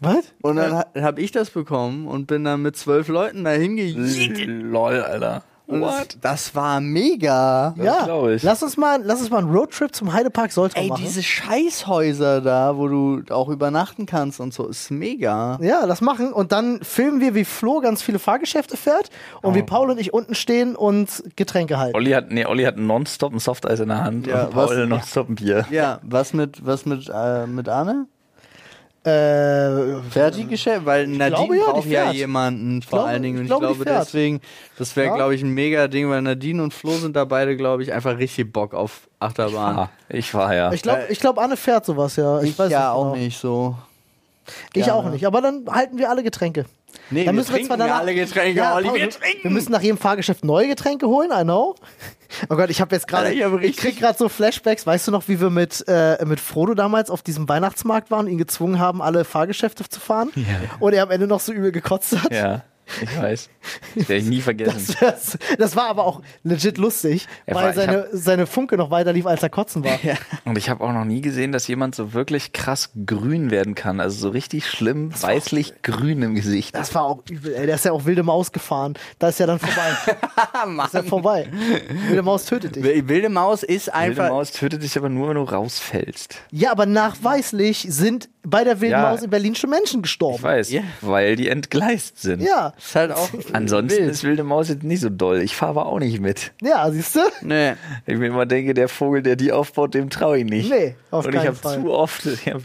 Was? 0.00 0.34
Und 0.42 0.56
dann 0.56 0.74
ha 0.74 0.86
habe 1.00 1.22
ich 1.22 1.30
das 1.30 1.50
bekommen 1.50 2.06
und 2.06 2.26
bin 2.26 2.44
dann 2.44 2.62
mit 2.62 2.76
zwölf 2.76 3.08
Leuten 3.08 3.44
dahin 3.44 3.76
gejietet. 3.76 4.46
Lol, 4.46 5.00
Alter. 5.00 5.42
Und 5.68 5.80
Das, 5.80 6.06
das 6.20 6.54
war 6.54 6.80
mega. 6.80 7.74
Ja, 7.76 8.04
glaub 8.04 8.28
ich. 8.28 8.42
lass 8.44 8.62
uns 8.62 8.76
mal, 8.76 9.00
lass 9.02 9.20
uns 9.20 9.30
mal 9.30 9.38
einen 9.38 9.50
Roadtrip 9.52 9.94
zum 9.94 10.12
Heidepark 10.12 10.52
Soltau 10.52 10.80
Ey, 10.80 10.88
machen. 10.88 11.02
diese 11.04 11.22
Scheißhäuser 11.22 12.40
da, 12.40 12.76
wo 12.76 12.86
du 12.88 13.22
auch 13.30 13.48
übernachten 13.48 14.06
kannst 14.06 14.38
und 14.40 14.54
so, 14.54 14.68
ist 14.68 14.90
mega. 14.90 15.58
Ja, 15.60 15.86
das 15.86 16.00
machen 16.00 16.32
und 16.32 16.52
dann 16.52 16.80
filmen 16.82 17.20
wir, 17.20 17.34
wie 17.34 17.44
Flo 17.44 17.80
ganz 17.80 18.02
viele 18.02 18.18
Fahrgeschäfte 18.18 18.76
fährt 18.76 19.10
und 19.42 19.54
wie 19.54 19.62
Paul 19.62 19.90
und 19.90 19.98
ich 19.98 20.12
unten 20.14 20.34
stehen 20.34 20.76
und 20.76 21.24
Getränke 21.34 21.78
halten. 21.78 21.96
Olli 21.96 22.12
hat, 22.12 22.30
nee, 22.30 22.46
Olli 22.46 22.64
hat 22.64 22.76
nonstop 22.76 23.32
ein 23.32 23.38
Softeis 23.40 23.80
in 23.80 23.88
der 23.88 24.04
Hand 24.04 24.26
Ja, 24.26 24.44
und 24.44 24.50
Paul 24.52 24.68
was- 24.82 24.88
nonstop 24.88 25.28
ein 25.28 25.34
Bier. 25.34 25.66
Ja, 25.70 25.98
was 26.02 26.32
mit, 26.32 26.64
was 26.64 26.86
mit, 26.86 27.10
äh, 27.12 27.46
mit 27.46 27.68
Anne? 27.68 28.06
Äh, 29.06 30.00
Fertiggeschäft? 30.10 30.84
Weil 30.84 31.06
Nadine 31.06 31.30
glaube 31.46 31.56
ja, 31.56 31.64
braucht 31.70 31.86
ja 31.86 32.10
jemanden 32.10 32.82
vor 32.82 32.98
glaube- 32.98 33.10
allen 33.10 33.22
Dingen. 33.22 33.34
ich 33.36 33.40
Und 33.40 33.44
ich 33.44 33.50
glaube, 33.50 33.66
die 33.78 33.84
glaube, 33.84 34.00
deswegen, 34.00 34.40
das 34.78 34.96
wäre, 34.96 35.08
Ja. 35.08 35.14
glaube 35.14 35.34
ich, 35.34 35.42
ein 35.42 35.50
mega 35.50 35.86
Ding, 35.86 36.10
weil 36.10 36.22
Nadine 36.22 36.62
und 36.62 36.74
Flo 36.74 36.90
sind 36.92 37.14
da 37.14 37.24
beide, 37.24 37.56
glaube 37.56 37.82
ich, 37.84 37.92
einfach 37.92 38.18
richtig 38.18 38.52
Bock 38.52 38.74
auf 38.74 39.08
Achterbahn. 39.20 39.78
Ah, 39.78 39.90
ich 40.08 40.34
war 40.34 40.54
ja. 40.54 40.72
ich 40.72 40.82
glaube, 40.82 41.04
ich 41.08 41.20
glaub, 41.20 41.38
Anne 41.38 41.56
fährt 41.56 41.86
sowas, 41.86 42.16
ja. 42.16 42.42
Ich, 42.42 42.58
weiß 42.58 42.70
ja, 42.72 42.92
auch 42.92 43.12
genau. 43.12 43.24
nicht 43.24 43.38
so. 43.38 43.76
Ich 44.74 44.84
Gerne. 44.84 44.94
auch 44.94 45.10
nicht. 45.10 45.26
Aber 45.26 45.40
dann 45.40 45.64
halten 45.70 45.98
wir 45.98 46.10
alle 46.10 46.22
Getränke. 46.22 46.66
Nee, 47.10 47.24
Dann 47.24 47.34
müssen 47.36 47.54
wir 47.54 47.64
zwar 47.64 47.76
danach, 47.76 48.00
alle 48.00 48.14
Getränke, 48.14 48.58
Ja, 48.58 48.74
Olli, 48.74 48.88
wir 48.88 48.94
wir, 48.94 49.10
trinken. 49.10 49.44
wir 49.44 49.50
müssen 49.50 49.70
nach 49.72 49.80
jedem 49.82 49.98
Fahrgeschäft 49.98 50.44
neue 50.44 50.66
Getränke 50.68 51.06
holen, 51.06 51.30
I 51.32 51.42
know. 51.44 51.76
Oh 52.48 52.56
Gott, 52.56 52.70
ich 52.70 52.80
habe 52.80 52.94
jetzt 52.94 53.06
gerade, 53.06 53.32
ich 53.32 53.76
krieg 53.76 53.98
gerade 53.98 54.18
so 54.18 54.28
Flashbacks. 54.28 54.84
Weißt 54.86 55.06
du 55.06 55.12
noch, 55.12 55.28
wie 55.28 55.40
wir 55.40 55.50
mit, 55.50 55.84
äh, 55.86 56.24
mit 56.24 56.40
Frodo 56.40 56.74
damals 56.74 57.08
auf 57.08 57.22
diesem 57.22 57.48
Weihnachtsmarkt 57.48 58.10
waren 58.10 58.26
und 58.26 58.32
ihn 58.32 58.38
gezwungen 58.38 58.80
haben, 58.80 59.00
alle 59.00 59.24
Fahrgeschäfte 59.24 59.88
zu 59.88 60.00
fahren? 60.00 60.30
Ja. 60.34 60.44
Und 60.80 60.92
er 60.92 61.04
am 61.04 61.10
Ende 61.12 61.26
noch 61.28 61.38
so 61.40 61.52
übel 61.52 61.70
gekotzt 61.70 62.20
hat? 62.20 62.32
Ja, 62.32 62.62
ich 63.02 63.20
weiß. 63.20 63.48
Das 63.96 64.08
werde 64.08 64.22
ich 64.22 64.28
nie 64.28 64.40
vergessen. 64.40 64.94
Das, 65.00 65.36
das 65.58 65.76
war 65.76 65.88
aber 65.88 66.04
auch 66.04 66.22
legit 66.44 66.78
lustig, 66.78 67.26
Er 67.46 67.54
weil 67.56 67.64
war- 67.66 67.72
seine, 67.74 68.08
seine 68.12 68.46
Funke 68.46 68.76
noch 68.76 68.90
weiter 68.90 69.12
lief, 69.12 69.26
als 69.26 69.42
er 69.42 69.50
kotzen 69.50 69.84
war. 69.84 69.98
Und 70.44 70.56
ich 70.58 70.68
habe 70.70 70.82
auch 70.84 70.92
noch 70.92 71.04
nie 71.04 71.20
gesehen, 71.20 71.52
dass 71.52 71.66
jemand 71.66 71.94
so 71.94 72.12
wirklich 72.12 72.52
krass 72.52 72.90
grün 73.06 73.50
werden 73.50 73.74
kann. 73.74 74.00
Also 74.00 74.18
so 74.18 74.28
richtig 74.28 74.68
schlimm 74.68 75.10
weißlich 75.20 75.82
grün 75.82 76.22
im 76.22 76.34
Gesicht. 76.34 76.74
Das 76.74 76.94
war 76.94 77.02
auch 77.04 77.22
übel, 77.30 77.54
ey. 77.54 77.66
Der 77.66 77.74
ist 77.74 77.84
ja 77.84 77.92
auch 77.92 78.04
wilde 78.04 78.22
Maus 78.22 78.52
gefahren. 78.52 78.94
Da 79.18 79.28
ist 79.28 79.40
ja 79.40 79.46
dann 79.46 79.58
vorbei. 79.58 80.84
ist 80.86 80.94
ja 80.94 81.02
vorbei. 81.02 81.48
Wilde 82.08 82.22
Maus 82.22 82.44
tötet 82.46 82.76
dich. 82.76 82.84
Wilde 83.08 83.28
Maus 83.28 83.62
ist 83.62 83.86
Wilde 83.88 83.94
einfach. 83.98 84.28
Maus 84.28 84.52
tötet 84.52 84.82
dich 84.82 84.96
aber 84.96 85.08
nur, 85.08 85.28
wenn 85.28 85.36
du 85.36 85.42
rausfällst. 85.42 86.36
Ja, 86.50 86.70
aber 86.70 86.86
nachweislich 86.86 87.86
sind 87.88 88.28
bei 88.48 88.64
der 88.64 88.80
wilden 88.80 88.92
Ja. 88.92 89.10
Maus 89.10 89.22
in 89.22 89.30
Berlin 89.30 89.54
schon 89.54 89.70
Menschen 89.70 89.98
Ich 89.98 90.02
gestorben. 90.04 90.42
weiß, 90.42 90.70
Ja. 90.70 90.82
weil 91.00 91.36
die 91.36 91.48
entgleist 91.48 92.20
sind. 92.22 92.40
Ja, 92.42 92.72
Ist 92.78 92.94
halt 92.94 93.12
auch. 93.12 93.28
Ansonsten 93.52 93.98
wild. 93.98 94.10
ist 94.10 94.24
wilde 94.24 94.44
Maus 94.44 94.68
jetzt 94.68 94.82
nicht 94.84 95.00
so 95.00 95.08
doll. 95.10 95.40
Ich 95.42 95.56
fahre 95.56 95.70
aber 95.70 95.86
auch 95.86 95.98
nicht 95.98 96.20
mit. 96.20 96.52
ja, 96.62 96.90
siehst 96.90 97.16
du? 97.16 97.20
Nee. 97.42 97.72
Ich 98.06 98.16
mir 98.16 98.26
immer 98.28 98.46
denke, 98.46 98.72
der 98.74 98.88
Vogel, 98.88 99.22
der 99.22 99.36
die 99.36 99.52
aufbaut, 99.52 99.94
dem 99.94 100.10
traue 100.10 100.38
ich 100.38 100.44
nicht. 100.44 100.70
Nee, 100.70 100.94
auf 101.10 101.24
Und 101.26 101.34
ich 101.34 101.36
keinen 101.40 101.48
habe 101.48 101.56
Fall. 101.56 101.80
zu 101.80 101.90
oft, 101.90 102.26
ich 102.26 102.46
habe 102.46 102.62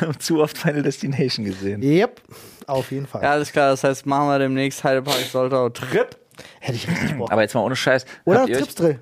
hab 0.00 0.22
zu 0.22 0.40
oft 0.40 0.56
Final 0.56 0.82
Destination 0.82 1.44
gesehen. 1.44 1.82
Yep, 1.82 2.20
auf 2.66 2.90
jeden 2.92 3.06
Fall. 3.06 3.22
Ja, 3.22 3.32
alles 3.32 3.50
klar. 3.52 3.70
Das 3.70 3.82
heißt, 3.84 4.06
machen 4.06 4.28
wir 4.28 4.38
demnächst 4.38 4.84
Heidepark 4.84 5.16
Soltau 5.30 5.68
Trip. 5.70 6.16
Hätte 6.60 6.76
ich 6.76 6.88
richtig 6.88 7.18
Bock. 7.18 7.30
Aber 7.32 7.42
jetzt 7.42 7.54
mal 7.54 7.60
ohne 7.62 7.76
Scheiß. 7.76 8.06
Oder 8.24 8.46
Tripsdrill. 8.46 8.98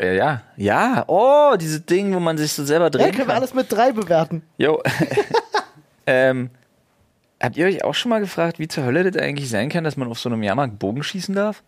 Äh, 0.00 0.16
ja, 0.16 0.42
ja. 0.56 1.04
Oh, 1.08 1.56
dieses 1.60 1.84
Ding, 1.84 2.14
wo 2.14 2.20
man 2.20 2.38
sich 2.38 2.52
so 2.52 2.64
selber 2.64 2.86
Ja, 2.86 2.90
drehen 2.90 3.06
können 3.08 3.18
wir 3.18 3.26
kann. 3.26 3.36
alles 3.36 3.52
mit 3.54 3.70
drei 3.70 3.92
bewerten. 3.92 4.42
Jo. 4.56 4.80
ähm, 6.06 6.50
habt 7.42 7.56
ihr 7.56 7.66
euch 7.66 7.84
auch 7.84 7.94
schon 7.94 8.08
mal 8.10 8.20
gefragt, 8.20 8.58
wie 8.58 8.68
zur 8.68 8.84
Hölle 8.84 9.10
das 9.10 9.20
eigentlich 9.22 9.50
sein 9.50 9.68
kann, 9.68 9.84
dass 9.84 9.96
man 9.96 10.08
auf 10.08 10.18
so 10.18 10.28
einem 10.30 10.42
Jahrmarkt 10.42 10.78
Bogen 10.78 11.02
schießen 11.02 11.34
darf? 11.34 11.62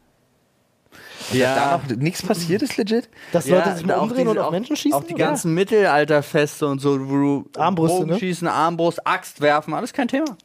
Ja. 1.32 1.54
Da 1.54 1.76
noch 1.88 1.96
nichts 1.96 2.22
passiert 2.22 2.62
ist 2.62 2.76
legit? 2.76 3.08
Dass 3.32 3.46
Ja, 3.46 3.58
Leute 3.58 3.76
sich 3.76 3.86
mal 3.86 3.94
umdrehen 3.98 4.18
diese- 4.20 4.30
und 4.30 4.38
auf 4.38 4.46
auch- 4.46 4.50
Menschen 4.50 4.76
schießen? 4.76 4.98
Auch 4.98 5.04
die 5.04 5.14
oder? 5.14 5.24
ganzen 5.26 5.54
Mittelalterfeste 5.54 6.66
und 6.66 6.80
so, 6.80 6.98
wo 7.08 7.14
du 7.14 7.50
Armbrüste, 7.60 8.00
ne? 8.00 8.04
Bogenschießen, 8.06 8.48
Armbrust, 8.48 9.06
Axt 9.06 9.40
werfen, 9.40 9.72
alles 9.74 9.92
kein 9.92 10.08
Thema. 10.08 10.36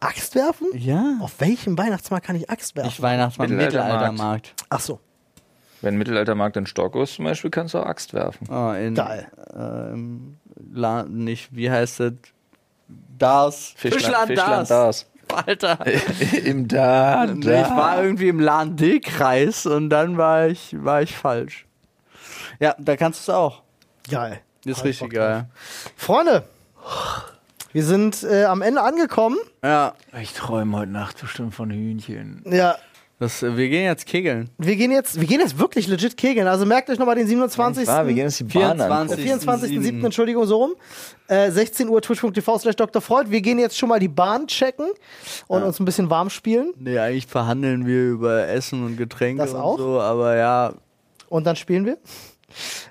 Axt 0.00 0.34
werfen? 0.36 0.66
Ja. 0.74 1.16
Auf 1.20 1.40
welchem 1.40 1.76
Weihnachtsmarkt 1.76 2.26
kann 2.26 2.36
ich 2.36 2.48
Axt 2.50 2.76
werfen? 2.76 2.88
Nicht 2.88 3.02
Weihnachtsmarkt, 3.02 3.50
Mittelaltermarkt. 3.50 3.92
Mittelaltermarkt. 4.12 4.54
Ach 4.68 4.80
so. 4.80 5.00
Wenn 5.80 5.96
Mittelaltermarkt 5.96 6.56
in 6.56 6.66
Stockholm 6.66 7.04
ist 7.04 7.14
zum 7.14 7.24
Beispiel, 7.24 7.50
kannst 7.50 7.74
du 7.74 7.78
auch 7.78 7.86
Axt 7.86 8.14
werfen. 8.14 8.48
Oh, 8.50 8.72
in, 8.72 8.94
Geil. 8.94 9.28
Ähm, 9.54 10.36
La 10.72 11.04
nicht, 11.04 11.54
wie 11.54 11.70
heißt 11.70 12.00
das? 12.00 12.12
Das. 13.18 13.74
Fischland, 13.76 14.28
Fischland 14.28 14.70
das. 14.70 15.06
Alter. 15.32 15.78
Im 16.44 16.68
Da, 16.68 17.26
Nee, 17.26 17.60
ich 17.62 17.70
war 17.70 18.02
irgendwie 18.02 18.28
im 18.28 18.40
Lahn-Dill-Kreis 18.40 19.66
und 19.66 19.90
dann 19.90 20.16
war 20.16 20.46
ich, 20.46 20.74
war 20.82 21.02
ich 21.02 21.14
falsch. 21.16 21.66
Ja, 22.60 22.74
da 22.78 22.96
kannst 22.96 23.20
du 23.28 23.32
es 23.32 23.36
auch. 23.36 23.62
Geil. 24.10 24.40
Ist 24.64 24.78
Hab 24.78 24.86
ich 24.86 25.02
richtig 25.02 25.12
geil. 25.12 25.46
Freunde, 25.96 26.44
wir 27.72 27.84
sind 27.84 28.22
äh, 28.24 28.44
am 28.44 28.62
Ende 28.62 28.82
angekommen. 28.82 29.36
Ja, 29.62 29.94
Ich 30.20 30.32
träume 30.32 30.76
heute 30.78 30.92
Nacht 30.92 31.20
bestimmt 31.20 31.54
von 31.54 31.70
Hühnchen. 31.70 32.42
Ja, 32.46 32.76
das, 33.18 33.42
äh, 33.42 33.56
wir 33.56 33.68
gehen 33.68 33.84
jetzt 33.84 34.06
kegeln. 34.06 34.48
wir 34.58 34.76
gehen 34.76 34.90
jetzt, 34.92 35.20
wir 35.20 35.26
gehen 35.26 35.40
jetzt 35.40 35.58
wirklich 35.58 35.88
legit 35.88 36.16
kegeln. 36.16 36.46
Also 36.46 36.64
merkt 36.66 36.88
euch 36.88 36.98
nochmal 36.98 37.16
den 37.16 37.26
27. 37.26 37.88
Ah, 37.88 38.06
wir 38.06 38.14
gehen 38.14 38.24
jetzt 38.26 38.38
die 38.40 38.44
Bahn 38.44 38.78
24. 38.78 39.38
an. 39.38 39.82
24.07. 39.82 40.04
Entschuldigung, 40.04 40.46
so 40.46 40.56
rum. 40.56 40.72
Äh, 41.26 41.50
16 41.50 41.88
Uhr 41.88 42.00
twitch.tv 42.00 42.58
slash 42.58 42.76
Dr. 42.76 43.02
Freud. 43.02 43.30
Wir 43.30 43.40
gehen 43.40 43.58
jetzt 43.58 43.76
schon 43.76 43.88
mal 43.88 43.98
die 43.98 44.08
Bahn 44.08 44.46
checken 44.46 44.86
und 45.48 45.62
uns 45.62 45.80
ein 45.80 45.84
bisschen 45.84 46.08
warm 46.10 46.30
spielen. 46.30 46.72
Nee, 46.78 46.98
eigentlich 46.98 47.26
verhandeln 47.26 47.86
wir 47.86 48.02
über 48.10 48.46
Essen 48.48 48.84
und 48.84 48.96
Getränke 48.96 49.42
Das 49.42 49.52
und 49.52 49.60
auch? 49.60 49.78
so, 49.78 50.00
aber 50.00 50.36
ja, 50.36 50.72
Und 51.28 51.44
dann 51.46 51.56
spielen 51.56 51.84
wir. 51.86 51.98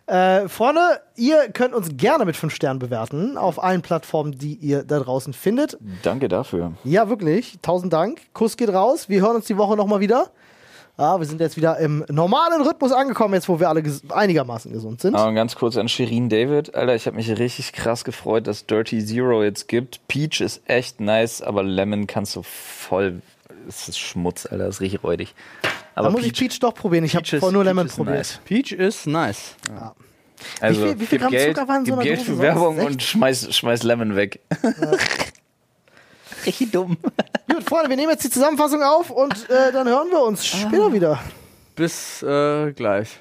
Äh, 0.05 0.47
Freunde, 0.47 1.01
ihr 1.15 1.49
könnt 1.51 1.73
uns 1.73 1.89
gerne 1.97 2.25
mit 2.25 2.35
5 2.35 2.53
Sternen 2.53 2.79
bewerten 2.79 3.37
auf 3.37 3.61
allen 3.61 3.81
Plattformen, 3.81 4.37
die 4.37 4.53
ihr 4.55 4.83
da 4.83 4.99
draußen 4.99 5.33
findet. 5.33 5.77
Danke 6.03 6.27
dafür. 6.27 6.73
Ja, 6.83 7.09
wirklich. 7.09 7.57
Tausend 7.61 7.91
Dank. 7.93 8.21
Kuss 8.33 8.57
geht 8.57 8.69
raus. 8.69 9.09
Wir 9.09 9.21
hören 9.21 9.35
uns 9.35 9.45
die 9.45 9.57
Woche 9.57 9.75
nochmal 9.75 9.99
wieder. 9.99 10.29
Ja, 10.99 11.19
wir 11.19 11.27
sind 11.27 11.39
jetzt 11.41 11.57
wieder 11.57 11.77
im 11.77 12.03
normalen 12.09 12.63
Rhythmus 12.63 12.91
angekommen, 12.91 13.35
jetzt 13.35 13.47
wo 13.47 13.59
wir 13.59 13.69
alle 13.69 13.83
ges 13.83 14.01
einigermaßen 14.09 14.73
gesund 14.73 14.99
sind. 14.99 15.13
Aber 15.13 15.31
ganz 15.33 15.55
kurz 15.55 15.77
an 15.77 15.87
Shirin 15.87 16.27
David. 16.27 16.73
Alter, 16.73 16.95
ich 16.95 17.05
habe 17.05 17.17
mich 17.17 17.29
richtig 17.37 17.71
krass 17.73 18.03
gefreut, 18.03 18.47
dass 18.47 18.65
Dirty 18.65 19.05
Zero 19.05 19.43
jetzt 19.43 19.67
gibt. 19.67 20.07
Peach 20.07 20.41
ist 20.41 20.61
echt 20.65 20.99
nice, 20.99 21.43
aber 21.43 21.61
Lemon 21.61 22.07
kannst 22.07 22.35
du 22.35 22.41
voll. 22.41 23.21
Es 23.67 23.87
ist 23.89 23.99
Schmutz, 23.99 24.47
Alter, 24.47 24.65
das 24.65 24.75
ist 24.75 24.81
richtig 24.81 25.35
räudig. 25.97 26.03
da 26.03 26.09
Aber 26.09 26.09
muss 26.11 26.25
ich 26.25 26.33
Peach 26.33 26.59
doch 26.59 26.73
probieren. 26.73 27.03
Ich 27.05 27.15
habe 27.15 27.23
Peach 27.23 27.39
vorher 27.39 27.53
nur 27.53 27.63
Peach 27.63 27.69
Lemon 27.75 27.87
probiert. 27.87 28.17
nice. 28.17 28.39
Peach 28.45 28.71
ist 28.71 29.07
nice. 29.07 29.55
Also, 30.61 30.81
Wie 30.83 30.87
viel- 30.89 30.99
wie 30.99 31.05
viel 31.07 31.19
Gramm 31.19 31.31
Geld, 31.31 31.55
Zucker 31.55 31.67
waren 31.67 31.79
in 31.79 31.85
so 31.85 31.91
gib 31.91 31.93
einer 31.93 32.03
Geld 32.03 32.19
Dose? 32.19 32.31
für 32.31 32.39
Werbung 32.39 32.75
60? 32.75 32.91
und 32.93 33.03
schmeiß, 33.03 33.55
schmeiß 33.55 33.83
Lemon 33.83 34.15
weg. 34.15 34.39
richtig 36.45 36.71
dumm. 36.71 36.97
Gut, 37.51 37.63
Freunde, 37.63 37.89
wir 37.89 37.95
nehmen 37.97 38.11
jetzt 38.11 38.23
die 38.23 38.29
Zusammenfassung 38.29 38.83
auf 38.83 39.09
und 39.09 39.49
äh, 39.49 39.71
dann 39.71 39.87
hören 39.87 40.07
wir 40.11 40.21
uns 40.21 40.45
später 40.45 40.91
wieder. 40.93 41.19
Bis 41.75 42.21
äh, 42.23 42.71
gleich. 42.73 43.19